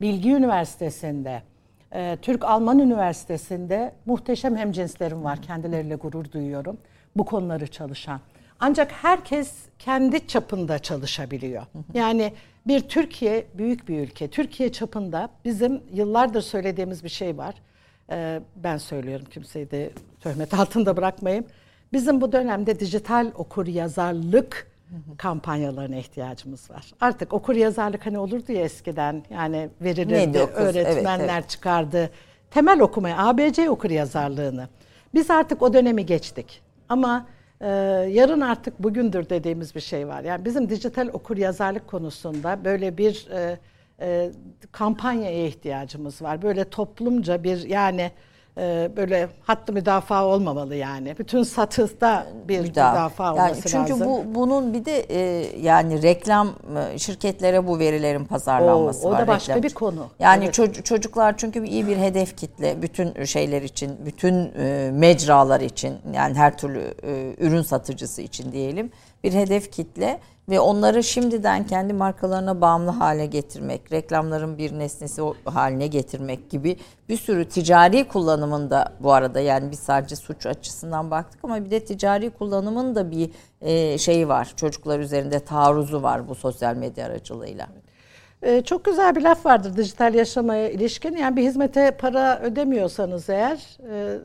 Bilgi 0.00 0.32
Üniversitesi'nde, 0.32 1.42
e, 1.92 2.16
Türk-Alman 2.22 2.78
Üniversitesi'nde 2.78 3.92
muhteşem 4.06 4.56
hemcinslerim 4.56 5.24
var. 5.24 5.42
Kendileriyle 5.42 5.94
gurur 5.94 6.32
duyuyorum. 6.32 6.78
Bu 7.16 7.24
konuları 7.24 7.66
çalışan. 7.66 8.20
Ancak 8.60 8.92
herkes 8.92 9.52
kendi 9.78 10.26
çapında 10.26 10.78
çalışabiliyor. 10.78 11.62
Yani 11.94 12.32
bir 12.66 12.80
Türkiye 12.80 13.46
büyük 13.54 13.88
bir 13.88 13.98
ülke. 13.98 14.28
Türkiye 14.28 14.72
çapında 14.72 15.28
bizim 15.44 15.82
yıllardır 15.92 16.40
söylediğimiz 16.42 17.04
bir 17.04 17.08
şey 17.08 17.38
var. 17.38 17.54
Ee, 18.10 18.40
ben 18.56 18.76
söylüyorum 18.76 19.26
kimseyi 19.30 19.70
de 19.70 19.90
töhmet 20.20 20.54
altında 20.60 20.96
bırakmayayım. 20.96 21.44
Bizim 21.92 22.20
bu 22.20 22.32
dönemde 22.32 22.80
dijital 22.80 23.30
okur 23.34 23.66
yazarlık 23.66 24.70
kampanyalarına 25.18 25.96
ihtiyacımız 25.96 26.70
var. 26.70 26.92
Artık 27.00 27.32
okur 27.32 27.54
yazarlık 27.54 28.06
hani 28.06 28.18
olurdu 28.18 28.52
ya 28.52 28.60
eskiden 28.60 29.22
yani 29.30 29.68
verilirdi, 29.80 30.38
öğretmenler 30.38 31.18
evet, 31.18 31.30
evet. 31.30 31.48
çıkardı. 31.48 32.10
Temel 32.50 32.80
okumaya, 32.80 33.28
ABC 33.28 33.70
okur 33.70 33.90
yazarlığını. 33.90 34.68
Biz 35.14 35.30
artık 35.30 35.62
o 35.62 35.72
dönemi 35.72 36.06
geçtik. 36.06 36.62
Ama 36.88 37.26
ee, 37.60 37.66
yarın 38.10 38.40
artık 38.40 38.82
bugündür 38.82 39.28
dediğimiz 39.28 39.74
bir 39.74 39.80
şey 39.80 40.08
var. 40.08 40.24
Yani 40.24 40.44
bizim 40.44 40.68
dijital 40.70 41.08
okur 41.12 41.36
yazarlık 41.36 41.88
konusunda 41.88 42.64
böyle 42.64 42.98
bir 42.98 43.28
e, 43.30 43.58
e, 44.00 44.30
kampanyaya 44.72 45.46
ihtiyacımız 45.46 46.22
var. 46.22 46.42
Böyle 46.42 46.64
toplumca 46.64 47.44
bir 47.44 47.68
yani 47.68 48.10
e, 48.58 48.90
böyle 48.96 49.28
hattı 49.42 49.72
müdafaa 49.72 50.24
olmamalı 50.24 50.74
yani. 50.74 51.14
Bütün 51.18 51.42
satıda 51.42 52.26
bir 52.48 52.60
müdafaa, 52.60 52.92
müdafaa 52.92 53.36
yani 53.36 53.50
olması 53.50 53.68
çünkü 53.68 53.76
lazım. 53.76 53.98
Çünkü 53.98 54.10
bu 54.10 54.34
bunun 54.34 54.74
bir 54.74 54.84
de 54.84 55.00
e, 55.00 55.20
yani 55.60 56.02
reklam 56.02 56.48
e, 56.94 56.98
şirketlere 56.98 57.66
bu 57.66 57.78
verilerin 57.78 58.24
pazarlanması 58.24 59.08
o, 59.08 59.10
var. 59.10 59.16
O 59.16 59.22
da 59.22 59.28
başka 59.28 59.52
reklam. 59.52 59.62
bir 59.62 59.74
konu. 59.74 60.06
Yani 60.18 60.44
evet. 60.44 60.54
çocuk, 60.54 60.84
çocuklar 60.84 61.36
çünkü 61.36 61.66
iyi 61.66 61.86
bir 61.86 61.96
hedef 61.96 62.36
kitle 62.36 62.82
bütün 62.82 63.24
şeyler 63.24 63.62
için, 63.62 63.96
bütün 64.06 64.52
e, 64.58 64.90
mecralar 64.92 65.60
için 65.60 65.94
yani 66.14 66.34
her 66.34 66.58
türlü 66.58 66.94
e, 67.02 67.34
ürün 67.38 67.62
satıcısı 67.62 68.22
için 68.22 68.52
diyelim 68.52 68.90
bir 69.24 69.32
hedef 69.32 69.72
kitle 69.72 70.20
ve 70.50 70.60
onları 70.60 71.04
şimdiden 71.04 71.66
kendi 71.66 71.92
markalarına 71.92 72.60
bağımlı 72.60 72.90
hale 72.90 73.26
getirmek, 73.26 73.92
reklamların 73.92 74.58
bir 74.58 74.78
nesnesi 74.78 75.22
haline 75.44 75.86
getirmek 75.86 76.50
gibi 76.50 76.76
bir 77.08 77.16
sürü 77.16 77.48
ticari 77.48 78.08
kullanımında 78.08 78.92
bu 79.00 79.12
arada 79.12 79.40
yani 79.40 79.70
biz 79.70 79.78
sadece 79.78 80.16
suç 80.16 80.46
açısından 80.46 81.10
baktık 81.10 81.44
ama 81.44 81.64
bir 81.64 81.70
de 81.70 81.84
ticari 81.84 82.30
kullanımın 82.30 82.94
da 82.94 83.10
bir 83.10 83.30
e, 83.60 83.98
şeyi 83.98 84.28
var. 84.28 84.52
Çocuklar 84.56 85.00
üzerinde 85.00 85.40
taarruzu 85.40 86.02
var 86.02 86.28
bu 86.28 86.34
sosyal 86.34 86.76
medya 86.76 87.06
aracılığıyla. 87.06 87.66
Ee, 88.42 88.62
çok 88.62 88.84
güzel 88.84 89.16
bir 89.16 89.22
laf 89.22 89.46
vardır 89.46 89.76
dijital 89.76 90.14
yaşamaya 90.14 90.70
ilişkin. 90.70 91.16
Yani 91.16 91.36
bir 91.36 91.42
hizmete 91.42 91.90
para 91.90 92.40
ödemiyorsanız 92.40 93.30
eğer 93.30 93.78
e. 93.92 94.18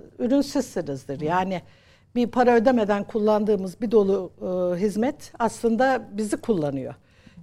Yani 1.25 1.61
bir 2.15 2.27
para 2.27 2.55
ödemeden 2.55 3.03
kullandığımız 3.03 3.81
bir 3.81 3.91
dolu 3.91 4.31
e, 4.41 4.79
hizmet 4.79 5.31
aslında 5.39 6.01
bizi 6.11 6.37
kullanıyor. 6.37 6.93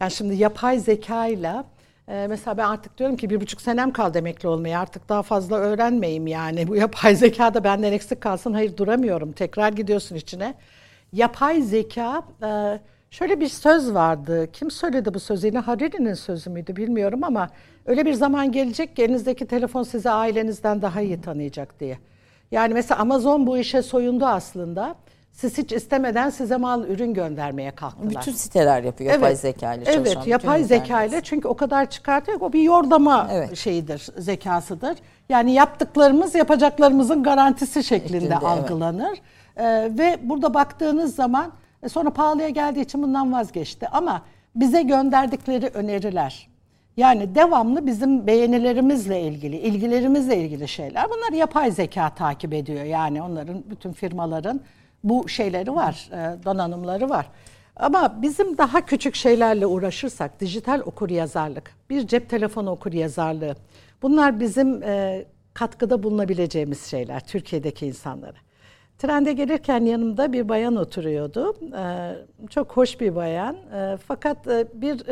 Yani 0.00 0.10
şimdi 0.10 0.34
yapay 0.34 0.78
zeka 0.78 1.26
ile 1.26 1.64
mesela 2.08 2.56
ben 2.56 2.68
artık 2.68 2.98
diyorum 2.98 3.16
ki 3.16 3.30
bir 3.30 3.40
buçuk 3.40 3.60
senem 3.60 3.92
kaldı 3.92 4.18
emekli 4.18 4.48
olmaya 4.48 4.80
artık 4.80 5.08
daha 5.08 5.22
fazla 5.22 5.56
öğrenmeyeyim 5.56 6.26
yani. 6.26 6.68
Bu 6.68 6.76
yapay 6.76 7.16
zeka 7.16 7.54
da 7.54 7.64
benden 7.64 7.92
eksik 7.92 8.20
kalsın. 8.20 8.52
Hayır 8.52 8.76
duramıyorum. 8.76 9.32
Tekrar 9.32 9.72
gidiyorsun 9.72 10.16
içine. 10.16 10.54
Yapay 11.12 11.62
zeka 11.62 12.22
e, 12.42 12.80
şöyle 13.10 13.40
bir 13.40 13.48
söz 13.48 13.94
vardı. 13.94 14.48
Kim 14.52 14.70
söyledi 14.70 15.14
bu 15.14 15.20
sözü? 15.20 15.46
Yine 15.46 15.58
Hariri'nin 15.58 16.14
sözü 16.14 16.50
müydü 16.50 16.76
bilmiyorum 16.76 17.24
ama 17.24 17.50
öyle 17.86 18.06
bir 18.06 18.12
zaman 18.12 18.52
gelecek 18.52 18.96
ki 18.96 19.02
elinizdeki 19.02 19.46
telefon 19.46 19.82
sizi 19.82 20.10
ailenizden 20.10 20.82
daha 20.82 21.00
iyi 21.00 21.20
tanıyacak 21.20 21.80
diye. 21.80 21.98
Yani 22.52 22.74
mesela 22.74 23.00
Amazon 23.00 23.46
bu 23.46 23.58
işe 23.58 23.82
soyundu 23.82 24.26
aslında. 24.26 24.94
Siz 25.32 25.58
hiç 25.58 25.72
istemeden 25.72 26.30
size 26.30 26.56
mal 26.56 26.84
ürün 26.84 27.14
göndermeye 27.14 27.70
kalktılar. 27.70 28.10
Bütün 28.10 28.32
siteler 28.32 28.82
yapıyor 28.82 29.12
yapay 29.12 29.30
evet. 29.30 29.40
zeka 29.40 29.74
ile 29.74 29.84
çalışan. 29.84 30.04
Evet 30.04 30.26
yapay 30.26 30.64
zeka 30.64 31.04
ile 31.04 31.20
çünkü 31.22 31.48
o 31.48 31.56
kadar 31.56 31.90
çıkartıyor 31.90 32.40
o 32.40 32.52
bir 32.52 32.62
yordama 32.62 33.28
evet. 33.32 33.56
şeyidir, 33.56 34.08
zekasıdır. 34.18 34.96
Yani 35.28 35.52
yaptıklarımız 35.52 36.34
yapacaklarımızın 36.34 37.22
garantisi 37.22 37.84
şeklinde, 37.84 38.20
şeklinde 38.20 38.36
algılanır. 38.36 39.18
Evet. 39.56 39.92
Ee, 39.92 39.98
ve 39.98 40.18
burada 40.22 40.54
baktığınız 40.54 41.14
zaman 41.14 41.52
e, 41.82 41.88
sonra 41.88 42.10
pahalıya 42.10 42.48
geldiği 42.48 42.80
için 42.80 43.02
bundan 43.02 43.32
vazgeçti. 43.32 43.88
Ama 43.88 44.22
bize 44.54 44.82
gönderdikleri 44.82 45.66
öneriler, 45.66 46.48
yani 46.96 47.34
devamlı 47.34 47.86
bizim 47.86 48.26
beğenilerimizle 48.26 49.20
ilgili, 49.20 49.56
ilgilerimizle 49.56 50.36
ilgili 50.36 50.68
şeyler. 50.68 51.06
Bunlar 51.10 51.38
yapay 51.38 51.70
zeka 51.70 52.14
takip 52.14 52.54
ediyor. 52.54 52.84
Yani 52.84 53.22
onların 53.22 53.64
bütün 53.70 53.92
firmaların 53.92 54.60
bu 55.04 55.28
şeyleri 55.28 55.74
var, 55.74 56.08
e, 56.12 56.44
donanımları 56.44 57.10
var. 57.10 57.26
Ama 57.76 58.22
bizim 58.22 58.58
daha 58.58 58.86
küçük 58.86 59.14
şeylerle 59.14 59.66
uğraşırsak, 59.66 60.40
dijital 60.40 60.80
okur 60.80 61.10
yazarlık, 61.10 61.70
bir 61.90 62.06
cep 62.06 62.30
telefonu 62.30 62.70
okur 62.70 62.92
yazarlığı, 62.92 63.56
bunlar 64.02 64.40
bizim 64.40 64.82
e, 64.82 65.24
katkıda 65.54 66.02
bulunabileceğimiz 66.02 66.84
şeyler 66.84 67.26
Türkiye'deki 67.26 67.86
insanlara. 67.86 68.36
Trende 68.98 69.32
gelirken 69.32 69.84
yanımda 69.84 70.32
bir 70.32 70.48
bayan 70.48 70.76
oturuyordu. 70.76 71.56
E, 71.76 72.14
çok 72.50 72.76
hoş 72.76 73.00
bir 73.00 73.16
bayan. 73.16 73.56
Fakat 74.08 74.46
bir 74.74 75.02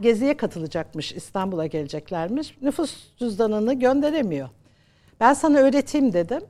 geziye 0.00 0.36
katılacakmış, 0.36 1.12
İstanbul'a 1.12 1.66
geleceklermiş. 1.66 2.56
Nüfus 2.62 2.96
cüzdanını 3.16 3.74
gönderemiyor. 3.74 4.48
Ben 5.20 5.34
sana 5.34 5.58
öğreteyim 5.58 6.12
dedim. 6.12 6.42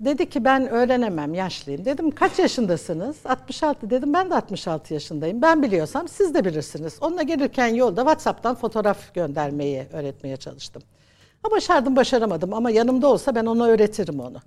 Dedi 0.00 0.30
ki 0.30 0.44
ben 0.44 0.68
öğrenemem, 0.68 1.34
yaşlıyım. 1.34 1.84
Dedim 1.84 2.10
kaç 2.10 2.38
yaşındasınız? 2.38 3.16
66 3.24 3.90
dedim. 3.90 4.14
Ben 4.14 4.30
de 4.30 4.34
66 4.34 4.94
yaşındayım. 4.94 5.42
Ben 5.42 5.62
biliyorsam 5.62 6.08
siz 6.08 6.34
de 6.34 6.44
bilirsiniz. 6.44 6.98
Onunla 7.00 7.22
gelirken 7.22 7.66
yolda 7.66 8.00
WhatsApp'tan 8.00 8.54
fotoğraf 8.54 9.14
göndermeyi 9.14 9.86
öğretmeye 9.92 10.36
çalıştım. 10.36 10.82
Ama 11.44 11.56
başardım, 11.56 11.96
başaramadım. 11.96 12.54
Ama 12.54 12.70
yanımda 12.70 13.06
olsa 13.06 13.34
ben 13.34 13.46
ona 13.46 13.66
öğretirim 13.66 14.20
onu. 14.20 14.38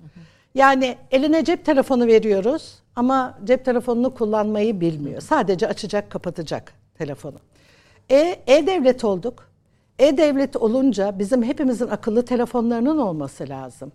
Yani 0.55 0.97
eline 1.11 1.45
cep 1.45 1.65
telefonu 1.65 2.07
veriyoruz 2.07 2.79
ama 2.95 3.37
cep 3.43 3.65
telefonunu 3.65 4.13
kullanmayı 4.13 4.81
bilmiyor. 4.81 5.21
Sadece 5.21 5.67
açacak, 5.67 6.09
kapatacak 6.09 6.73
telefonu. 6.97 7.37
E, 8.11 8.39
e-devlet 8.47 9.03
olduk. 9.03 9.49
E-devlet 9.99 10.55
olunca 10.55 11.19
bizim 11.19 11.43
hepimizin 11.43 11.87
akıllı 11.87 12.25
telefonlarının 12.25 12.97
olması 12.97 13.49
lazım. 13.49 13.91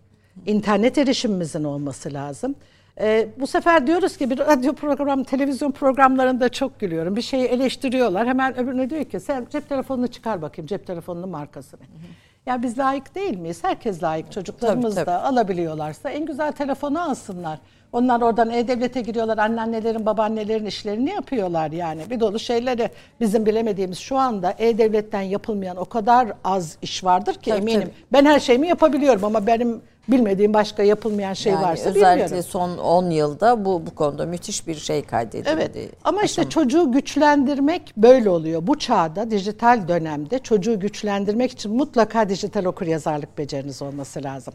İnternet 0.47 0.99
erişimimizin 0.99 1.65
olması 1.65 2.13
lazım. 2.13 2.55
E, 3.01 3.29
bu 3.41 3.47
sefer 3.47 3.87
diyoruz 3.87 4.17
ki 4.17 4.31
bir 4.31 4.39
radyo 4.39 4.73
program, 4.73 5.25
televizyon 5.25 5.71
programlarında 5.71 6.49
çok 6.49 6.81
gülüyorum. 6.81 7.17
Bir 7.17 7.23
şeyi 7.23 7.45
eleştiriyorlar. 7.45 8.27
Hemen 8.27 8.59
öbürüne 8.59 8.91
diyor 8.91 9.05
ki 9.05 9.21
sen 9.21 9.47
cep 9.51 9.69
telefonunu 9.69 10.09
çıkar 10.09 10.43
bakayım 10.43 10.67
cep 10.67 10.87
telefonunun 10.87 11.29
markasını. 11.29 11.81
Hı 11.81 11.85
hı. 11.85 12.31
Ya 12.47 12.63
biz 12.63 12.79
layık 12.79 13.15
değil 13.15 13.39
miyiz? 13.39 13.65
Herkes 13.65 14.03
layık. 14.03 14.33
Çocuklarımız 14.33 14.95
tabii, 14.95 15.05
tabii. 15.05 15.15
da 15.15 15.25
alabiliyorlarsa 15.25 16.11
en 16.11 16.27
güzel 16.27 16.53
telefonu 16.53 17.03
alsınlar. 17.03 17.59
Onlar 17.93 18.21
oradan 18.21 18.51
e-devlete 18.51 19.01
giriyorlar. 19.01 19.39
Anneannelerin, 19.39 20.07
babaannelerin 20.07 20.67
işlerini 20.67 21.11
yapıyorlar 21.11 21.71
yani. 21.71 22.03
Bir 22.11 22.21
dolu 22.21 22.39
şeyleri 22.39 22.91
bizim 23.21 23.47
bilemediğimiz 23.47 23.99
şu 23.99 24.17
anda 24.17 24.55
e-devletten 24.59 25.21
yapılmayan 25.21 25.77
o 25.77 25.85
kadar 25.85 26.33
az 26.45 26.77
iş 26.83 27.05
vardır 27.05 27.35
ki 27.35 27.51
tabii, 27.51 27.61
eminim. 27.61 27.81
Tabii. 27.81 27.93
Ben 28.13 28.25
her 28.25 28.41
şeyimi 28.41 28.69
yapabiliyorum 28.69 29.25
ama 29.25 29.47
benim 29.47 29.83
bilmediğim 30.09 30.55
başka 30.55 30.83
yapılmayan 30.83 31.33
şey 31.33 31.53
yani 31.53 31.63
varsa 31.63 31.91
özellikle 31.91 32.01
bilmiyorum. 32.01 32.25
Özellikle 32.25 32.43
son 32.43 32.79
10 32.79 33.11
yılda 33.11 33.65
bu 33.65 33.87
bu 33.87 33.95
konuda 33.95 34.27
müthiş 34.27 34.67
bir 34.67 34.75
şey 34.75 35.05
kaydedildi. 35.05 35.49
Evet. 35.53 35.77
Ama 36.05 36.21
aşama. 36.21 36.25
işte 36.25 36.49
çocuğu 36.49 36.93
güçlendirmek 36.93 37.93
böyle 37.97 38.31
oluyor. 38.31 38.67
Bu 38.67 38.79
çağda, 38.79 39.31
dijital 39.31 39.89
dönemde 39.89 40.39
çocuğu 40.39 40.81
güçlendirmek 40.81 41.53
için 41.53 41.77
mutlaka 41.77 42.29
dijital 42.29 42.65
okuryazarlık 42.65 43.39
beceriniz 43.39 43.83
olması 43.83 44.25
lazım. 44.25 44.55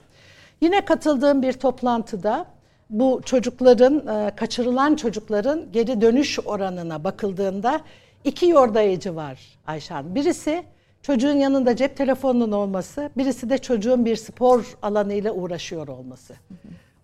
Yine 0.61 0.85
katıldığım 0.85 1.41
bir 1.41 1.53
toplantıda 1.53 2.45
bu 2.89 3.21
çocukların, 3.25 4.07
e, 4.07 4.35
kaçırılan 4.35 4.95
çocukların 4.95 5.71
geri 5.71 6.01
dönüş 6.01 6.39
oranına 6.45 7.03
bakıldığında 7.03 7.81
iki 8.23 8.47
yordayıcı 8.47 9.15
var 9.15 9.39
Ayşe 9.67 9.93
Hanım. 9.93 10.15
Birisi 10.15 10.63
çocuğun 11.01 11.37
yanında 11.37 11.75
cep 11.75 11.97
telefonunun 11.97 12.51
olması, 12.51 13.09
birisi 13.17 13.49
de 13.49 13.57
çocuğun 13.57 14.05
bir 14.05 14.15
spor 14.15 14.77
alanıyla 14.81 15.31
uğraşıyor 15.31 15.87
olması. 15.87 16.33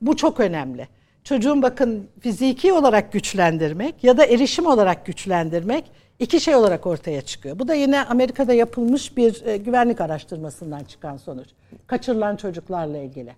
Bu 0.02 0.16
çok 0.16 0.40
önemli. 0.40 0.88
Çocuğun 1.24 1.62
bakın 1.62 2.08
fiziki 2.20 2.74
olarak 2.74 3.12
güçlendirmek 3.12 4.04
ya 4.04 4.18
da 4.18 4.26
erişim 4.26 4.66
olarak 4.66 5.06
güçlendirmek 5.06 5.92
iki 6.20 6.40
şey 6.40 6.56
olarak 6.56 6.88
ortaya 6.88 7.22
çıkıyor. 7.22 7.60
Bu 7.60 7.68
da 7.68 7.74
yine 7.74 8.04
Amerika'da 8.04 8.54
yapılmış 8.54 9.18
bir 9.18 9.46
e, 9.46 9.58
güvenlik 9.58 10.02
araştırmasından 10.02 10.84
çıkan 10.84 11.18
sonuç. 11.18 11.48
Kaçırılan 11.88 12.36
çocuklarla 12.36 12.98
ilgili. 12.98 13.36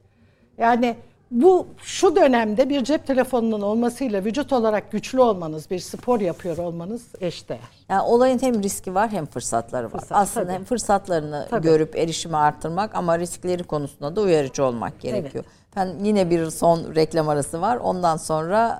Yani 0.57 0.95
bu 1.33 1.67
şu 1.77 2.15
dönemde 2.15 2.69
bir 2.69 2.83
cep 2.83 3.07
telefonunun 3.07 3.61
olmasıyla 3.61 4.25
vücut 4.25 4.53
olarak 4.53 4.91
güçlü 4.91 5.21
olmanız, 5.21 5.69
bir 5.69 5.79
spor 5.79 6.19
yapıyor 6.19 6.57
olmanız 6.57 7.01
eşdeğer. 7.21 7.59
Yani 7.89 8.01
olayın 8.01 8.41
hem 8.41 8.63
riski 8.63 8.95
var 8.95 9.11
hem 9.11 9.25
fırsatları 9.25 9.85
var. 9.85 9.99
Fırsat, 9.99 10.11
Aslında 10.11 10.45
tabii. 10.45 10.55
hem 10.55 10.63
fırsatlarını 10.63 11.47
tabii. 11.49 11.63
görüp 11.63 11.95
erişimi 11.95 12.37
arttırmak 12.37 12.95
ama 12.95 13.19
riskleri 13.19 13.63
konusunda 13.63 14.15
da 14.15 14.21
uyarıcı 14.21 14.65
olmak 14.65 15.01
gerekiyor. 15.01 15.43
Evet. 15.47 15.63
Ben 15.75 16.05
yine 16.05 16.29
bir 16.29 16.49
son 16.49 16.95
reklam 16.95 17.29
arası 17.29 17.61
var. 17.61 17.77
Ondan 17.77 18.17
sonra 18.17 18.79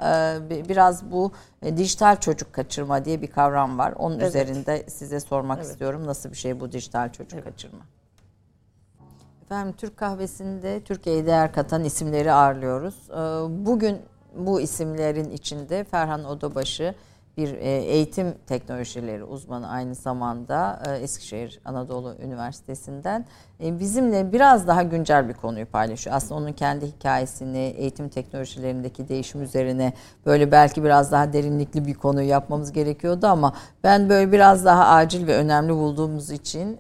e, 0.50 0.70
biraz 0.70 1.12
bu 1.12 1.32
e, 1.62 1.78
dijital 1.78 2.16
çocuk 2.16 2.54
kaçırma 2.54 3.06
diye 3.06 3.22
bir 3.22 3.28
kavram 3.28 3.78
var. 3.78 3.94
Onun 3.98 4.20
evet. 4.20 4.30
üzerinde 4.30 4.84
size 4.90 5.20
sormak 5.20 5.58
evet. 5.58 5.72
istiyorum. 5.72 6.08
Nasıl 6.08 6.32
bir 6.32 6.36
şey 6.36 6.60
bu 6.60 6.72
dijital 6.72 7.12
çocuk 7.12 7.34
evet. 7.34 7.44
kaçırma? 7.44 7.80
Efendim 9.54 9.76
Türk 9.78 9.98
kahvesinde 9.98 10.82
Türkiye'ye 10.84 11.26
değer 11.26 11.54
katan 11.54 11.84
isimleri 11.84 12.32
ağırlıyoruz. 12.32 12.96
Ee, 13.10 13.16
bugün 13.66 14.02
bu 14.36 14.62
isimlerin 14.62 15.30
içinde 15.30 15.84
Ferhan 15.84 16.26
Odabaşı 16.26 16.96
bir 17.38 17.54
e, 17.54 17.70
eğitim 17.70 18.34
teknolojileri 18.48 19.24
uzmanı 19.24 19.70
aynı 19.70 19.96
zamanda 19.96 20.84
e, 20.88 20.96
Eskişehir 20.96 21.60
Anadolu 21.66 22.16
Üniversitesi'nden 22.24 23.26
e, 23.64 23.80
bizimle 23.80 24.32
biraz 24.34 24.68
daha 24.68 24.84
güncel 24.84 25.30
bir 25.30 25.34
konuyu 25.34 25.66
paylaşıyor. 25.66 26.16
Aslında 26.16 26.42
onun 26.42 26.52
kendi 26.52 26.86
hikayesini, 26.88 27.58
eğitim 27.58 28.10
teknolojilerindeki 28.10 29.10
değişim 29.10 29.42
üzerine 29.42 29.94
böyle 30.26 30.52
belki 30.52 30.84
biraz 30.84 31.12
daha 31.12 31.34
derinlikli 31.34 31.86
bir 31.86 31.94
konuyu 31.94 32.28
yapmamız 32.28 32.72
gerekiyordu 32.72 33.28
ama 33.28 33.54
ben 33.84 34.10
böyle 34.10 34.32
biraz 34.32 34.66
daha 34.66 34.96
acil 34.96 35.28
ve 35.28 35.36
önemli 35.36 35.74
bulduğumuz 35.74 36.32
için 36.32 36.80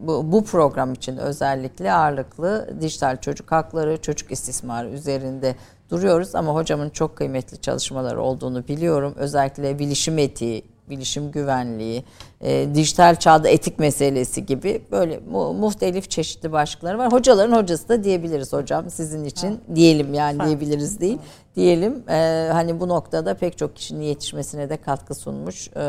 bu, 0.00 0.32
bu 0.32 0.44
program 0.44 0.92
için 0.92 1.16
özellikle 1.16 1.92
ağırlıklı 1.92 2.74
dijital 2.80 3.16
çocuk 3.16 3.52
hakları, 3.52 4.02
çocuk 4.02 4.30
istismarı 4.30 4.88
üzerinde 4.88 5.54
duruyoruz 5.90 6.34
ama 6.34 6.54
hocamın 6.54 6.90
çok 6.90 7.16
kıymetli 7.16 7.60
çalışmaları 7.60 8.22
olduğunu 8.22 8.68
biliyorum. 8.68 9.14
Özellikle 9.16 9.78
bilişim 9.78 10.18
etiği, 10.18 10.64
bilişim 10.90 11.30
güvenliği, 11.30 12.04
e, 12.40 12.68
dijital 12.74 13.16
çağda 13.16 13.48
etik 13.48 13.78
meselesi 13.78 14.46
gibi 14.46 14.82
böyle 14.90 15.18
mu, 15.18 15.52
muhtelif 15.52 16.10
çeşitli 16.10 16.52
başlıkları 16.52 16.98
var. 16.98 17.12
Hocaların 17.12 17.56
hocası 17.56 17.88
da 17.88 18.04
diyebiliriz 18.04 18.52
hocam 18.52 18.90
sizin 18.90 19.24
için 19.24 19.50
ha. 19.50 19.74
diyelim 19.74 20.14
yani 20.14 20.38
ha. 20.38 20.46
diyebiliriz 20.46 21.00
değil. 21.00 21.16
Ha. 21.16 21.22
Diyelim 21.56 22.02
e, 22.08 22.48
hani 22.52 22.80
bu 22.80 22.88
noktada 22.88 23.34
pek 23.34 23.58
çok 23.58 23.76
kişinin 23.76 24.04
yetişmesine 24.04 24.70
de 24.70 24.76
katkı 24.76 25.14
sunmuş 25.14 25.68
e, 25.68 25.80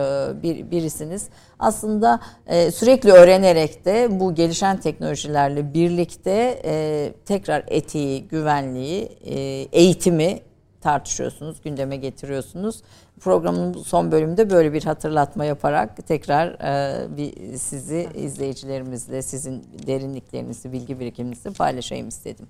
bir 0.43 0.71
birisiniz. 0.71 1.27
Aslında 1.59 2.19
e, 2.47 2.71
sürekli 2.71 3.11
öğrenerek 3.11 3.85
de 3.85 4.19
bu 4.19 4.35
gelişen 4.35 4.79
teknolojilerle 4.79 5.73
birlikte 5.73 6.61
e, 6.65 7.13
tekrar 7.25 7.63
etiği, 7.67 8.27
güvenliği, 8.27 9.03
e, 9.25 9.39
eğitimi 9.71 10.39
tartışıyorsunuz, 10.81 11.61
gündeme 11.61 11.95
getiriyorsunuz. 11.95 12.81
Programın 13.21 13.73
son 13.73 14.11
bölümünde 14.11 14.49
böyle 14.49 14.73
bir 14.73 14.83
hatırlatma 14.83 15.45
yaparak 15.45 16.07
tekrar 16.07 16.47
e, 16.47 17.17
bir 17.17 17.57
sizi 17.57 18.09
izleyicilerimizle 18.15 19.21
sizin 19.21 19.63
derinliklerinizi, 19.87 20.71
bilgi 20.71 20.99
birikiminizi 20.99 21.53
paylaşayım 21.53 22.07
istedim. 22.07 22.47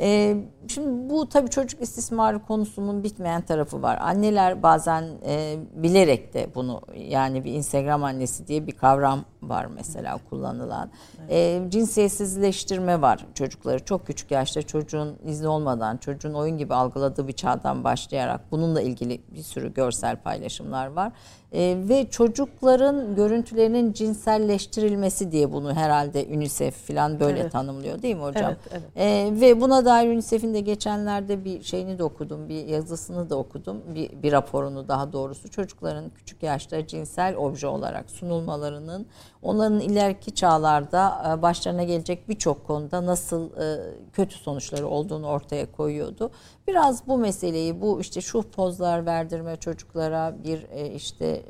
E, 0.00 0.36
şimdi 0.68 1.10
bu 1.10 1.28
tabii 1.28 1.50
çocuk 1.50 1.82
istismarı 1.82 2.38
konusunun 2.38 3.04
bitmeyen 3.04 3.42
tarafı 3.42 3.82
var. 3.82 3.98
Anneler 4.00 4.62
bazen 4.62 5.04
e, 5.26 5.56
bilerek 5.74 6.34
de 6.34 6.48
bunu 6.54 6.80
yani 6.96 7.44
bir 7.44 7.52
Instagram 7.52 8.04
annesi 8.04 8.46
diye 8.46 8.66
bir 8.66 8.72
kavram 8.72 9.24
var 9.42 9.66
mesela 9.66 10.18
kullanılan. 10.30 10.90
E, 11.30 11.62
cinsiyetsizleştirme 11.68 13.00
var 13.00 13.26
çocukları. 13.34 13.84
Çok 13.84 14.06
küçük 14.06 14.30
yaşta 14.30 14.62
çocuğun 14.62 15.16
izni 15.24 15.48
olmadan, 15.48 15.96
çocuğun 15.96 16.34
oyun 16.34 16.58
gibi 16.58 16.74
algıladığı 16.74 17.28
bir 17.28 17.32
çağdan 17.32 17.84
başlayarak 17.84 18.40
bununla 18.50 18.80
ilgili 18.82 19.20
bir 19.28 19.42
sürü 19.42 19.74
görsel 19.74 20.16
paylaşımlar 20.16 20.86
var. 20.86 21.12
E, 21.52 21.76
ve 21.88 22.10
çocukların 22.10 23.14
görüntülerinin 23.14 23.92
cinselleştirilmesi 23.92 25.32
diye 25.32 25.52
bunu 25.52 25.74
herhalde 25.74 26.26
UNICEF 26.32 26.74
falan 26.74 27.20
böyle 27.20 27.40
evet. 27.40 27.52
tanımlıyor 27.52 28.02
değil 28.02 28.16
mi 28.16 28.22
hocam? 28.22 28.44
Evet, 28.44 28.58
evet. 28.70 28.82
E, 28.96 29.40
ve 29.40 29.60
buna 29.60 29.84
dair 29.84 30.08
UNICEF'in 30.08 30.54
de 30.54 30.60
geçenlerde 30.60 31.44
bir 31.44 31.62
şeyini 31.62 31.98
de 31.98 32.04
okudum, 32.04 32.48
bir 32.48 32.66
yazısını 32.66 33.30
da 33.30 33.36
okudum, 33.36 33.82
bir, 33.94 34.22
bir 34.22 34.32
raporunu 34.32 34.88
daha 34.88 35.12
doğrusu. 35.12 35.50
Çocukların 35.50 36.10
küçük 36.10 36.42
yaşta 36.42 36.86
cinsel 36.86 37.36
obje 37.36 37.66
olarak 37.66 38.10
sunulmalarının 38.10 39.06
onların 39.42 39.80
ileriki 39.80 40.34
çağlarda 40.34 41.34
e, 41.38 41.42
başlarına 41.42 41.84
gelecek 41.84 42.28
birçok 42.28 42.66
konuda 42.66 43.06
nasıl 43.06 43.50
e, 43.50 43.94
kötü 44.12 44.38
sonuçları 44.38 44.88
olduğunu 44.88 45.26
ortaya 45.26 45.72
koyuyordu. 45.72 46.30
Biraz 46.68 47.08
bu 47.08 47.18
meseleyi, 47.18 47.80
bu 47.80 48.00
işte 48.00 48.20
şu 48.20 48.42
pozlar 48.42 49.06
verdirme 49.06 49.56
çocuklara 49.56 50.34
bir 50.44 50.66
e, 50.70 50.90
işte 50.90 51.42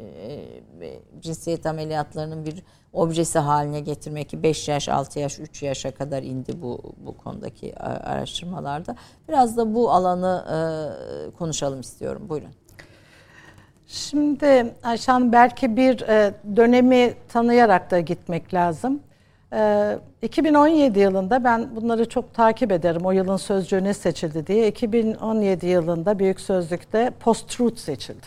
cinsiyet 1.20 1.66
ameliyatlarının 1.66 2.46
bir 2.46 2.62
objesi 2.92 3.38
haline 3.38 3.80
getirmek 3.80 4.28
ki 4.28 4.42
5 4.42 4.68
yaş, 4.68 4.88
6 4.88 5.18
yaş, 5.18 5.38
3 5.38 5.62
yaşa 5.62 5.90
kadar 5.90 6.22
indi 6.22 6.62
bu 6.62 6.94
bu 6.96 7.16
konudaki 7.16 7.78
araştırmalarda. 7.78 8.96
Biraz 9.28 9.56
da 9.56 9.74
bu 9.74 9.90
alanı 9.90 10.44
konuşalım 11.38 11.80
istiyorum. 11.80 12.26
Buyurun. 12.28 12.50
Şimdi 13.86 14.74
Ayşe 14.82 15.12
Hanım 15.12 15.32
belki 15.32 15.76
bir 15.76 16.00
e, 16.00 16.34
dönemi 16.56 17.14
tanıyarak 17.28 17.90
da 17.90 18.00
gitmek 18.00 18.54
lazım. 18.54 19.00
E, 19.52 19.98
2017 20.22 20.98
yılında 20.98 21.44
ben 21.44 21.76
bunları 21.76 22.08
çok 22.08 22.34
takip 22.34 22.72
ederim. 22.72 23.00
O 23.04 23.10
yılın 23.10 23.36
sözcüğü 23.36 23.84
ne 23.84 23.94
seçildi 23.94 24.46
diye. 24.46 24.68
2017 24.68 25.66
yılında 25.66 26.18
Büyük 26.18 26.40
Sözlük'te 26.40 27.12
post-truth 27.20 27.76
seçildi. 27.76 28.26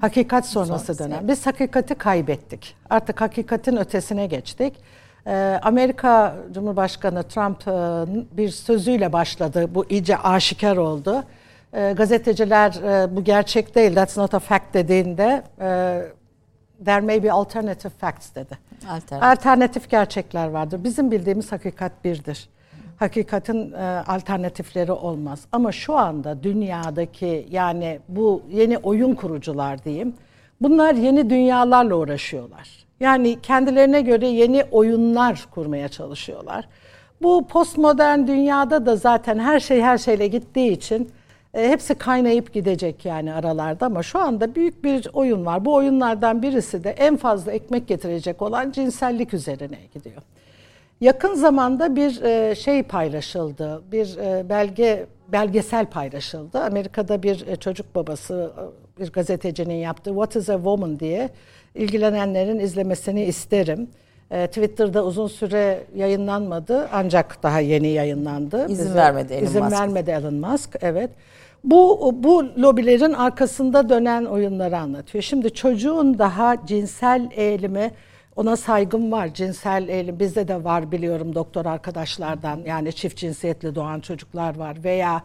Hakikat 0.00 0.46
sonrası 0.46 0.98
dönem. 0.98 1.28
Biz 1.28 1.46
hakikati 1.46 1.94
kaybettik. 1.94 2.76
Artık 2.90 3.20
hakikatin 3.20 3.76
ötesine 3.76 4.26
geçtik. 4.26 4.74
E, 5.26 5.60
Amerika 5.62 6.36
Cumhurbaşkanı 6.52 7.22
Trump'ın 7.22 8.28
bir 8.32 8.48
sözüyle 8.48 9.12
başladı. 9.12 9.74
Bu 9.74 9.84
iyice 9.88 10.18
aşikar 10.18 10.76
oldu 10.76 11.24
e, 11.74 11.92
gazeteciler 11.92 12.72
e, 12.72 13.16
bu 13.16 13.24
gerçek 13.24 13.74
değil, 13.74 13.94
that's 13.94 14.16
not 14.16 14.34
a 14.34 14.38
fact 14.38 14.74
dediğinde 14.74 15.42
e, 15.60 16.00
there 16.84 17.00
may 17.00 17.22
be 17.22 17.32
alternative 17.32 17.92
facts 18.00 18.34
dedi. 18.34 18.58
Alternatif. 18.88 19.22
Alternatif 19.22 19.90
gerçekler 19.90 20.48
vardır. 20.48 20.84
Bizim 20.84 21.10
bildiğimiz 21.10 21.52
hakikat 21.52 22.04
birdir. 22.04 22.48
Hakikatin 22.96 23.72
e, 23.72 24.02
alternatifleri 24.06 24.92
olmaz. 24.92 25.44
Ama 25.52 25.72
şu 25.72 25.96
anda 25.96 26.42
dünyadaki 26.42 27.46
yani 27.50 28.00
bu 28.08 28.42
yeni 28.50 28.78
oyun 28.78 29.14
kurucular 29.14 29.84
diyeyim, 29.84 30.14
bunlar 30.60 30.94
yeni 30.94 31.30
dünyalarla 31.30 31.94
uğraşıyorlar. 31.94 32.84
Yani 33.00 33.40
kendilerine 33.40 34.00
göre 34.00 34.26
yeni 34.26 34.64
oyunlar 34.64 35.46
kurmaya 35.50 35.88
çalışıyorlar. 35.88 36.68
Bu 37.22 37.46
postmodern 37.46 38.26
dünyada 38.26 38.86
da 38.86 38.96
zaten 38.96 39.38
her 39.38 39.60
şey 39.60 39.82
her 39.82 39.98
şeyle 39.98 40.26
gittiği 40.26 40.72
için 40.72 41.10
e, 41.54 41.68
hepsi 41.68 41.94
kaynayıp 41.94 42.52
gidecek 42.52 43.04
yani 43.04 43.32
aralarda 43.32 43.86
ama 43.86 44.02
şu 44.02 44.18
anda 44.18 44.54
büyük 44.54 44.84
bir 44.84 45.08
oyun 45.12 45.46
var. 45.46 45.64
Bu 45.64 45.74
oyunlardan 45.74 46.42
birisi 46.42 46.84
de 46.84 46.90
en 46.90 47.16
fazla 47.16 47.52
ekmek 47.52 47.88
getirecek 47.88 48.42
olan 48.42 48.70
cinsellik 48.70 49.34
üzerine 49.34 49.78
gidiyor. 49.94 50.22
Yakın 51.00 51.34
zamanda 51.34 51.96
bir 51.96 52.22
e, 52.22 52.54
şey 52.54 52.82
paylaşıldı, 52.82 53.82
bir 53.92 54.16
e, 54.16 54.48
belge 54.48 55.06
belgesel 55.32 55.86
paylaşıldı. 55.86 56.60
Amerika'da 56.60 57.22
bir 57.22 57.56
çocuk 57.56 57.94
babası, 57.94 58.52
bir 59.00 59.12
gazetecinin 59.12 59.74
yaptığı 59.74 60.10
What 60.10 60.36
is 60.36 60.50
a 60.50 60.54
Woman 60.54 61.00
diye 61.00 61.28
ilgilenenlerin 61.74 62.58
izlemesini 62.58 63.24
isterim. 63.24 63.88
Twitter'da 64.30 65.04
uzun 65.04 65.26
süre 65.26 65.80
yayınlanmadı 65.96 66.88
ancak 66.92 67.42
daha 67.42 67.60
yeni 67.60 67.88
yayınlandı. 67.88 68.66
İzin 68.68 68.84
Bize, 68.84 68.94
vermedi 68.94 69.32
Elon 69.32 69.44
izin 69.44 69.62
Musk. 69.62 69.72
İzin 69.72 69.82
vermedi 69.82 70.10
Elon 70.10 70.34
Musk, 70.34 70.76
evet. 70.80 71.10
Bu, 71.64 72.10
bu 72.14 72.44
lobilerin 72.62 73.12
arkasında 73.12 73.88
dönen 73.88 74.24
oyunları 74.24 74.78
anlatıyor. 74.78 75.22
Şimdi 75.22 75.54
çocuğun 75.54 76.18
daha 76.18 76.66
cinsel 76.66 77.28
eğilimi, 77.32 77.90
ona 78.36 78.56
saygım 78.56 79.12
var. 79.12 79.34
Cinsel 79.34 79.88
eğilim 79.88 80.18
bizde 80.18 80.48
de 80.48 80.64
var 80.64 80.92
biliyorum 80.92 81.34
doktor 81.34 81.66
arkadaşlardan. 81.66 82.60
Yani 82.66 82.92
çift 82.92 83.16
cinsiyetli 83.16 83.74
doğan 83.74 84.00
çocuklar 84.00 84.56
var 84.56 84.76
veya 84.84 85.22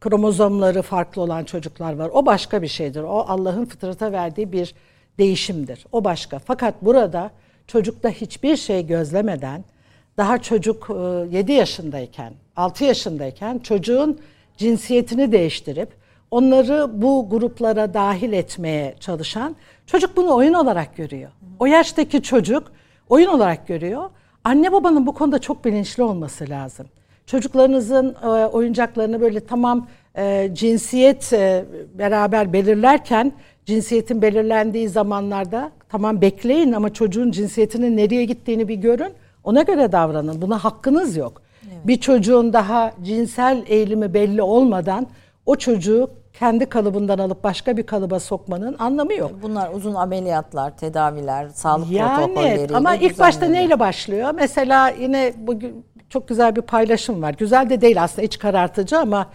kromozomları 0.00 0.82
farklı 0.82 1.22
olan 1.22 1.44
çocuklar 1.44 1.92
var. 1.92 2.10
O 2.12 2.26
başka 2.26 2.62
bir 2.62 2.68
şeydir. 2.68 3.02
O 3.02 3.24
Allah'ın 3.28 3.64
fıtrata 3.64 4.12
verdiği 4.12 4.52
bir 4.52 4.74
değişimdir. 5.18 5.86
O 5.92 6.04
başka. 6.04 6.38
Fakat 6.38 6.74
burada 6.82 7.30
çocukta 7.66 8.08
hiçbir 8.08 8.56
şey 8.56 8.86
gözlemeden 8.86 9.64
daha 10.16 10.38
çocuk 10.38 10.90
7 11.30 11.52
yaşındayken, 11.52 12.32
6 12.56 12.84
yaşındayken 12.84 13.58
çocuğun 13.58 14.18
cinsiyetini 14.62 15.32
değiştirip 15.32 15.88
onları 16.30 17.02
bu 17.02 17.26
gruplara 17.30 17.94
dahil 17.94 18.32
etmeye 18.32 18.94
çalışan 19.00 19.56
çocuk 19.86 20.16
bunu 20.16 20.34
oyun 20.34 20.52
olarak 20.52 20.96
görüyor. 20.96 21.30
O 21.58 21.66
yaştaki 21.66 22.22
çocuk 22.22 22.72
oyun 23.08 23.28
olarak 23.28 23.68
görüyor. 23.68 24.10
Anne 24.44 24.72
babanın 24.72 25.06
bu 25.06 25.14
konuda 25.14 25.38
çok 25.38 25.64
bilinçli 25.64 26.02
olması 26.02 26.48
lazım. 26.48 26.86
Çocuklarınızın 27.26 28.16
e, 28.22 28.26
oyuncaklarını 28.26 29.20
böyle 29.20 29.40
tamam 29.40 29.86
e, 30.16 30.50
cinsiyet 30.52 31.32
e, 31.32 31.64
beraber 31.94 32.52
belirlerken 32.52 33.32
cinsiyetin 33.66 34.22
belirlendiği 34.22 34.88
zamanlarda 34.88 35.70
tamam 35.88 36.20
bekleyin 36.20 36.72
ama 36.72 36.92
çocuğun 36.92 37.30
cinsiyetinin 37.30 37.96
nereye 37.96 38.24
gittiğini 38.24 38.68
bir 38.68 38.74
görün. 38.74 39.12
Ona 39.44 39.62
göre 39.62 39.92
davranın. 39.92 40.42
Buna 40.42 40.64
hakkınız 40.64 41.16
yok. 41.16 41.42
Evet. 41.72 41.86
Bir 41.86 42.00
çocuğun 42.00 42.52
daha 42.52 42.92
cinsel 43.02 43.62
eğilimi 43.66 44.14
belli 44.14 44.42
olmadan 44.42 45.06
o 45.46 45.56
çocuğu 45.56 46.10
kendi 46.32 46.66
kalıbından 46.66 47.18
alıp 47.18 47.44
başka 47.44 47.76
bir 47.76 47.86
kalıba 47.86 48.20
sokmanın 48.20 48.76
anlamı 48.78 49.14
yok. 49.14 49.32
Bunlar 49.42 49.70
uzun 49.74 49.94
ameliyatlar, 49.94 50.76
tedaviler, 50.76 51.48
sağlık 51.48 51.90
yani, 51.90 52.16
protokolleri. 52.16 52.76
Ama 52.76 52.94
ilk 52.94 53.18
başta 53.18 53.46
neyle 53.46 53.80
başlıyor? 53.80 54.30
Mesela 54.34 54.88
yine 54.88 55.32
bugün 55.36 55.84
çok 56.08 56.28
güzel 56.28 56.56
bir 56.56 56.62
paylaşım 56.62 57.22
var. 57.22 57.34
Güzel 57.38 57.70
de 57.70 57.80
değil 57.80 58.02
aslında 58.02 58.22
iç 58.22 58.38
karartıcı 58.38 58.98
ama 58.98 59.26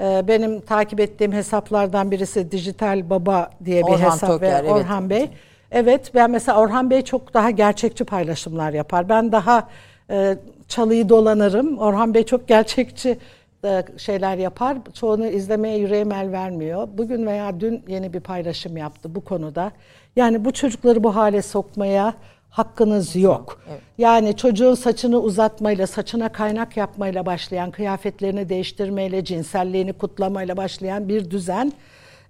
Ee, 0.00 0.28
benim 0.28 0.60
takip 0.60 1.00
ettiğim 1.00 1.32
hesaplardan 1.32 2.10
birisi 2.10 2.50
Dijital 2.50 3.10
Baba 3.10 3.50
diye 3.64 3.82
bir 3.82 3.92
Orhan 3.92 4.10
hesap 4.10 4.30
Toker, 4.30 4.64
ve 4.64 4.70
Orhan 4.70 5.00
evet. 5.00 5.10
Bey. 5.10 5.30
Evet 5.70 6.14
ben 6.14 6.30
mesela 6.30 6.60
Orhan 6.60 6.90
Bey 6.90 7.02
çok 7.02 7.34
daha 7.34 7.50
gerçekçi 7.50 8.04
paylaşımlar 8.04 8.72
yapar. 8.72 9.08
Ben 9.08 9.32
daha 9.32 9.68
e, 10.10 10.36
çalıyı 10.68 11.08
dolanırım. 11.08 11.78
Orhan 11.78 12.14
Bey 12.14 12.24
çok 12.24 12.48
gerçekçi 12.48 13.18
e, 13.64 13.84
şeyler 13.96 14.36
yapar. 14.36 14.78
Çoğunu 14.94 15.26
izlemeye 15.26 15.78
yüreğim 15.78 16.12
el 16.12 16.32
vermiyor. 16.32 16.88
Bugün 16.92 17.26
veya 17.26 17.60
dün 17.60 17.82
yeni 17.88 18.12
bir 18.12 18.20
paylaşım 18.20 18.76
yaptı 18.76 19.14
bu 19.14 19.20
konuda. 19.20 19.72
Yani 20.16 20.44
bu 20.44 20.52
çocukları 20.52 21.04
bu 21.04 21.16
hale 21.16 21.42
sokmaya 21.42 22.14
hakkınız 22.50 23.16
yok. 23.16 23.60
Evet. 23.70 23.80
Yani 23.98 24.36
çocuğun 24.36 24.74
saçını 24.74 25.20
uzatmayla, 25.20 25.86
saçına 25.86 26.28
kaynak 26.28 26.76
yapmayla 26.76 27.26
başlayan, 27.26 27.70
kıyafetlerini 27.70 28.48
değiştirmeyle, 28.48 29.24
cinselliğini 29.24 29.92
kutlamayla 29.92 30.56
başlayan 30.56 31.08
bir 31.08 31.30
düzen 31.30 31.72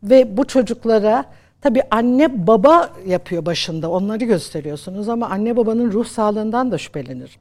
ve 0.02 0.36
bu 0.36 0.46
çocuklara 0.46 1.24
tabii 1.60 1.82
anne 1.90 2.46
baba 2.46 2.90
yapıyor 3.06 3.46
başında. 3.46 3.90
Onları 3.90 4.24
gösteriyorsunuz 4.24 5.08
ama 5.08 5.28
anne 5.28 5.56
babanın 5.56 5.92
ruh 5.92 6.06
sağlığından 6.06 6.72
da 6.72 6.78
şüphelenir. 6.78 7.38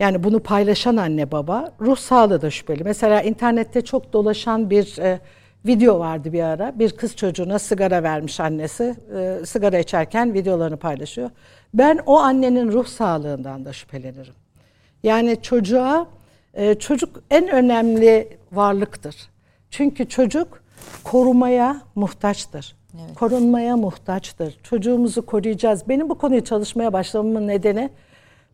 Yani 0.00 0.24
bunu 0.24 0.40
paylaşan 0.40 0.96
anne 0.96 1.32
baba 1.32 1.72
ruh 1.80 1.96
sağlığı 1.96 2.42
da 2.42 2.50
şüpheli. 2.50 2.84
Mesela 2.84 3.22
internette 3.22 3.80
çok 3.80 4.12
dolaşan 4.12 4.70
bir 4.70 4.98
e, 4.98 5.20
video 5.66 5.98
vardı 5.98 6.32
bir 6.32 6.42
ara. 6.42 6.78
Bir 6.78 6.90
kız 6.90 7.16
çocuğuna 7.16 7.58
sigara 7.58 8.02
vermiş 8.02 8.40
annesi. 8.40 8.94
E, 9.18 9.46
sigara 9.46 9.78
içerken 9.78 10.34
videolarını 10.34 10.76
paylaşıyor. 10.76 11.30
Ben 11.74 12.00
o 12.06 12.18
annenin 12.18 12.72
ruh 12.72 12.86
sağlığından 12.86 13.64
da 13.64 13.72
şüphelenirim. 13.72 14.34
Yani 15.02 15.42
çocuğa 15.42 16.06
e, 16.54 16.74
çocuk 16.74 17.22
en 17.30 17.48
önemli 17.48 18.38
varlıktır. 18.52 19.16
Çünkü 19.70 20.08
çocuk 20.08 20.62
korumaya 21.04 21.80
muhtaçtır. 21.94 22.76
Evet. 22.94 23.14
Korunmaya 23.14 23.76
muhtaçtır. 23.76 24.58
Çocuğumuzu 24.62 25.26
koruyacağız. 25.26 25.88
Benim 25.88 26.08
bu 26.08 26.18
konuyu 26.18 26.44
çalışmaya 26.44 26.92
başlamamın 26.92 27.48
nedeni 27.48 27.90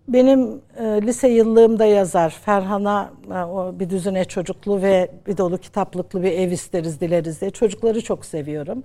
benim 0.08 0.60
e, 0.78 0.84
lise 0.84 1.28
yıllığımda 1.28 1.84
yazar 1.84 2.30
Ferhan'a 2.30 3.12
e, 3.30 3.34
o 3.34 3.80
bir 3.80 3.90
düzine 3.90 4.24
çocuklu 4.24 4.82
ve 4.82 5.10
bir 5.26 5.36
dolu 5.36 5.58
kitaplıklı 5.58 6.22
bir 6.22 6.32
ev 6.32 6.50
isteriz 6.50 7.00
dileriz 7.00 7.40
diye. 7.40 7.50
Çocukları 7.50 8.00
çok 8.00 8.24
seviyorum. 8.24 8.84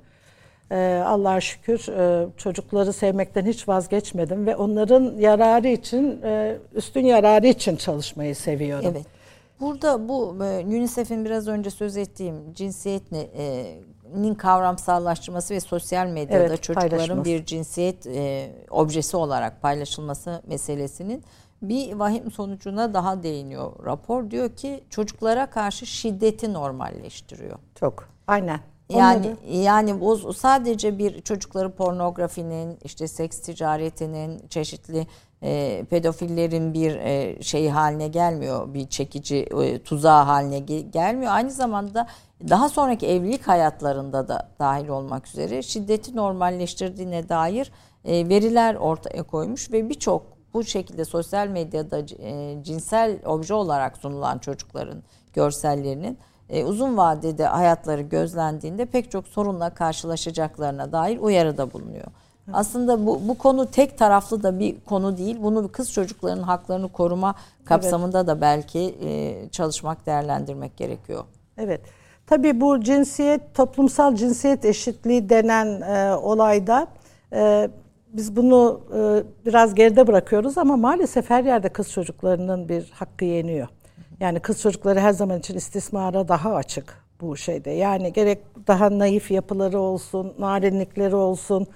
E, 0.71 1.03
Allah'a 1.05 1.41
şükür 1.41 1.87
e, 1.87 2.27
çocukları 2.37 2.93
sevmekten 2.93 3.45
hiç 3.45 3.67
vazgeçmedim 3.67 4.45
ve 4.45 4.55
onların 4.55 5.13
yararı 5.19 5.67
için, 5.67 6.21
e, 6.23 6.57
üstün 6.75 7.05
yararı 7.05 7.47
için 7.47 7.75
çalışmayı 7.75 8.35
seviyorum. 8.35 8.91
Evet. 8.91 9.05
Burada 9.59 10.09
bu 10.09 10.37
e, 10.43 10.65
UNICEF'in 10.65 11.25
biraz 11.25 11.47
önce 11.47 11.69
söz 11.69 11.97
ettiğim 11.97 12.53
cinsiyet 12.53 13.03
e, 13.13 13.75
nin 14.15 14.35
kavramsallaştırması 14.35 15.53
ve 15.53 15.59
sosyal 15.59 16.07
medyada 16.07 16.43
evet, 16.43 16.63
çocukların 16.63 17.25
bir 17.25 17.45
cinsiyet 17.45 18.07
e, 18.07 18.51
objesi 18.69 19.17
olarak 19.17 19.61
paylaşılması 19.61 20.41
meselesinin 20.47 21.23
bir 21.61 21.93
vahim 21.93 22.31
sonucuna 22.31 22.93
daha 22.93 23.23
değiniyor 23.23 23.85
rapor. 23.85 24.31
Diyor 24.31 24.49
ki 24.55 24.83
çocuklara 24.89 25.49
karşı 25.49 25.85
şiddeti 25.85 26.53
normalleştiriyor. 26.53 27.59
Çok. 27.75 28.09
Aynen. 28.27 28.59
Yani 28.89 29.27
Onları... 29.27 29.57
yani 29.57 29.93
o 29.93 30.33
sadece 30.33 30.97
bir 30.97 31.21
çocukları 31.21 31.71
pornografinin, 31.71 32.77
işte 32.83 33.07
seks 33.07 33.39
ticaretinin, 33.39 34.47
çeşitli 34.49 35.07
e, 35.43 35.85
pedofillerin 35.89 36.73
bir 36.73 36.95
e, 36.95 37.43
şey 37.43 37.69
haline 37.69 38.07
gelmiyor, 38.07 38.73
bir 38.73 38.87
çekici 38.87 39.37
e, 39.37 39.83
tuzağı 39.83 40.23
haline 40.23 40.57
ge- 40.57 40.91
gelmiyor. 40.91 41.31
Aynı 41.31 41.51
zamanda 41.51 42.07
daha 42.49 42.69
sonraki 42.69 43.07
evlilik 43.07 43.47
hayatlarında 43.47 44.27
da 44.27 44.49
dahil 44.59 44.87
olmak 44.87 45.27
üzere 45.27 45.61
şiddeti 45.61 46.15
normalleştirdiğine 46.15 47.29
dair 47.29 47.71
e, 48.05 48.29
veriler 48.29 48.75
ortaya 48.75 49.23
koymuş 49.23 49.71
ve 49.71 49.89
birçok 49.89 50.23
bu 50.53 50.63
şekilde 50.63 51.05
sosyal 51.05 51.47
medyada 51.47 51.99
e, 52.19 52.57
cinsel 52.63 53.19
obje 53.25 53.53
olarak 53.53 53.97
sunulan 53.97 54.37
çocukların 54.39 55.03
görsellerinin 55.33 56.17
e, 56.49 56.63
uzun 56.63 56.97
vadede 56.97 57.45
hayatları 57.45 58.01
gözlendiğinde 58.01 58.85
pek 58.85 59.11
çok 59.11 59.27
sorunla 59.27 59.69
karşılaşacaklarına 59.69 60.91
dair 60.91 61.19
uyarıda 61.19 61.73
bulunuyor. 61.73 62.07
Aslında 62.53 63.05
bu, 63.05 63.21
bu 63.27 63.37
konu 63.37 63.71
tek 63.71 63.97
taraflı 63.97 64.43
da 64.43 64.59
bir 64.59 64.75
konu 64.85 65.17
değil. 65.17 65.37
Bunu 65.41 65.71
kız 65.71 65.93
çocuklarının 65.93 66.43
haklarını 66.43 66.89
koruma 66.89 67.35
kapsamında 67.65 68.27
da 68.27 68.41
belki 68.41 68.95
çalışmak, 69.51 70.05
değerlendirmek 70.05 70.77
gerekiyor. 70.77 71.23
Evet. 71.57 71.81
Tabii 72.29 72.61
bu 72.61 72.81
cinsiyet, 72.81 73.55
toplumsal 73.55 74.15
cinsiyet 74.15 74.65
eşitliği 74.65 75.29
denen 75.29 75.81
e, 75.81 76.15
olayda 76.15 76.87
e, 77.33 77.69
biz 78.13 78.35
bunu 78.35 78.81
e, 78.95 79.23
biraz 79.45 79.75
geride 79.75 80.07
bırakıyoruz 80.07 80.57
ama 80.57 80.77
maalesef 80.77 81.29
her 81.29 81.43
yerde 81.43 81.69
kız 81.69 81.91
çocuklarının 81.91 82.69
bir 82.69 82.91
hakkı 82.93 83.25
yeniyor. 83.25 83.67
Yani 84.19 84.39
kız 84.39 84.61
çocukları 84.61 84.99
her 84.99 85.11
zaman 85.11 85.39
için 85.39 85.57
istismara 85.57 86.27
daha 86.27 86.55
açık 86.55 87.03
bu 87.21 87.37
şeyde. 87.37 87.71
Yani 87.71 88.13
gerek 88.13 88.39
daha 88.67 88.99
naif 88.99 89.31
yapıları 89.31 89.79
olsun, 89.79 90.33
narinlikleri 90.39 91.15
olsun. 91.15 91.67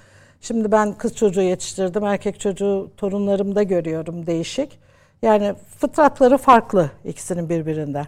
Şimdi 0.42 0.72
ben 0.72 0.94
kız 0.94 1.16
çocuğu 1.16 1.42
yetiştirdim, 1.42 2.04
erkek 2.04 2.40
çocuğu 2.40 2.92
torunlarımda 2.98 3.64
görüyorum 3.64 4.28
değişik. 4.28 4.80
Yani 5.22 5.54
fıtratları 5.78 6.38
farklı 6.38 6.92
ikisinin 7.06 7.50
birbirinden. 7.50 8.06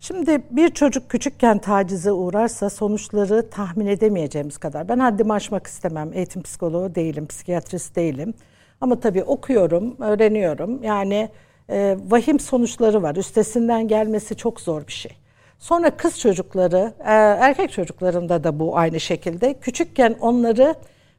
Şimdi 0.00 0.42
bir 0.50 0.68
çocuk 0.68 1.10
küçükken 1.10 1.58
tacize 1.58 2.12
uğrarsa 2.12 2.70
sonuçları 2.70 3.50
tahmin 3.50 3.86
edemeyeceğimiz 3.86 4.58
kadar. 4.58 4.88
Ben 4.88 4.98
haddimi 4.98 5.32
aşmak 5.32 5.66
istemem. 5.66 6.12
Eğitim 6.12 6.42
psikoloğu 6.42 6.94
değilim, 6.94 7.26
psikiyatrist 7.26 7.96
değilim. 7.96 8.34
Ama 8.80 9.00
tabii 9.00 9.22
okuyorum, 9.22 9.96
öğreniyorum. 10.00 10.82
Yani 10.82 11.28
e, 11.70 11.96
vahim 12.08 12.40
sonuçları 12.40 13.02
var. 13.02 13.16
Üstesinden 13.16 13.88
gelmesi 13.88 14.36
çok 14.36 14.60
zor 14.60 14.86
bir 14.86 14.92
şey. 14.92 15.12
Sonra 15.58 15.90
kız 15.90 16.20
çocukları, 16.20 16.92
e, 17.00 17.12
erkek 17.14 17.72
çocuklarında 17.72 18.44
da 18.44 18.58
bu 18.58 18.76
aynı 18.76 19.00
şekilde. 19.00 19.54
Küçükken 19.54 20.16
onları 20.20 20.74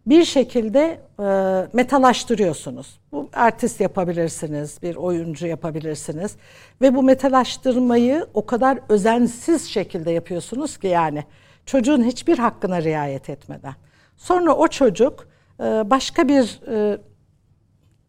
bir 0.06 0.26
şekilde 0.26 1.00
e, 1.20 1.26
metalaştırıyorsunuz. 1.74 3.00
Bu 3.12 3.30
artist 3.34 3.82
yapabilirsiniz, 3.82 4.82
bir 4.82 4.96
oyuncu 4.96 5.48
yapabilirsiniz 5.48 6.36
ve 6.82 6.96
bu 6.96 7.04
metalaştırmayı 7.04 8.28
o 8.34 8.46
kadar 8.46 8.80
özensiz 8.90 9.70
şekilde 9.70 10.12
yapıyorsunuz 10.12 10.78
ki 10.78 10.88
yani 10.88 11.24
çocuğun 11.66 12.04
hiçbir 12.04 12.38
hakkına 12.38 12.82
riayet 12.82 13.30
etmeden. 13.30 13.76
Sonra 14.18 14.56
o 14.56 14.68
çocuk 14.68 15.28
e, 15.60 15.64
başka 15.64 16.28
bir 16.28 16.62
e, 16.72 16.98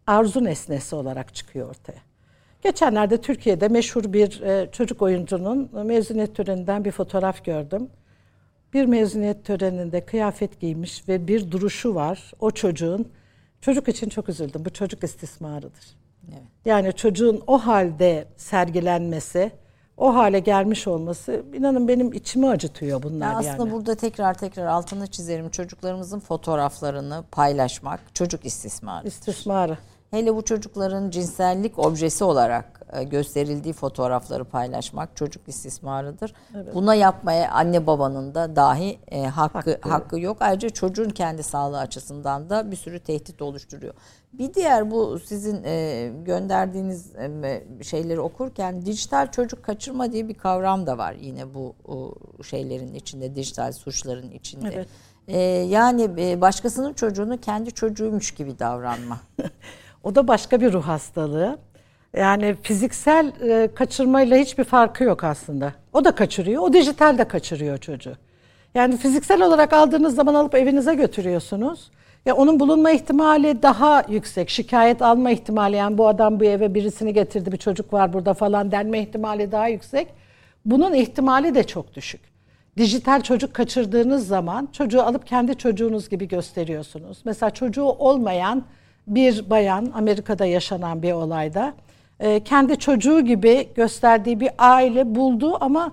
arzu 0.07 0.45
nesnesi 0.45 0.97
olarak 0.97 1.35
çıkıyor 1.35 1.68
ortaya. 1.68 2.14
Geçenlerde 2.65 3.21
Türkiye'de 3.21 3.69
meşhur 3.69 4.12
bir 4.12 4.41
e, 4.41 4.71
çocuk 4.73 5.03
oyuncunun 5.03 5.71
mezuniyet 5.87 6.37
töreninden 6.37 6.85
bir 6.85 6.91
fotoğraf 6.91 7.45
gördüm 7.45 7.91
bir 8.75 8.85
mezuniyet 8.85 9.45
töreninde 9.45 10.05
kıyafet 10.05 10.61
giymiş 10.61 11.09
ve 11.09 11.29
bir 11.29 11.51
duruşu 11.51 11.95
var 11.95 12.33
o 12.41 12.51
çocuğun. 12.51 13.09
Çocuk 13.61 13.89
için 13.89 14.09
çok 14.09 14.29
üzüldüm. 14.29 14.65
Bu 14.65 14.71
çocuk 14.71 15.05
istismarıdır. 15.05 15.97
Evet. 16.29 16.43
Yani 16.65 16.93
çocuğun 16.93 17.43
o 17.47 17.59
halde 17.59 18.27
sergilenmesi, 18.37 19.53
o 19.97 20.15
hale 20.15 20.39
gelmiş 20.39 20.87
olması 20.87 21.43
inanın 21.55 21.89
benim 21.89 22.12
içimi 22.12 22.49
acıtıyor 22.49 23.03
bunlar 23.03 23.33
ya 23.33 23.39
aslında 23.39 23.62
yani. 23.62 23.73
burada 23.73 23.95
tekrar 23.95 24.35
tekrar 24.35 24.67
altını 24.67 25.07
çizerim. 25.07 25.51
Çocuklarımızın 25.51 26.21
fotoğraflarını 26.21 27.25
paylaşmak 27.31 28.01
çocuk 28.15 28.47
istismarı. 28.47 29.09
İstismarı. 29.09 29.79
Hele 30.15 30.37
bu 30.37 30.45
çocukların 30.45 31.11
cinsellik 31.11 31.79
objesi 31.79 32.25
olarak 32.25 32.87
e, 32.93 33.05
gösterildiği 33.05 33.75
fotoğrafları 33.75 34.45
paylaşmak 34.45 35.17
çocuk 35.17 35.49
istismarıdır. 35.49 36.35
Evet. 36.57 36.75
Buna 36.75 36.95
yapmaya 36.95 37.51
anne 37.51 37.87
babanın 37.87 38.35
da 38.35 38.57
dahi 38.57 38.99
e, 39.09 39.23
hakkı 39.23 39.59
hakkı, 39.59 39.89
hakkı 39.89 40.21
yok. 40.21 40.37
Ayrıca 40.41 40.71
çocuğun 40.71 41.11
kendi 41.11 41.43
sağlığı 41.43 41.79
açısından 41.79 42.51
da 42.51 42.71
bir 42.71 42.77
sürü 42.77 43.01
tehdit 43.01 43.43
oluşturuyor. 43.43 43.95
Bir 44.33 44.55
diğer 44.55 44.91
bu 44.91 45.19
sizin 45.19 45.65
e, 45.65 46.11
gönderdiğiniz 46.25 47.17
e, 47.17 47.65
şeyleri 47.83 48.21
okurken 48.21 48.87
dijital 48.87 49.31
çocuk 49.31 49.62
kaçırma 49.62 50.12
diye 50.12 50.29
bir 50.29 50.35
kavram 50.35 50.87
da 50.87 50.99
var 50.99 51.12
yine 51.21 51.55
bu 51.55 51.75
o 51.85 52.15
şeylerin 52.43 52.95
içinde, 52.95 53.37
dijital 53.37 53.73
suçların 53.73 54.31
içinde. 54.31 54.71
Evet. 54.75 54.89
E, 55.29 55.39
yani 55.49 56.11
e, 56.19 56.41
başkasının 56.41 56.93
çocuğunu 56.93 57.41
kendi 57.41 57.73
çocuğuymuş 57.73 58.31
gibi 58.31 58.59
davranma. 58.59 59.21
o 60.05 60.15
da 60.15 60.29
başka 60.29 60.61
bir 60.61 60.73
ruh 60.73 60.83
hastalığı. 60.83 61.59
Yani 62.17 62.57
fiziksel 62.63 63.33
e, 63.49 63.69
kaçırmayla 63.75 64.37
hiçbir 64.37 64.65
farkı 64.65 65.05
yok 65.05 65.25
aslında. 65.25 65.73
O 65.93 66.05
da 66.05 66.15
kaçırıyor, 66.15 66.63
o 66.63 66.73
dijital 66.73 67.19
de 67.19 67.29
kaçırıyor 67.29 67.79
çocuğu. 67.79 68.17
Yani 68.75 68.97
fiziksel 68.97 69.43
olarak 69.43 69.73
aldığınız 69.73 70.15
zaman 70.15 70.35
alıp 70.35 70.55
evinize 70.55 70.95
götürüyorsunuz. 70.95 71.91
Ya 72.27 72.37
onun 72.37 72.61
bulunma 72.61 72.91
ihtimali 72.91 73.63
daha 73.63 74.05
yüksek. 74.09 74.51
Şikayet 74.51 75.03
alma 75.03 75.31
ihtimali 75.31 75.77
yani 75.77 75.99
bu 75.99 76.09
adam 76.09 76.41
bu 76.41 76.45
eve 76.45 76.75
birisini 76.75 77.13
getirdi 77.13 77.53
bir 77.53 77.57
çocuk 77.57 77.93
var 77.93 78.13
burada 78.13 78.35
falan 78.35 78.73
denme 78.73 79.01
ihtimali 79.01 79.53
daha 79.53 79.69
yüksek. 79.69 80.09
Bunun 80.65 80.95
ihtimali 80.95 81.55
de 81.55 81.65
çok 81.65 81.95
düşük. 81.95 82.21
dijital 82.77 83.21
çocuk 83.21 83.55
kaçırdığınız 83.55 84.27
zaman 84.27 84.69
çocuğu 84.73 85.03
alıp 85.03 85.27
kendi 85.27 85.59
çocuğunuz 85.59 86.09
gibi 86.09 86.29
gösteriyorsunuz. 86.29 87.19
Mesela 87.25 87.51
çocuğu 87.51 87.85
olmayan 87.85 88.65
bir 89.07 89.51
bayan 89.51 89.93
Amerika'da 89.95 90.47
yaşanan 90.47 91.03
bir 91.03 91.13
olayda 91.13 91.75
e, 92.21 92.45
kendi 92.45 92.79
çocuğu 92.79 93.21
gibi 93.21 93.69
gösterdiği 93.75 94.41
bir 94.41 94.51
aile 94.59 95.15
buldu 95.15 95.57
ama 95.61 95.93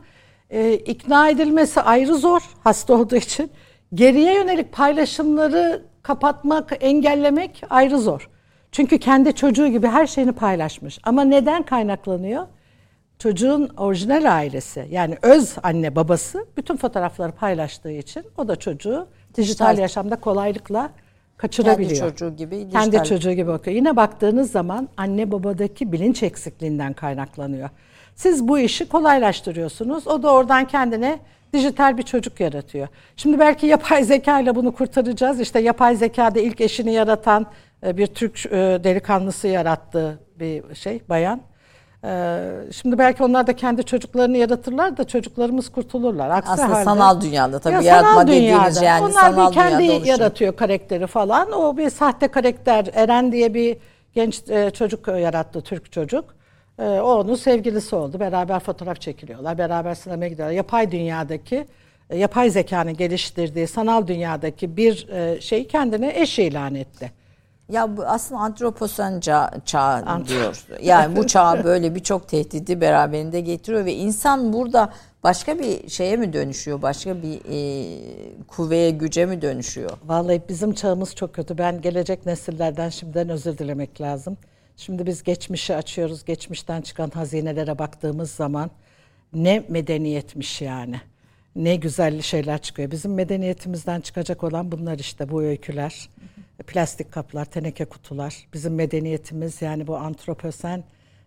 e, 0.49 0.73
ikna 0.73 1.29
edilmesi 1.29 1.81
ayrı 1.81 2.15
zor 2.15 2.41
hasta 2.63 2.93
olduğu 2.93 3.15
için. 3.15 3.51
Geriye 3.93 4.33
yönelik 4.33 4.71
paylaşımları 4.71 5.85
kapatmak, 6.03 6.77
engellemek 6.81 7.63
ayrı 7.69 7.99
zor. 7.99 8.29
Çünkü 8.71 8.97
kendi 8.97 9.35
çocuğu 9.35 9.67
gibi 9.67 9.87
her 9.87 10.07
şeyini 10.07 10.31
paylaşmış. 10.31 10.99
Ama 11.03 11.23
neden 11.23 11.63
kaynaklanıyor? 11.63 12.47
Çocuğun 13.19 13.69
orijinal 13.77 14.37
ailesi 14.37 14.87
yani 14.91 15.17
öz 15.21 15.55
anne 15.63 15.95
babası 15.95 16.45
bütün 16.57 16.77
fotoğrafları 16.77 17.31
paylaştığı 17.31 17.91
için 17.91 18.23
o 18.37 18.47
da 18.47 18.55
çocuğu 18.55 18.89
dijital, 18.89 19.37
dijital 19.37 19.77
yaşamda 19.77 20.15
kolaylıkla 20.15 20.89
kaçırabiliyor. 21.41 21.89
Kendi 21.89 22.09
çocuğu 22.09 22.35
gibi. 22.35 22.55
Dijital. 22.55 22.91
Kendi 22.91 23.07
çocuğu 23.09 23.31
gibi 23.31 23.47
bakıyor. 23.47 23.75
Yine 23.75 23.95
baktığınız 23.95 24.51
zaman 24.51 24.89
anne 24.97 25.31
babadaki 25.31 25.91
bilinç 25.91 26.23
eksikliğinden 26.23 26.93
kaynaklanıyor. 26.93 27.69
Siz 28.15 28.47
bu 28.47 28.59
işi 28.59 28.89
kolaylaştırıyorsunuz. 28.89 30.07
O 30.07 30.23
da 30.23 30.33
oradan 30.33 30.65
kendine 30.67 31.19
dijital 31.53 31.97
bir 31.97 32.03
çocuk 32.03 32.39
yaratıyor. 32.39 32.87
Şimdi 33.17 33.39
belki 33.39 33.65
yapay 33.65 34.03
zeka 34.03 34.39
ile 34.39 34.55
bunu 34.55 34.75
kurtaracağız. 34.75 35.39
İşte 35.39 35.59
yapay 35.59 35.95
zekada 35.95 36.39
ilk 36.39 36.61
eşini 36.61 36.93
yaratan 36.93 37.45
e, 37.85 37.97
bir 37.97 38.07
Türk 38.07 38.45
e, 38.45 38.49
delikanlısı 38.83 39.47
yarattığı 39.47 40.19
bir 40.39 40.75
şey 40.75 41.01
bayan. 41.09 41.41
E, 42.05 42.41
şimdi 42.71 42.97
belki 42.97 43.23
onlar 43.23 43.47
da 43.47 43.55
kendi 43.55 43.83
çocuklarını 43.83 44.37
yaratırlar 44.37 44.97
da 44.97 45.03
çocuklarımız 45.03 45.69
kurtulurlar. 45.69 46.29
Aksi 46.29 46.51
Aslında 46.51 46.75
halde, 46.75 46.83
sanal 46.83 47.21
dünyada 47.21 47.59
tabii 47.59 47.73
ya 47.73 47.81
yaratma 47.81 48.27
dediğimiz 48.27 48.81
yani 48.81 49.03
onlar 49.03 49.11
sanal 49.11 49.49
bir 49.49 49.53
kendi 49.53 50.07
yaratıyor 50.09 50.55
karakteri 50.55 51.07
falan. 51.07 51.51
O 51.51 51.77
bir 51.77 51.89
sahte 51.89 52.27
karakter 52.27 52.89
Eren 52.93 53.31
diye 53.31 53.53
bir 53.53 53.77
genç 54.13 54.41
çocuk 54.73 55.07
yarattı 55.07 55.61
Türk 55.61 55.91
çocuk. 55.91 56.25
O 56.79 57.15
onun 57.15 57.35
sevgilisi 57.35 57.95
oldu. 57.95 58.19
Beraber 58.19 58.59
fotoğraf 58.59 59.01
çekiliyorlar. 59.01 59.57
Beraber 59.57 59.95
sinemaya 59.95 60.29
gidiyorlar. 60.29 60.55
Yapay 60.55 60.91
dünyadaki 60.91 61.65
yapay 62.13 62.49
zekanın 62.49 62.93
geliştirdiği 62.97 63.67
sanal 63.67 64.07
dünyadaki 64.07 64.77
bir 64.77 65.07
şey 65.41 65.67
kendine 65.67 66.13
eş 66.15 66.39
ilan 66.39 66.75
etti. 66.75 67.20
Ya 67.71 67.97
bu 67.97 68.05
aslında 68.05 68.41
antroposen 68.41 69.19
çağ, 69.19 69.51
çağ 69.65 70.03
diyor. 70.27 70.65
Yani 70.81 71.15
bu 71.15 71.27
çağ 71.27 71.63
böyle 71.63 71.95
birçok 71.95 72.27
tehdidi 72.27 72.81
beraberinde 72.81 73.41
getiriyor 73.41 73.85
ve 73.85 73.93
insan 73.93 74.53
burada 74.53 74.93
başka 75.23 75.59
bir 75.59 75.89
şeye 75.89 76.17
mi 76.17 76.33
dönüşüyor? 76.33 76.81
Başka 76.81 77.21
bir 77.21 77.39
e, 77.49 77.57
kuvveye, 78.47 78.91
güce 78.91 79.25
mi 79.25 79.41
dönüşüyor? 79.41 79.91
Vallahi 80.05 80.41
bizim 80.49 80.73
çağımız 80.73 81.15
çok 81.15 81.33
kötü. 81.35 81.57
Ben 81.57 81.81
gelecek 81.81 82.25
nesillerden 82.25 82.89
şimdiden 82.89 83.29
özür 83.29 83.57
dilemek 83.57 84.01
lazım. 84.01 84.37
Şimdi 84.77 85.05
biz 85.05 85.23
geçmişi 85.23 85.75
açıyoruz. 85.75 86.25
Geçmişten 86.25 86.81
çıkan 86.81 87.09
hazinelere 87.09 87.79
baktığımız 87.79 88.31
zaman 88.31 88.71
ne 89.33 89.63
medeniyetmiş 89.69 90.61
yani. 90.61 91.01
Ne 91.55 91.75
güzel 91.75 92.21
şeyler 92.21 92.61
çıkıyor. 92.61 92.91
Bizim 92.91 93.13
medeniyetimizden 93.13 94.01
çıkacak 94.01 94.43
olan 94.43 94.71
bunlar 94.71 94.99
işte 94.99 95.29
bu 95.29 95.43
öyküler 95.43 96.09
plastik 96.67 97.11
kaplar, 97.11 97.45
teneke 97.45 97.85
kutular. 97.85 98.47
Bizim 98.53 98.75
medeniyetimiz 98.75 99.61
yani 99.61 99.87
bu 99.87 99.95
antroposen 99.95 100.83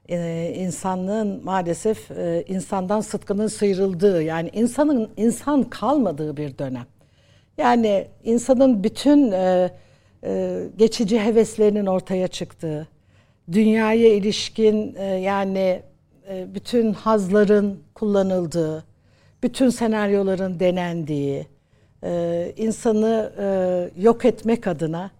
e, 0.08 0.52
insanlığın 0.56 1.44
maalesef 1.44 2.10
e, 2.10 2.44
insandan 2.48 3.00
sıtkının 3.00 3.46
sıyrıldığı 3.46 4.22
yani 4.22 4.50
insanın 4.52 5.10
insan 5.16 5.62
kalmadığı 5.62 6.36
bir 6.36 6.58
dönem. 6.58 6.86
Yani 7.58 8.06
insanın 8.24 8.84
bütün 8.84 9.32
e, 9.32 9.70
geçici 10.76 11.20
heveslerinin 11.20 11.86
ortaya 11.86 12.28
çıktığı, 12.28 12.88
dünyaya 13.52 14.14
ilişkin 14.14 14.96
yani 15.20 15.82
bütün 16.30 16.92
hazların 16.92 17.80
kullanıldığı, 17.94 18.84
bütün 19.42 19.70
senaryoların 19.70 20.60
denendiği, 20.60 21.46
insanı 22.56 23.32
yok 23.98 24.24
etmek 24.24 24.66
adına 24.66 25.10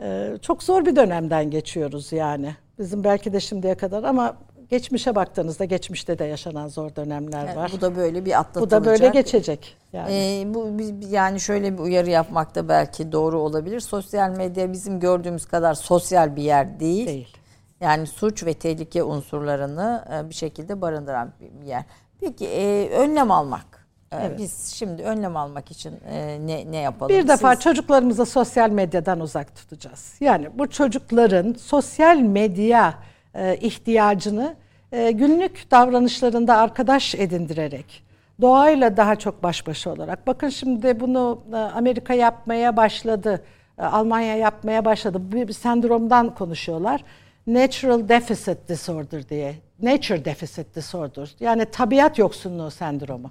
ee, 0.00 0.38
çok 0.42 0.62
zor 0.62 0.86
bir 0.86 0.96
dönemden 0.96 1.50
geçiyoruz 1.50 2.12
yani. 2.12 2.56
Bizim 2.78 3.04
belki 3.04 3.32
de 3.32 3.40
şimdiye 3.40 3.74
kadar 3.74 4.04
ama 4.04 4.36
geçmişe 4.70 5.14
baktığınızda 5.14 5.64
geçmişte 5.64 6.18
de 6.18 6.24
yaşanan 6.24 6.68
zor 6.68 6.96
dönemler 6.96 7.46
yani 7.46 7.56
var. 7.56 7.70
Bu 7.76 7.80
da 7.80 7.96
böyle 7.96 8.24
bir 8.24 8.38
atlatılacak. 8.38 8.80
Bu 8.80 8.84
da 8.84 8.90
böyle 8.90 9.08
geçecek. 9.08 9.76
Yani. 9.92 10.12
Ee, 10.12 10.54
bu 10.54 10.76
yani 11.10 11.40
şöyle 11.40 11.72
bir 11.72 11.78
uyarı 11.78 12.10
yapmak 12.10 12.54
da 12.54 12.68
belki 12.68 13.12
doğru 13.12 13.38
olabilir. 13.38 13.80
Sosyal 13.80 14.30
medya 14.30 14.72
bizim 14.72 15.00
gördüğümüz 15.00 15.46
kadar 15.46 15.74
sosyal 15.74 16.36
bir 16.36 16.42
yer 16.42 16.80
değil. 16.80 17.06
Değil. 17.06 17.36
Yani 17.80 18.06
suç 18.06 18.44
ve 18.44 18.54
tehlike 18.54 19.02
unsurlarını 19.02 20.04
e, 20.14 20.28
bir 20.28 20.34
şekilde 20.34 20.80
barındıran 20.80 21.32
bir 21.40 21.66
yer. 21.66 21.84
Peki 22.20 22.46
e, 22.46 22.88
önlem 22.90 23.30
almak 23.30 23.79
evet. 24.12 24.38
Biz 24.38 24.66
şimdi 24.66 25.02
önlem 25.02 25.36
almak 25.36 25.70
için 25.70 25.94
e, 26.10 26.38
ne 26.46 26.72
ne 26.72 26.76
yapalım? 26.76 27.16
Bir 27.16 27.28
defa 27.28 27.54
Siz... 27.54 27.64
çocuklarımızı 27.64 28.26
sosyal 28.26 28.70
medyadan 28.70 29.20
uzak 29.20 29.56
tutacağız. 29.56 30.14
Yani 30.20 30.48
bu 30.54 30.70
çocukların 30.70 31.52
sosyal 31.52 32.16
medya 32.16 32.94
e, 33.34 33.56
ihtiyacını 33.56 34.54
e, 34.92 35.10
günlük 35.10 35.70
davranışlarında 35.70 36.56
arkadaş 36.56 37.14
edindirerek, 37.14 38.04
doğayla 38.40 38.96
daha 38.96 39.16
çok 39.16 39.42
baş 39.42 39.66
başa 39.66 39.92
olarak. 39.92 40.26
Bakın 40.26 40.48
şimdi 40.48 41.00
bunu 41.00 41.42
Amerika 41.74 42.14
yapmaya 42.14 42.76
başladı, 42.76 43.42
Almanya 43.80 44.36
yapmaya 44.36 44.84
başladı. 44.84 45.32
Bir, 45.32 45.48
bir 45.48 45.52
sendromdan 45.52 46.34
konuşuyorlar. 46.34 47.04
Natural 47.46 48.08
Deficit 48.08 48.68
Disorder 48.68 49.28
diye. 49.28 49.54
Nature 49.82 50.24
Deficit 50.24 50.74
Disorder. 50.76 51.34
Yani 51.40 51.64
tabiat 51.64 52.18
yoksunluğu 52.18 52.70
sendromu. 52.70 53.30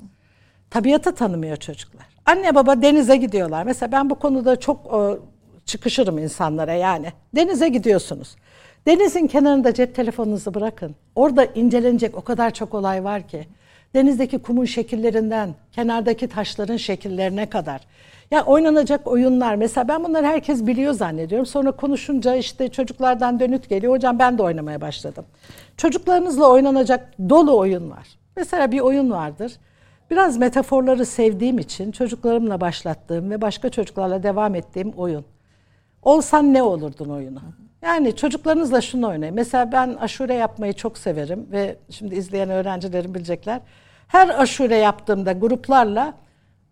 Tabiatı 0.70 1.15
tanımıyor 1.15 1.57
çocuklar. 1.57 2.05
Anne 2.26 2.55
baba 2.55 2.82
denize 2.82 3.17
gidiyorlar. 3.17 3.63
Mesela 3.63 3.91
ben 3.91 4.09
bu 4.09 4.15
konuda 4.15 4.59
çok 4.59 4.93
o, 4.93 5.20
çıkışırım 5.65 6.17
insanlara 6.17 6.74
yani. 6.74 7.07
Denize 7.36 7.70
gidiyorsunuz. 7.70 8.36
Denizin 8.88 9.28
kenarında 9.28 9.74
cep 9.74 9.95
telefonunuzu 9.95 10.53
bırakın. 10.53 10.95
Orada 11.15 11.45
incelenecek 11.45 12.17
o 12.17 12.22
kadar 12.22 12.51
çok 12.53 12.74
olay 12.74 13.03
var 13.03 13.28
ki. 13.28 13.47
Denizdeki 13.93 14.39
kumun 14.39 14.65
şekillerinden, 14.65 15.55
kenardaki 15.72 16.28
taşların 16.28 16.78
şekillerine 16.78 17.49
kadar. 17.49 17.82
Ya 18.32 18.45
oynanacak 18.45 19.07
oyunlar. 19.07 19.55
Mesela 19.55 19.88
ben 19.88 20.03
bunları 20.03 20.26
herkes 20.26 20.67
biliyor 20.67 20.93
zannediyorum. 20.93 21.45
Sonra 21.45 21.72
konuşunca 21.72 22.36
işte 22.36 22.67
çocuklardan 22.67 23.39
dönüt 23.39 23.70
geliyor. 23.70 23.93
Hocam 23.93 24.20
ben 24.20 24.38
de 24.38 24.43
oynamaya 24.43 24.82
başladım. 24.82 25.26
Çocuklarınızla 25.78 26.49
oynanacak 26.49 27.13
dolu 27.30 27.57
oyun 27.57 27.91
var. 27.91 28.07
Mesela 28.36 28.72
bir 28.72 28.80
oyun 28.80 29.11
vardır. 29.11 29.51
Biraz 30.10 30.38
metaforları 30.38 31.05
sevdiğim 31.05 31.60
için 31.60 31.91
çocuklarımla 31.91 32.62
başlattığım 32.62 33.32
ve 33.32 33.41
başka 33.41 33.70
çocuklarla 33.70 34.24
devam 34.24 34.55
ettiğim 34.55 34.89
oyun. 34.91 35.26
Olsan 36.01 36.53
ne 36.53 36.64
olurdun 36.64 37.10
oyunu? 37.10 37.41
Yani 37.82 38.16
çocuklarınızla 38.16 38.82
şunu 38.82 39.07
oynayın. 39.07 39.36
Mesela 39.36 39.72
ben 39.72 39.93
aşure 39.93 40.34
yapmayı 40.34 40.74
çok 40.74 40.97
severim 40.97 41.47
ve 41.51 41.76
şimdi 41.89 42.16
izleyen 42.16 42.49
öğrencilerim 42.49 43.16
bilecekler. 43.16 43.62
Her 44.07 44.41
aşure 44.41 44.76
yaptığımda 44.76 45.32
gruplarla 45.32 46.14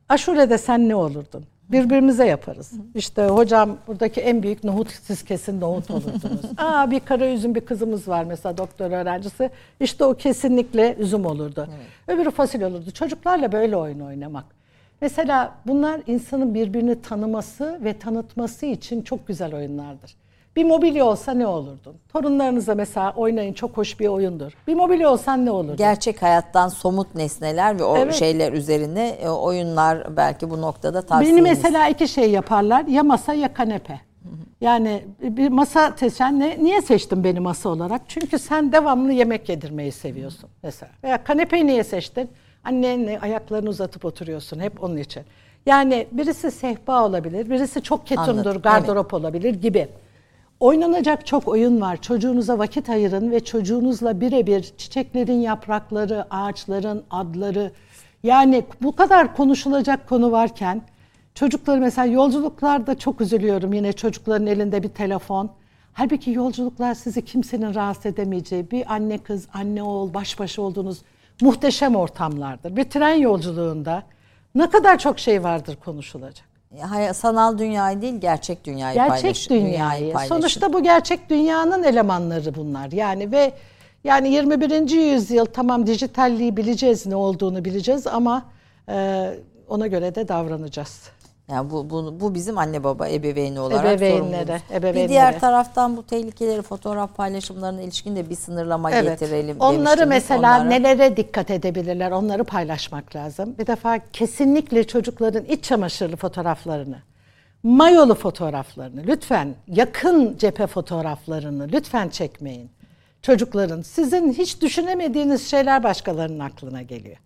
aşurede 0.09 0.57
sen 0.57 0.89
ne 0.89 0.95
olurdun? 0.95 1.45
Birbirimize 1.71 2.25
yaparız. 2.25 2.73
İşte 2.95 3.27
hocam 3.27 3.77
buradaki 3.87 4.21
en 4.21 4.43
büyük 4.43 4.63
nohut 4.63 4.91
siz 4.91 5.23
kesin 5.23 5.61
nohut 5.61 5.91
olurdunuz. 5.91 6.41
Aa 6.57 6.91
bir 6.91 6.99
kara 6.99 7.27
üzüm 7.27 7.55
bir 7.55 7.61
kızımız 7.61 8.07
var 8.07 8.23
mesela 8.23 8.57
doktor 8.57 8.91
öğrencisi. 8.91 9.49
İşte 9.79 10.05
o 10.05 10.13
kesinlikle 10.13 10.95
üzüm 10.99 11.25
olurdu. 11.25 11.67
Evet. 11.69 12.19
Öbürü 12.19 12.31
fasulye 12.31 12.65
olurdu. 12.65 12.91
Çocuklarla 12.91 13.51
böyle 13.51 13.75
oyun 13.75 13.99
oynamak. 13.99 14.45
Mesela 15.01 15.55
bunlar 15.67 16.01
insanın 16.07 16.53
birbirini 16.53 17.01
tanıması 17.01 17.79
ve 17.83 17.99
tanıtması 17.99 18.65
için 18.65 19.01
çok 19.01 19.27
güzel 19.27 19.55
oyunlardır. 19.55 20.15
Bir 20.57 20.63
mobilya 20.63 21.05
olsa 21.05 21.33
ne 21.33 21.47
olurdun? 21.47 21.95
Torunlarınıza 22.13 22.75
mesela 22.75 23.13
oynayın 23.15 23.53
çok 23.53 23.77
hoş 23.77 23.99
bir 23.99 24.07
oyundur. 24.07 24.51
Bir 24.67 24.75
mobilya 24.75 25.11
olsan 25.11 25.45
ne 25.45 25.51
olurdu? 25.51 25.75
Gerçek 25.77 26.21
hayattan 26.21 26.67
somut 26.67 27.15
nesneler 27.15 27.79
ve 27.79 27.83
o 27.83 27.97
evet. 27.97 28.13
şeyler 28.13 28.53
üzerine 28.53 29.07
e, 29.07 29.29
oyunlar 29.29 30.17
belki 30.17 30.49
bu 30.49 30.61
noktada 30.61 31.01
tavsiyeniz. 31.01 31.45
Beni 31.45 31.49
mesela 31.49 31.89
iki 31.89 32.07
şey 32.07 32.31
yaparlar. 32.31 32.85
Ya 32.87 33.03
masa 33.03 33.33
ya 33.33 33.53
kanepe. 33.53 33.99
Yani 34.61 35.05
bir 35.21 35.49
masa 35.49 35.93
seçen 35.97 36.39
ne, 36.39 36.63
niye 36.63 36.81
seçtin 36.81 37.23
beni 37.23 37.39
masa 37.39 37.69
olarak? 37.69 38.01
Çünkü 38.07 38.39
sen 38.39 38.71
devamlı 38.71 39.11
yemek 39.13 39.49
yedirmeyi 39.49 39.91
seviyorsun 39.91 40.49
mesela. 40.63 40.91
Veya 41.03 41.23
kanepeyi 41.23 41.67
niye 41.67 41.83
seçtin? 41.83 42.29
Annenle 42.63 43.19
ayaklarını 43.19 43.69
uzatıp 43.69 44.05
oturuyorsun 44.05 44.59
hep 44.59 44.83
onun 44.83 44.97
için. 44.97 45.23
Yani 45.65 46.07
birisi 46.11 46.51
sehpa 46.51 47.03
olabilir, 47.03 47.49
birisi 47.49 47.81
çok 47.81 48.07
ketumdur, 48.07 48.55
gardırop 48.55 49.05
evet. 49.05 49.13
olabilir 49.13 49.53
gibi. 49.53 49.87
Oynanacak 50.59 51.25
çok 51.25 51.47
oyun 51.47 51.81
var. 51.81 52.01
Çocuğunuza 52.01 52.57
vakit 52.57 52.89
ayırın 52.89 53.31
ve 53.31 53.39
çocuğunuzla 53.39 54.21
birebir 54.21 54.73
çiçeklerin 54.77 55.41
yaprakları, 55.41 56.25
ağaçların 56.29 57.03
adları, 57.09 57.71
Yani 58.23 58.65
bu 58.81 58.95
kadar 58.95 59.35
konuşulacak 59.35 60.09
konu 60.09 60.31
varken 60.31 60.81
çocukları 61.35 61.79
mesela 61.79 62.05
yolculuklarda 62.05 62.97
çok 62.97 63.21
üzülüyorum 63.21 63.73
yine 63.73 63.93
çocukların 63.93 64.47
elinde 64.47 64.83
bir 64.83 64.89
telefon. 64.89 65.49
Halbuki 65.93 66.31
yolculuklar 66.31 66.93
sizi 66.93 67.25
kimsenin 67.25 67.75
rahatsız 67.75 68.05
edemeyeceği 68.05 68.71
bir 68.71 68.93
anne 68.93 69.17
kız, 69.17 69.47
anne 69.53 69.83
oğul 69.83 70.13
baş 70.13 70.39
başa 70.39 70.61
olduğunuz 70.61 71.01
muhteşem 71.41 71.95
ortamlardır. 71.95 72.75
Bir 72.75 72.83
tren 72.83 73.15
yolculuğunda 73.15 74.03
ne 74.55 74.69
kadar 74.69 74.97
çok 74.97 75.19
şey 75.19 75.43
vardır 75.43 75.77
konuşulacak. 75.85 76.46
Sanal 77.13 77.57
dünyayı 77.57 78.01
değil 78.01 78.15
gerçek 78.15 78.65
dünyayı 78.65 78.95
gerçek 78.95 79.21
paylaş. 79.21 79.49
dünyayı. 79.49 79.73
dünyayı 79.73 80.13
paylaşın. 80.13 80.35
Sonuçta 80.35 80.73
bu 80.73 80.83
gerçek 80.83 81.29
dünyanın 81.29 81.83
elemanları 81.83 82.55
bunlar. 82.55 82.91
Yani 82.91 83.31
ve 83.31 83.51
yani 84.03 84.29
21. 84.29 84.89
yüzyıl 84.89 85.45
tamam 85.45 85.87
dijitalliği 85.87 86.57
bileceğiz 86.57 87.05
ne 87.05 87.15
olduğunu 87.15 87.65
bileceğiz 87.65 88.07
ama 88.07 88.45
e, 88.89 89.29
ona 89.69 89.87
göre 89.87 90.15
de 90.15 90.27
davranacağız. 90.27 91.09
Yani 91.51 91.69
bu, 91.69 91.89
bu, 91.89 92.19
bu 92.19 92.35
bizim 92.35 92.57
anne 92.57 92.83
baba 92.83 93.09
ebeveyni 93.09 93.59
olarak 93.59 93.85
ebeveynlere, 93.85 94.61
ebeveynlere. 94.71 95.03
Bir 95.03 95.09
diğer 95.09 95.39
taraftan 95.39 95.97
bu 95.97 96.03
tehlikeleri 96.03 96.61
fotoğraf 96.61 97.15
paylaşımlarına 97.15 97.81
ilişkin 97.81 98.15
de 98.15 98.29
bir 98.29 98.35
sınırlama 98.35 98.91
evet. 98.91 99.19
getirelim 99.19 99.59
Onları 99.59 100.07
mesela 100.07 100.39
onlara. 100.39 100.63
nelere 100.63 101.17
dikkat 101.17 101.51
edebilirler 101.51 102.11
onları 102.11 102.43
paylaşmak 102.43 103.15
lazım. 103.15 103.55
Bir 103.59 103.67
defa 103.67 103.99
kesinlikle 104.13 104.87
çocukların 104.87 105.45
iç 105.45 105.63
çamaşırlı 105.63 106.15
fotoğraflarını, 106.15 106.97
mayolu 107.63 108.15
fotoğraflarını 108.15 109.03
lütfen 109.07 109.55
yakın 109.67 110.37
cephe 110.37 110.67
fotoğraflarını 110.67 111.67
lütfen 111.71 112.09
çekmeyin. 112.09 112.69
Çocukların 113.21 113.81
sizin 113.81 114.33
hiç 114.33 114.61
düşünemediğiniz 114.61 115.51
şeyler 115.51 115.83
başkalarının 115.83 116.39
aklına 116.39 116.81
geliyor. 116.81 117.17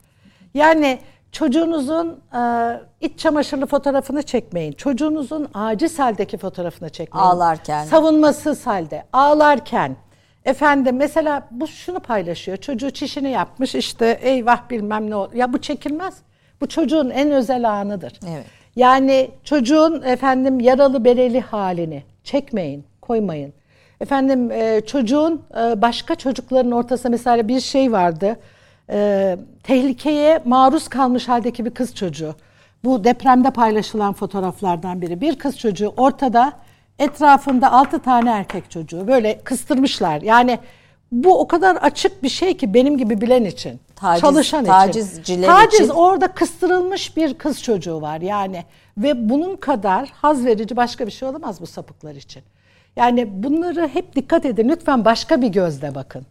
Yani 0.54 1.00
Çocuğunuzun 1.32 2.20
e, 2.36 2.42
iç 3.02 3.20
çamaşırlı 3.20 3.66
fotoğrafını 3.66 4.24
çekmeyin. 4.24 4.72
Çocuğunuzun 4.72 5.48
aciz 5.54 6.00
haldeki 6.00 6.38
fotoğrafını 6.38 6.90
çekmeyin. 6.90 7.28
Ağlarken. 7.28 7.86
Savunmasız 7.86 8.68
halde. 8.68 9.04
Ağlarken. 9.14 9.96
Efendim 10.46 10.96
mesela 10.96 11.48
bu 11.52 11.68
şunu 11.68 12.00
paylaşıyor. 12.00 12.58
Çocuğu 12.58 12.92
çişini 12.92 13.32
yapmış 13.32 13.76
işte 13.76 14.20
eyvah 14.22 14.70
bilmem 14.70 15.12
ne. 15.12 15.38
Ya 15.40 15.54
bu 15.54 15.62
çekilmez. 15.62 16.14
Bu 16.62 16.68
çocuğun 16.68 17.10
en 17.10 17.32
özel 17.32 17.70
anıdır. 17.70 18.20
Evet. 18.30 18.46
Yani 18.76 19.32
çocuğun 19.44 20.02
efendim 20.02 20.60
yaralı 20.60 21.06
bereli 21.06 21.42
halini 21.42 22.04
çekmeyin, 22.24 22.86
koymayın. 23.02 23.54
Efendim 24.02 24.52
e, 24.52 24.82
çocuğun 24.86 25.42
e, 25.58 25.82
başka 25.82 26.16
çocukların 26.16 26.72
ortasında 26.72 27.10
mesela 27.10 27.48
bir 27.48 27.60
şey 27.60 27.92
vardı 27.92 28.40
e, 28.90 29.38
tehlikeye 29.64 30.42
maruz 30.46 30.88
kalmış 30.88 31.28
haldeki 31.28 31.66
bir 31.66 31.72
kız 31.72 31.96
çocuğu. 31.96 32.36
Bu 32.84 33.04
depremde 33.04 33.52
paylaşılan 33.52 34.14
fotoğraflardan 34.14 35.02
biri. 35.02 35.22
Bir 35.22 35.36
kız 35.36 35.60
çocuğu 35.60 35.94
ortada, 35.98 36.54
etrafında 37.00 37.72
altı 37.72 38.00
tane 38.00 38.30
erkek 38.30 38.72
çocuğu. 38.72 39.08
Böyle 39.08 39.40
kıstırmışlar. 39.44 40.22
Yani 40.22 40.60
bu 41.12 41.40
o 41.40 41.48
kadar 41.48 41.76
açık 41.76 42.24
bir 42.24 42.30
şey 42.30 42.58
ki 42.58 42.74
benim 42.74 42.98
gibi 42.98 43.22
bilen 43.22 43.46
için. 43.46 43.80
Taciz, 43.96 44.22
çalışan 44.22 44.62
için. 44.62 44.72
Taciz 45.46 45.82
için. 45.84 45.90
orada 45.90 46.28
kıstırılmış 46.28 47.18
bir 47.18 47.34
kız 47.34 47.64
çocuğu 47.64 48.02
var 48.02 48.22
yani. 48.22 48.66
Ve 48.98 49.30
bunun 49.30 49.56
kadar 49.56 50.10
haz 50.14 50.46
verici 50.46 50.76
başka 50.76 51.08
bir 51.08 51.12
şey 51.12 51.28
olamaz 51.28 51.62
bu 51.62 51.68
sapıklar 51.68 52.16
için. 52.16 52.44
Yani 52.96 53.44
bunları 53.44 53.88
hep 53.88 54.16
dikkat 54.16 54.46
edin. 54.46 54.70
Lütfen 54.70 55.06
başka 55.06 55.42
bir 55.42 55.48
gözle 55.48 55.96
bakın 55.96 56.26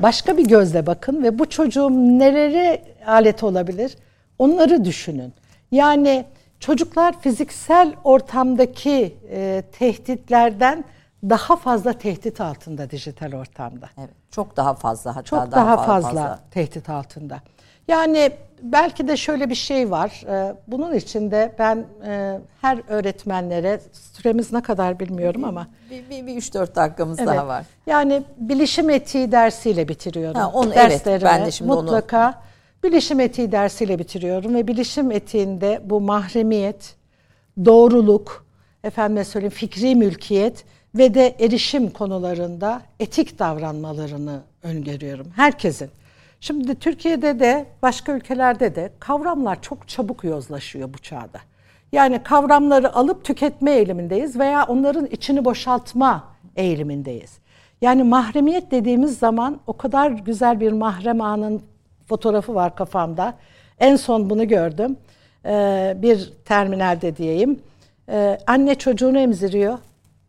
başka 0.00 0.36
bir 0.36 0.48
gözle 0.48 0.86
bakın 0.86 1.22
ve 1.22 1.38
bu 1.38 1.50
çocuğum 1.50 1.90
nelere 1.90 2.82
alet 3.06 3.42
olabilir? 3.42 3.96
Onları 4.38 4.84
düşünün. 4.84 5.32
Yani 5.70 6.24
çocuklar 6.60 7.20
fiziksel 7.20 7.94
ortamdaki 8.04 9.16
e, 9.30 9.62
tehditlerden 9.72 10.84
daha 11.22 11.56
fazla 11.56 11.92
tehdit 11.92 12.40
altında 12.40 12.90
dijital 12.90 13.32
ortamda. 13.32 13.90
Evet, 13.98 14.10
çok 14.30 14.56
daha 14.56 14.74
fazla 14.74 15.16
hatta 15.16 15.24
çok 15.24 15.38
daha, 15.38 15.50
daha 15.50 15.76
fazla, 15.76 16.08
fazla 16.08 16.40
tehdit 16.50 16.88
altında. 16.88 17.40
Yani 17.88 18.30
belki 18.62 19.08
de 19.08 19.16
şöyle 19.16 19.50
bir 19.50 19.54
şey 19.54 19.90
var. 19.90 20.22
Ee, 20.28 20.54
bunun 20.66 20.94
için 20.94 21.30
de 21.30 21.54
ben 21.58 21.86
e, 22.06 22.38
her 22.60 22.82
öğretmenlere 22.88 23.80
süremiz 23.92 24.52
ne 24.52 24.62
kadar 24.62 25.00
bilmiyorum 25.00 25.44
ama 25.44 25.66
bir, 25.90 26.10
bir, 26.10 26.26
bir 26.26 26.34
3-4 26.34 26.74
dakikamız 26.74 27.18
evet. 27.18 27.28
daha 27.28 27.46
var. 27.46 27.66
Yani 27.86 28.22
bilişim 28.38 28.90
etiği 28.90 29.32
dersiyle 29.32 29.88
bitiriyorum. 29.88 30.40
Ha, 30.40 30.50
onu, 30.54 30.74
evet, 30.74 31.02
ben 31.06 31.46
de 31.46 31.50
şimdi 31.50 31.70
mutlaka 31.70 32.26
onu... 32.26 32.90
bilişim 32.90 33.20
etiği 33.20 33.52
dersiyle 33.52 33.98
bitiriyorum 33.98 34.54
ve 34.54 34.68
bilişim 34.68 35.10
etiğinde 35.10 35.80
bu 35.84 36.00
mahremiyet, 36.00 36.94
doğruluk, 37.64 38.46
efendime 38.84 39.24
söyleyeyim 39.24 39.54
fikri 39.54 39.94
mülkiyet 39.94 40.64
ve 40.94 41.14
de 41.14 41.36
erişim 41.40 41.90
konularında 41.90 42.82
etik 43.00 43.38
davranmalarını 43.38 44.40
öngörüyorum 44.62 45.26
herkesin. 45.36 45.90
Şimdi 46.40 46.74
Türkiye'de 46.74 47.40
de 47.40 47.66
başka 47.82 48.12
ülkelerde 48.12 48.74
de 48.74 48.92
kavramlar 49.00 49.62
çok 49.62 49.88
çabuk 49.88 50.24
yozlaşıyor 50.24 50.94
bu 50.94 50.98
çağda. 50.98 51.40
Yani 51.92 52.22
kavramları 52.22 52.94
alıp 52.94 53.24
tüketme 53.24 53.70
eğilimindeyiz 53.72 54.38
veya 54.38 54.64
onların 54.64 55.06
içini 55.06 55.44
boşaltma 55.44 56.24
eğilimindeyiz. 56.56 57.38
Yani 57.80 58.02
mahremiyet 58.04 58.70
dediğimiz 58.70 59.18
zaman 59.18 59.60
o 59.66 59.76
kadar 59.76 60.10
güzel 60.10 60.60
bir 60.60 60.72
mahrem 60.72 61.20
anın 61.20 61.62
fotoğrafı 62.06 62.54
var 62.54 62.76
kafamda. 62.76 63.34
En 63.78 63.96
son 63.96 64.30
bunu 64.30 64.48
gördüm. 64.48 64.96
Ee, 65.46 65.96
bir 66.02 66.32
terminalde 66.44 67.16
diyeyim. 67.16 67.60
Ee, 68.08 68.38
anne 68.46 68.74
çocuğunu 68.74 69.18
emziriyor. 69.18 69.78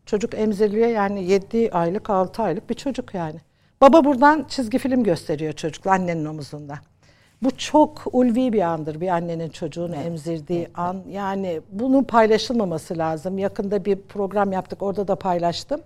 Çocuk 0.06 0.34
emziriliyor 0.34 0.88
yani 0.88 1.24
7 1.24 1.70
aylık 1.72 2.10
6 2.10 2.42
aylık 2.42 2.70
bir 2.70 2.74
çocuk 2.74 3.14
yani. 3.14 3.40
Baba 3.82 4.04
buradan 4.04 4.46
çizgi 4.48 4.78
film 4.78 5.04
gösteriyor 5.04 5.52
çocukla 5.52 5.90
annenin 5.90 6.24
omuzunda. 6.24 6.74
Bu 7.42 7.50
çok 7.50 8.02
ulvi 8.12 8.52
bir 8.52 8.60
andır 8.60 9.00
bir 9.00 9.08
annenin 9.08 9.48
çocuğunu 9.48 9.94
evet. 9.96 10.06
emzirdiği 10.06 10.60
evet. 10.60 10.78
an. 10.78 11.02
Yani 11.10 11.60
bunun 11.72 12.04
paylaşılmaması 12.04 12.98
lazım. 12.98 13.38
Yakında 13.38 13.84
bir 13.84 13.96
program 13.96 14.52
yaptık 14.52 14.82
orada 14.82 15.08
da 15.08 15.16
paylaştım. 15.16 15.80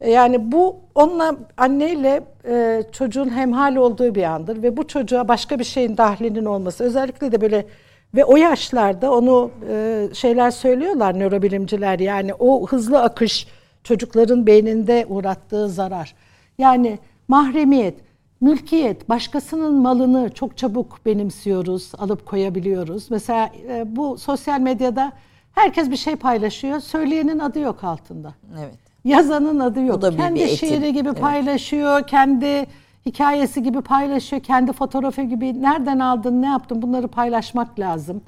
E, 0.00 0.10
yani 0.10 0.52
bu 0.52 0.76
onunla 0.94 1.36
anneyle 1.56 2.22
e, 2.48 2.82
çocuğun 2.92 3.36
hemhal 3.36 3.76
olduğu 3.76 4.14
bir 4.14 4.22
andır 4.22 4.62
ve 4.62 4.76
bu 4.76 4.86
çocuğa 4.86 5.28
başka 5.28 5.58
bir 5.58 5.64
şeyin 5.64 5.96
dahlinin 5.96 6.44
olması 6.44 6.84
özellikle 6.84 7.32
de 7.32 7.40
böyle 7.40 7.66
ve 8.14 8.24
o 8.24 8.36
yaşlarda 8.36 9.12
onu 9.12 9.50
e, 9.70 10.08
şeyler 10.12 10.50
söylüyorlar 10.50 11.18
nörobilimciler 11.18 11.98
yani 11.98 12.34
o 12.34 12.66
hızlı 12.66 13.02
akış 13.02 13.48
çocukların 13.84 14.46
beyninde 14.46 15.06
uğrattığı 15.08 15.68
zarar. 15.68 16.14
Yani 16.58 16.98
mahremiyet, 17.28 18.00
mülkiyet, 18.40 19.08
başkasının 19.08 19.74
malını 19.74 20.30
çok 20.34 20.56
çabuk 20.56 21.00
benimsiyoruz, 21.06 21.92
alıp 21.98 22.26
koyabiliyoruz. 22.26 23.10
Mesela 23.10 23.50
e, 23.68 23.96
bu 23.96 24.18
sosyal 24.18 24.60
medyada 24.60 25.12
herkes 25.52 25.90
bir 25.90 25.96
şey 25.96 26.16
paylaşıyor, 26.16 26.80
söyleyenin 26.80 27.38
adı 27.38 27.58
yok 27.58 27.84
altında. 27.84 28.34
Evet. 28.58 28.78
Yazanın 29.04 29.58
adı 29.58 29.80
yok. 29.80 30.02
da 30.02 30.16
kendi 30.16 30.40
bir 30.40 30.48
şiiri 30.48 30.92
gibi 30.92 31.08
evet. 31.08 31.20
paylaşıyor, 31.20 32.06
kendi 32.06 32.66
hikayesi 33.06 33.62
gibi 33.62 33.80
paylaşıyor, 33.80 34.42
kendi 34.42 34.72
fotoğrafı 34.72 35.22
gibi 35.22 35.62
nereden 35.62 35.98
aldın, 35.98 36.42
ne 36.42 36.46
yaptın 36.46 36.82
bunları 36.82 37.08
paylaşmak 37.08 37.78
lazım. 37.78 38.22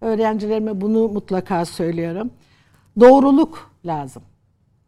Öğrencilerime 0.00 0.80
bunu 0.80 1.08
mutlaka 1.08 1.64
söylüyorum. 1.64 2.30
Doğruluk 3.00 3.70
lazım 3.86 4.22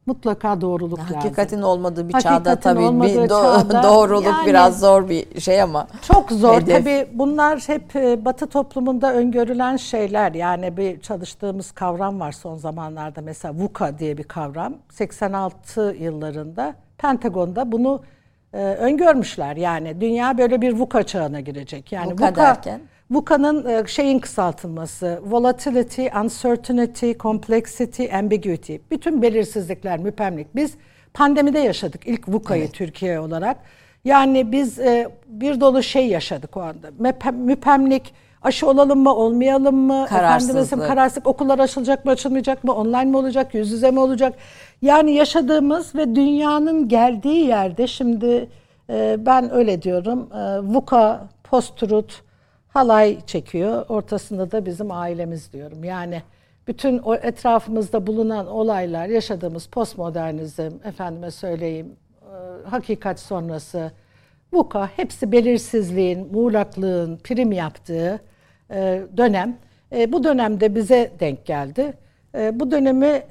mutlaka 0.09 0.61
doğruluk 0.61 0.99
Hakikatin 0.99 1.17
lazım. 1.17 1.31
Hakikatin 1.31 1.63
olmadığı 1.63 2.09
bir 2.09 2.13
Hakikatin 2.13 2.45
çağda 2.45 2.61
tabii 2.61 2.79
bir 2.79 3.19
do- 3.19 3.29
çağda, 3.29 3.83
doğruluk 3.83 4.25
yani, 4.25 4.47
biraz 4.47 4.81
zor 4.81 5.09
bir 5.09 5.41
şey 5.41 5.63
ama. 5.63 5.87
Çok 6.03 6.31
zor 6.31 6.55
hedef. 6.55 6.79
tabii 6.79 7.09
bunlar 7.13 7.61
hep 7.67 7.97
e, 7.97 8.25
Batı 8.25 8.47
toplumunda 8.47 9.15
öngörülen 9.15 9.77
şeyler. 9.77 10.33
Yani 10.35 10.77
bir 10.77 11.01
çalıştığımız 11.01 11.71
kavram 11.71 12.21
var 12.21 12.33
son 12.33 12.57
zamanlarda 12.57 13.21
mesela 13.21 13.55
VUCA 13.55 13.99
diye 13.99 14.19
bir 14.19 14.25
kavram. 14.25 14.75
86 14.91 15.97
yıllarında 15.99 16.75
Pentagon'da 16.99 17.73
bunu 17.73 18.03
e, 18.53 18.59
öngörmüşler. 18.59 19.57
Yani 19.57 20.01
dünya 20.01 20.39
böyle 20.39 20.61
bir 20.61 20.73
VUCA 20.73 21.03
çağına 21.03 21.41
girecek. 21.41 21.93
Yani 21.93 22.13
VUCA, 22.13 22.31
VUCA 22.31 22.37
derken? 22.37 22.81
VUCA'nın 23.11 23.67
e, 23.67 23.87
şeyin 23.87 24.19
kısaltılması, 24.19 25.21
volatility, 25.27 26.07
uncertainty, 26.23 27.13
complexity, 27.13 28.17
ambiguity. 28.17 28.77
Bütün 28.91 29.23
belirsizlikler, 29.23 29.99
müpemlik. 29.99 30.57
Biz 30.57 30.75
pandemide 31.15 31.59
yaşadık 31.59 32.01
ilk 32.07 32.29
VUCA'yı 32.29 32.63
evet. 32.63 32.75
Türkiye 32.75 33.21
olarak. 33.21 33.57
Yani 34.05 34.53
biz 34.53 34.79
e, 34.79 35.09
bir 35.27 35.61
dolu 35.61 35.83
şey 35.83 36.09
yaşadık 36.09 36.57
o 36.57 36.61
anda. 36.61 36.91
Müpemlik, 37.31 38.15
aşı 38.43 38.67
olalım 38.69 38.99
mı, 38.99 39.15
olmayalım 39.15 39.77
mı? 39.77 40.07
Kararsızlık. 40.09 40.87
kararsızlık. 40.87 41.27
Okullar 41.27 41.59
açılacak 41.59 42.05
mı, 42.05 42.11
açılmayacak 42.11 42.65
mı? 42.65 42.73
Online 42.73 43.05
mi 43.05 43.17
olacak, 43.17 43.55
yüz 43.55 43.73
yüze 43.73 43.91
mi 43.91 44.01
olacak? 44.01 44.35
Yani 44.83 45.13
yaşadığımız 45.13 45.95
ve 45.95 46.15
dünyanın 46.15 46.89
geldiği 46.89 47.47
yerde 47.47 47.87
şimdi 47.87 48.49
e, 48.91 49.17
ben 49.27 49.55
öyle 49.55 49.83
diyorum. 49.83 50.29
VUCA, 50.75 51.29
post-truth, 51.45 52.28
halay 52.69 53.19
çekiyor. 53.27 53.87
Ortasında 53.89 54.51
da 54.51 54.67
bizim 54.67 54.91
ailemiz 54.91 55.53
diyorum. 55.53 55.85
Yani 55.85 56.23
bütün 56.69 56.99
o 56.99 57.15
etrafımızda 57.15 58.07
bulunan 58.07 58.47
olaylar, 58.47 59.07
yaşadığımız 59.07 59.67
postmodernizm, 59.67 60.71
efendime 60.85 61.31
söyleyeyim, 61.31 61.97
e, 62.23 62.69
hakikat 62.69 63.21
sonrası, 63.21 63.93
VUCA 64.53 64.87
hepsi 64.97 65.33
belirsizliğin, 65.33 66.33
muğlaklığın 66.33 67.17
prim 67.17 67.53
yaptığı 67.53 68.21
e, 68.71 69.03
dönem. 69.17 69.59
E, 69.93 70.13
bu 70.13 70.25
dönemde 70.25 70.75
bize 70.75 71.13
denk 71.21 71.47
geldi. 71.47 71.93
Bu 72.53 72.71
dönemi 72.71 73.23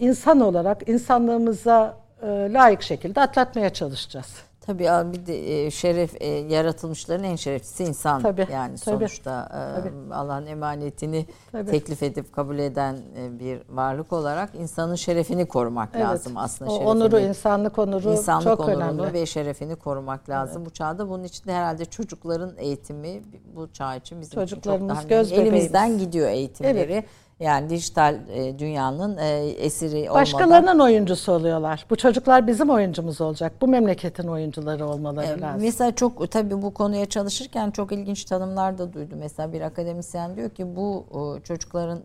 insan 0.00 0.40
olarak 0.40 0.88
insanlığımıza 0.88 1.96
layık 2.24 2.82
şekilde 2.82 3.20
atlatmaya 3.20 3.70
çalışacağız. 3.70 4.45
Tabii 4.66 4.84
bir 4.84 5.26
de 5.26 5.66
e, 5.66 5.70
şeref 5.70 6.22
e, 6.22 6.26
yaratılmışların 6.26 7.24
en 7.24 7.36
şereflisi 7.36 7.84
insan 7.84 8.22
tabii, 8.22 8.46
yani 8.52 8.76
tabii, 8.76 8.98
sonuçta 8.98 9.48
e, 9.48 9.80
tabii. 9.80 10.14
Allah'ın 10.14 10.46
emanetini 10.46 11.26
tabii. 11.52 11.70
teklif 11.70 12.02
edip 12.02 12.32
kabul 12.32 12.58
eden 12.58 12.96
bir 13.30 13.58
varlık 13.68 14.12
olarak 14.12 14.54
insanın 14.54 14.94
şerefini 14.94 15.46
korumak 15.48 15.88
evet. 15.92 16.04
lazım 16.04 16.36
aslında. 16.36 16.70
O 16.70 16.84
onuru, 16.84 17.20
insanlık 17.20 17.78
onuru 17.78 18.12
insanlık 18.12 18.44
çok 18.44 18.60
onurunu 18.60 19.02
önemli. 19.02 19.12
ve 19.12 19.26
şerefini 19.26 19.76
korumak 19.76 20.28
lazım 20.28 20.56
evet. 20.56 20.66
bu 20.66 20.70
çağda. 20.70 21.08
Bunun 21.08 21.24
için 21.24 21.46
de 21.46 21.52
herhalde 21.52 21.84
çocukların 21.84 22.52
eğitimi 22.56 23.22
bu 23.56 23.72
çağ 23.72 23.96
için 23.96 24.20
bizim 24.20 24.42
için 24.42 24.60
çok 24.60 24.88
daha 24.88 25.02
göz 25.02 25.32
elimizden 25.32 25.98
gidiyor 25.98 26.28
eğitimleri. 26.28 26.92
Evet. 26.92 27.04
Yani 27.40 27.70
dijital 27.70 28.18
e, 28.28 28.58
dünyanın 28.58 29.16
e, 29.16 29.28
esiri 29.48 29.96
olmadan. 29.96 30.14
Başkalarının 30.14 30.78
oyuncusu 30.78 31.32
oluyorlar. 31.32 31.86
Bu 31.90 31.96
çocuklar 31.96 32.46
bizim 32.46 32.70
oyuncumuz 32.70 33.20
olacak. 33.20 33.52
Bu 33.60 33.68
memleketin 33.68 34.28
oyuncuları 34.28 34.86
olmaları 34.86 35.26
e, 35.26 35.40
lazım. 35.40 35.60
Mesela 35.62 35.94
çok 35.94 36.30
tabii 36.30 36.62
bu 36.62 36.74
konuya 36.74 37.06
çalışırken 37.06 37.70
çok 37.70 37.92
ilginç 37.92 38.24
tanımlar 38.24 38.78
da 38.78 38.92
duydum. 38.92 39.18
Mesela 39.18 39.52
bir 39.52 39.60
akademisyen 39.60 40.36
diyor 40.36 40.50
ki 40.50 40.76
bu 40.76 41.06
çocukların 41.44 42.00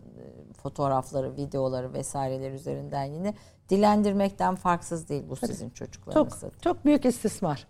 fotoğrafları, 0.62 1.36
videoları 1.36 1.92
vesaireler 1.92 2.52
üzerinden 2.52 3.04
yine 3.04 3.34
dilendirmekten 3.68 4.54
farksız 4.54 5.08
değil 5.08 5.22
bu 5.28 5.36
sizin 5.36 5.70
çocuklarınız. 5.70 6.40
Çok, 6.40 6.62
çok 6.62 6.84
büyük 6.84 7.04
istismar. 7.04 7.66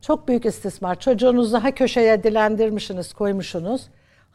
Çok 0.00 0.28
büyük 0.28 0.44
istismar. 0.44 1.00
Çocuğunuzu 1.00 1.56
ha 1.56 1.70
köşeye 1.70 2.22
dilendirmişsiniz, 2.22 3.12
koymuşsunuz 3.12 3.88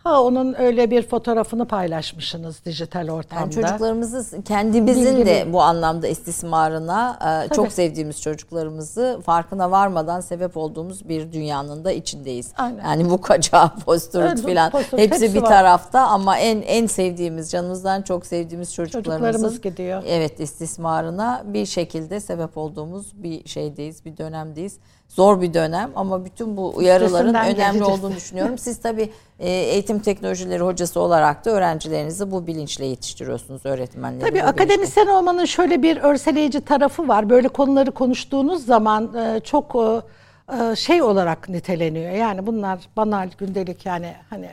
Ha 0.03 0.23
onun 0.23 0.53
öyle 0.59 0.91
bir 0.91 1.01
fotoğrafını 1.03 1.67
paylaşmışsınız 1.67 2.65
dijital 2.65 3.09
ortamda. 3.09 3.41
Yani 3.41 3.51
çocuklarımızı 3.51 4.43
kendimizin 4.43 5.05
Bilgili. 5.05 5.25
de 5.25 5.53
bu 5.53 5.61
anlamda 5.61 6.07
istismarına 6.07 7.17
e, 7.21 7.47
Tabii. 7.47 7.55
çok 7.55 7.71
sevdiğimiz 7.71 8.21
çocuklarımızı 8.21 9.19
farkına 9.25 9.71
varmadan 9.71 10.21
sebep 10.21 10.57
olduğumuz 10.57 11.09
bir 11.09 11.31
dünyanın 11.31 11.83
da 11.83 11.91
içindeyiz. 11.91 12.51
Aynen. 12.57 12.83
Yani 12.83 13.09
bu 13.09 13.21
kaca 13.21 13.71
postürüt 13.85 14.27
evet, 14.27 14.45
filan 14.45 14.71
hepsi, 14.73 14.97
hepsi 14.97 15.33
bir 15.33 15.41
var. 15.41 15.49
tarafta 15.49 16.01
ama 16.01 16.37
en 16.37 16.61
en 16.61 16.87
sevdiğimiz 16.87 17.51
canımızdan 17.51 18.01
çok 18.01 18.25
sevdiğimiz 18.25 18.73
çocuklarımızın 18.73 19.61
gidiyor. 19.61 20.03
Evet 20.07 20.39
istismarına 20.39 21.43
bir 21.45 21.65
şekilde 21.65 22.19
sebep 22.19 22.57
olduğumuz 22.57 23.23
bir 23.23 23.47
şeydeyiz, 23.47 24.05
bir 24.05 24.17
dönemdeyiz 24.17 24.77
zor 25.15 25.41
bir 25.41 25.53
dönem 25.53 25.91
ama 25.95 26.25
bütün 26.25 26.57
bu 26.57 26.75
uyarıların 26.75 27.33
önemli 27.33 27.55
geleceğiz. 27.55 27.87
olduğunu 27.87 28.15
düşünüyorum. 28.15 28.57
Siz 28.57 28.79
tabii 28.79 29.11
e, 29.39 29.49
eğitim 29.49 29.99
teknolojileri 29.99 30.63
hocası 30.63 30.99
olarak 30.99 31.45
da 31.45 31.49
öğrencilerinizi 31.49 32.31
bu 32.31 32.47
bilinçle 32.47 32.85
yetiştiriyorsunuz 32.85 33.65
öğretmenleri. 33.65 34.29
Tabii 34.29 34.43
akademisyen 34.43 35.05
bilinçle. 35.05 35.19
olmanın 35.19 35.45
şöyle 35.45 35.81
bir 35.81 35.97
örseleyici 35.97 36.61
tarafı 36.61 37.07
var. 37.07 37.29
Böyle 37.29 37.47
konuları 37.47 37.91
konuştuğunuz 37.91 38.65
zaman 38.65 39.15
e, 39.15 39.39
çok 39.39 39.75
e, 39.75 40.75
şey 40.75 41.01
olarak 41.01 41.49
niteleniyor. 41.49 42.11
Yani 42.11 42.47
bunlar 42.47 42.79
banal, 42.97 43.29
gündelik 43.37 43.85
yani 43.85 44.13
hani 44.29 44.49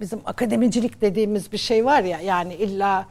bizim 0.00 0.20
akademicilik 0.26 1.00
dediğimiz 1.00 1.52
bir 1.52 1.58
şey 1.58 1.84
var 1.84 2.02
ya 2.02 2.20
yani 2.20 2.54
illa 2.54 3.06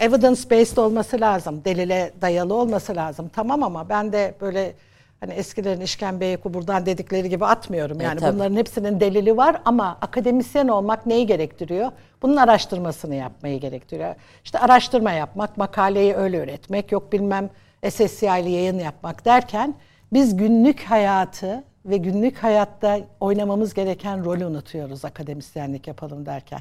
evidence 0.00 0.50
based 0.50 0.76
olması 0.76 1.20
lazım. 1.20 1.64
Delile 1.64 2.12
dayalı 2.20 2.54
olması 2.54 2.96
lazım. 2.96 3.30
Tamam 3.34 3.62
ama 3.62 3.88
ben 3.88 4.12
de 4.12 4.34
böyle 4.40 4.74
hani 5.20 5.32
eskilerin 5.32 5.80
işkembeyi 5.80 6.38
buradan 6.44 6.86
dedikleri 6.86 7.28
gibi 7.28 7.46
atmıyorum. 7.46 8.00
Yani 8.00 8.24
e, 8.24 8.32
bunların 8.32 8.56
hepsinin 8.56 9.00
delili 9.00 9.36
var 9.36 9.60
ama 9.64 9.98
akademisyen 10.00 10.68
olmak 10.68 11.06
neyi 11.06 11.26
gerektiriyor? 11.26 11.92
Bunun 12.22 12.36
araştırmasını 12.36 13.14
yapmayı 13.14 13.60
gerektiriyor. 13.60 14.14
İşte 14.44 14.58
araştırma 14.58 15.12
yapmak, 15.12 15.56
makaleyi 15.56 16.14
öyle 16.14 16.40
öğretmek, 16.40 16.92
yok 16.92 17.12
bilmem 17.12 17.50
SSCI'li 17.90 18.50
yayın 18.50 18.78
yapmak 18.78 19.24
derken 19.24 19.74
biz 20.12 20.36
günlük 20.36 20.82
hayatı 20.82 21.64
ve 21.86 21.96
günlük 21.96 22.38
hayatta 22.38 23.00
oynamamız 23.20 23.74
gereken 23.74 24.24
rolü 24.24 24.46
unutuyoruz 24.46 25.04
akademisyenlik 25.04 25.86
yapalım 25.88 26.26
derken. 26.26 26.60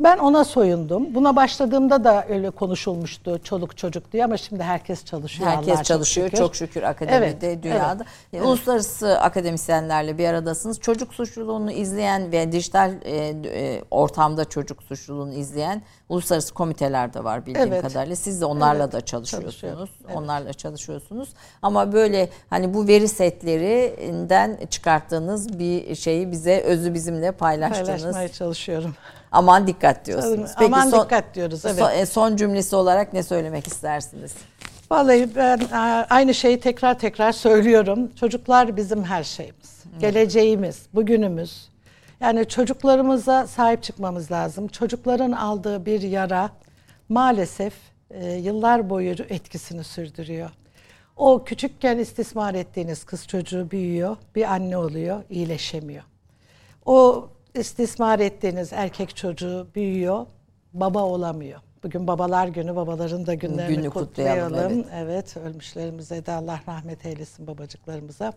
Ben 0.00 0.18
ona 0.18 0.44
soyundum. 0.44 1.14
Buna 1.14 1.36
başladığımda 1.36 2.04
da 2.04 2.26
öyle 2.28 2.50
konuşulmuştu 2.50 3.40
çoluk 3.44 3.76
çocuk 3.76 4.12
diye 4.12 4.24
ama 4.24 4.36
şimdi 4.36 4.62
herkes 4.62 5.04
çalışıyor. 5.04 5.50
Herkes 5.50 5.74
Allah 5.74 5.82
çalışıyor 5.82 6.28
çok 6.28 6.34
şükür, 6.34 6.44
çok 6.44 6.56
şükür 6.56 6.82
akademide, 6.82 7.48
evet, 7.48 7.62
dünyada. 7.62 8.04
Evet, 8.32 8.46
Uluslararası 8.46 9.20
akademisyenlerle 9.20 10.18
bir 10.18 10.28
aradasınız. 10.28 10.80
Çocuk 10.80 11.14
suçluluğunu 11.14 11.72
izleyen 11.72 12.32
ve 12.32 12.52
dijital 12.52 12.92
e, 13.04 13.16
e, 13.44 13.82
ortamda 13.90 14.44
çocuk 14.44 14.82
suçluluğunu 14.82 15.34
izleyen 15.34 15.82
uluslararası 16.08 16.54
komiteler 16.54 17.14
de 17.14 17.24
var 17.24 17.46
bildiğim 17.46 17.72
evet. 17.72 17.82
kadarıyla. 17.82 18.16
Siz 18.16 18.40
de 18.40 18.44
onlarla 18.44 18.82
evet, 18.82 18.92
da 18.92 19.00
çalışıyorsunuz. 19.00 19.90
Evet. 20.06 20.16
Onlarla 20.16 20.52
çalışıyorsunuz. 20.52 21.28
Ama 21.62 21.92
böyle 21.92 22.28
hani 22.50 22.74
bu 22.74 22.88
veri 22.88 23.08
setlerinden 23.08 24.58
çıkarttığınız 24.70 25.58
bir 25.58 25.94
şeyi 25.94 26.32
bize 26.32 26.60
özü 26.60 26.94
bizimle 26.94 27.32
paylaştınız. 27.32 27.86
Paylaşmaya 27.86 28.28
çalışıyorum. 28.28 28.94
Aman 29.32 29.66
dikkat 29.66 30.06
diyorsunuz. 30.06 30.50
Peki 30.58 30.74
Aman 30.74 30.90
son, 30.90 31.04
dikkat 31.04 31.34
diyoruz. 31.34 31.64
Evet. 31.64 31.78
Son, 31.78 31.90
e, 31.90 32.06
son 32.06 32.36
cümlesi 32.36 32.76
olarak 32.76 33.12
ne 33.12 33.22
söylemek 33.22 33.66
istersiniz? 33.66 34.34
Vallahi 34.90 35.36
ben 35.36 35.58
e, 35.58 35.76
aynı 36.10 36.34
şeyi 36.34 36.60
tekrar 36.60 36.98
tekrar 36.98 37.32
söylüyorum. 37.32 38.10
Çocuklar 38.20 38.76
bizim 38.76 39.04
her 39.04 39.24
şeyimiz. 39.24 39.84
Geleceğimiz, 40.00 40.86
bugünümüz. 40.94 41.68
Yani 42.20 42.48
çocuklarımıza 42.48 43.46
sahip 43.46 43.82
çıkmamız 43.82 44.32
lazım. 44.32 44.68
Çocukların 44.68 45.32
aldığı 45.32 45.86
bir 45.86 46.02
yara 46.02 46.50
maalesef 47.08 47.74
e, 48.10 48.32
yıllar 48.32 48.90
boyu 48.90 49.10
etkisini 49.28 49.84
sürdürüyor. 49.84 50.50
O 51.16 51.44
küçükken 51.44 51.98
istismar 51.98 52.54
ettiğiniz 52.54 53.04
kız 53.04 53.26
çocuğu 53.26 53.70
büyüyor, 53.70 54.16
bir 54.34 54.52
anne 54.52 54.76
oluyor, 54.76 55.22
iyileşemiyor. 55.30 56.04
O 56.86 57.28
istismar 57.56 58.18
ettiğiniz 58.18 58.72
erkek 58.72 59.16
çocuğu 59.16 59.66
büyüyor, 59.74 60.26
baba 60.72 61.02
olamıyor. 61.02 61.60
Bugün 61.82 62.06
babalar 62.06 62.48
günü, 62.48 62.76
babaların 62.76 63.26
da 63.26 63.34
günlerini 63.34 63.76
Günü 63.76 63.90
kutlayalım. 63.90 64.48
kutlayalım. 64.48 64.78
Evet. 64.78 64.86
evet, 64.94 65.36
ölmüşlerimize 65.36 66.26
de 66.26 66.32
Allah 66.32 66.60
rahmet 66.68 67.06
eylesin 67.06 67.46
babacıklarımıza. 67.46 68.32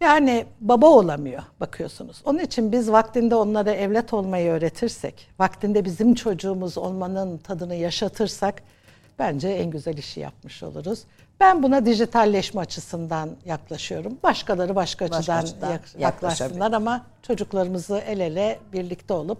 Yani 0.00 0.46
baba 0.60 0.86
olamıyor 0.86 1.42
bakıyorsunuz. 1.60 2.22
Onun 2.24 2.38
için 2.38 2.72
biz 2.72 2.92
vaktinde 2.92 3.34
onlara 3.34 3.70
evlat 3.72 4.12
olmayı 4.12 4.50
öğretirsek, 4.50 5.28
vaktinde 5.38 5.84
bizim 5.84 6.14
çocuğumuz 6.14 6.78
olmanın 6.78 7.38
tadını 7.38 7.74
yaşatırsak 7.74 8.62
bence 9.18 9.48
en 9.48 9.70
güzel 9.70 9.98
işi 9.98 10.20
yapmış 10.20 10.62
oluruz. 10.62 11.04
Ben 11.40 11.62
buna 11.62 11.86
dijitalleşme 11.86 12.60
açısından 12.60 13.30
yaklaşıyorum. 13.44 14.18
Başkaları 14.22 14.76
başka, 14.76 15.10
başka 15.10 15.34
açıdan, 15.34 15.78
yaklaşsınlar 15.98 16.72
ama 16.72 17.06
çocuklarımızı 17.22 17.98
el 17.98 18.20
ele 18.20 18.58
birlikte 18.72 19.14
olup 19.14 19.38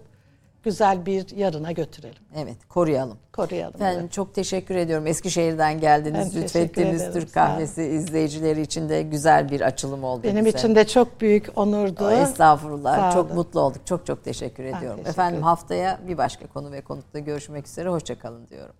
güzel 0.63 1.07
bir 1.07 1.37
yarına 1.37 1.73
götürelim. 1.73 2.23
Evet, 2.37 2.57
koruyalım. 2.69 3.19
Koruyalım. 3.33 3.75
Efendim 3.75 4.01
evet. 4.01 4.13
çok 4.13 4.35
teşekkür 4.35 4.75
ediyorum. 4.75 5.07
Eskişehir'den 5.07 5.81
geldiniz. 5.81 6.37
Ben 6.37 6.43
Lütfettiğiniz 6.43 7.13
Türk 7.13 7.35
kahvesi 7.35 7.83
izleyicileri 7.83 8.61
için 8.61 8.89
de 8.89 9.03
güzel 9.03 9.51
bir 9.51 9.61
açılım 9.61 10.05
oldu 10.05 10.23
Benim 10.23 10.45
bize. 10.45 10.59
için 10.59 10.75
de 10.75 10.87
çok 10.87 11.21
büyük 11.21 11.59
onurdu. 11.59 12.05
O, 12.05 12.11
estağfurullah. 12.11 12.97
Sağ 12.97 13.11
çok 13.11 13.27
olun. 13.27 13.37
mutlu 13.37 13.61
olduk. 13.61 13.87
Çok 13.87 14.07
çok 14.07 14.25
teşekkür 14.25 14.65
ediyorum. 14.65 14.97
Teşekkür 14.97 15.11
Efendim 15.11 15.43
haftaya 15.43 15.99
bir 16.09 16.19
başka 16.19 16.47
konu 16.47 16.73
ve 16.73 16.81
konukla 16.81 17.19
görüşmek 17.19 17.67
üzere. 17.67 17.89
Hoşçakalın 17.89 18.49
diyorum. 18.49 18.75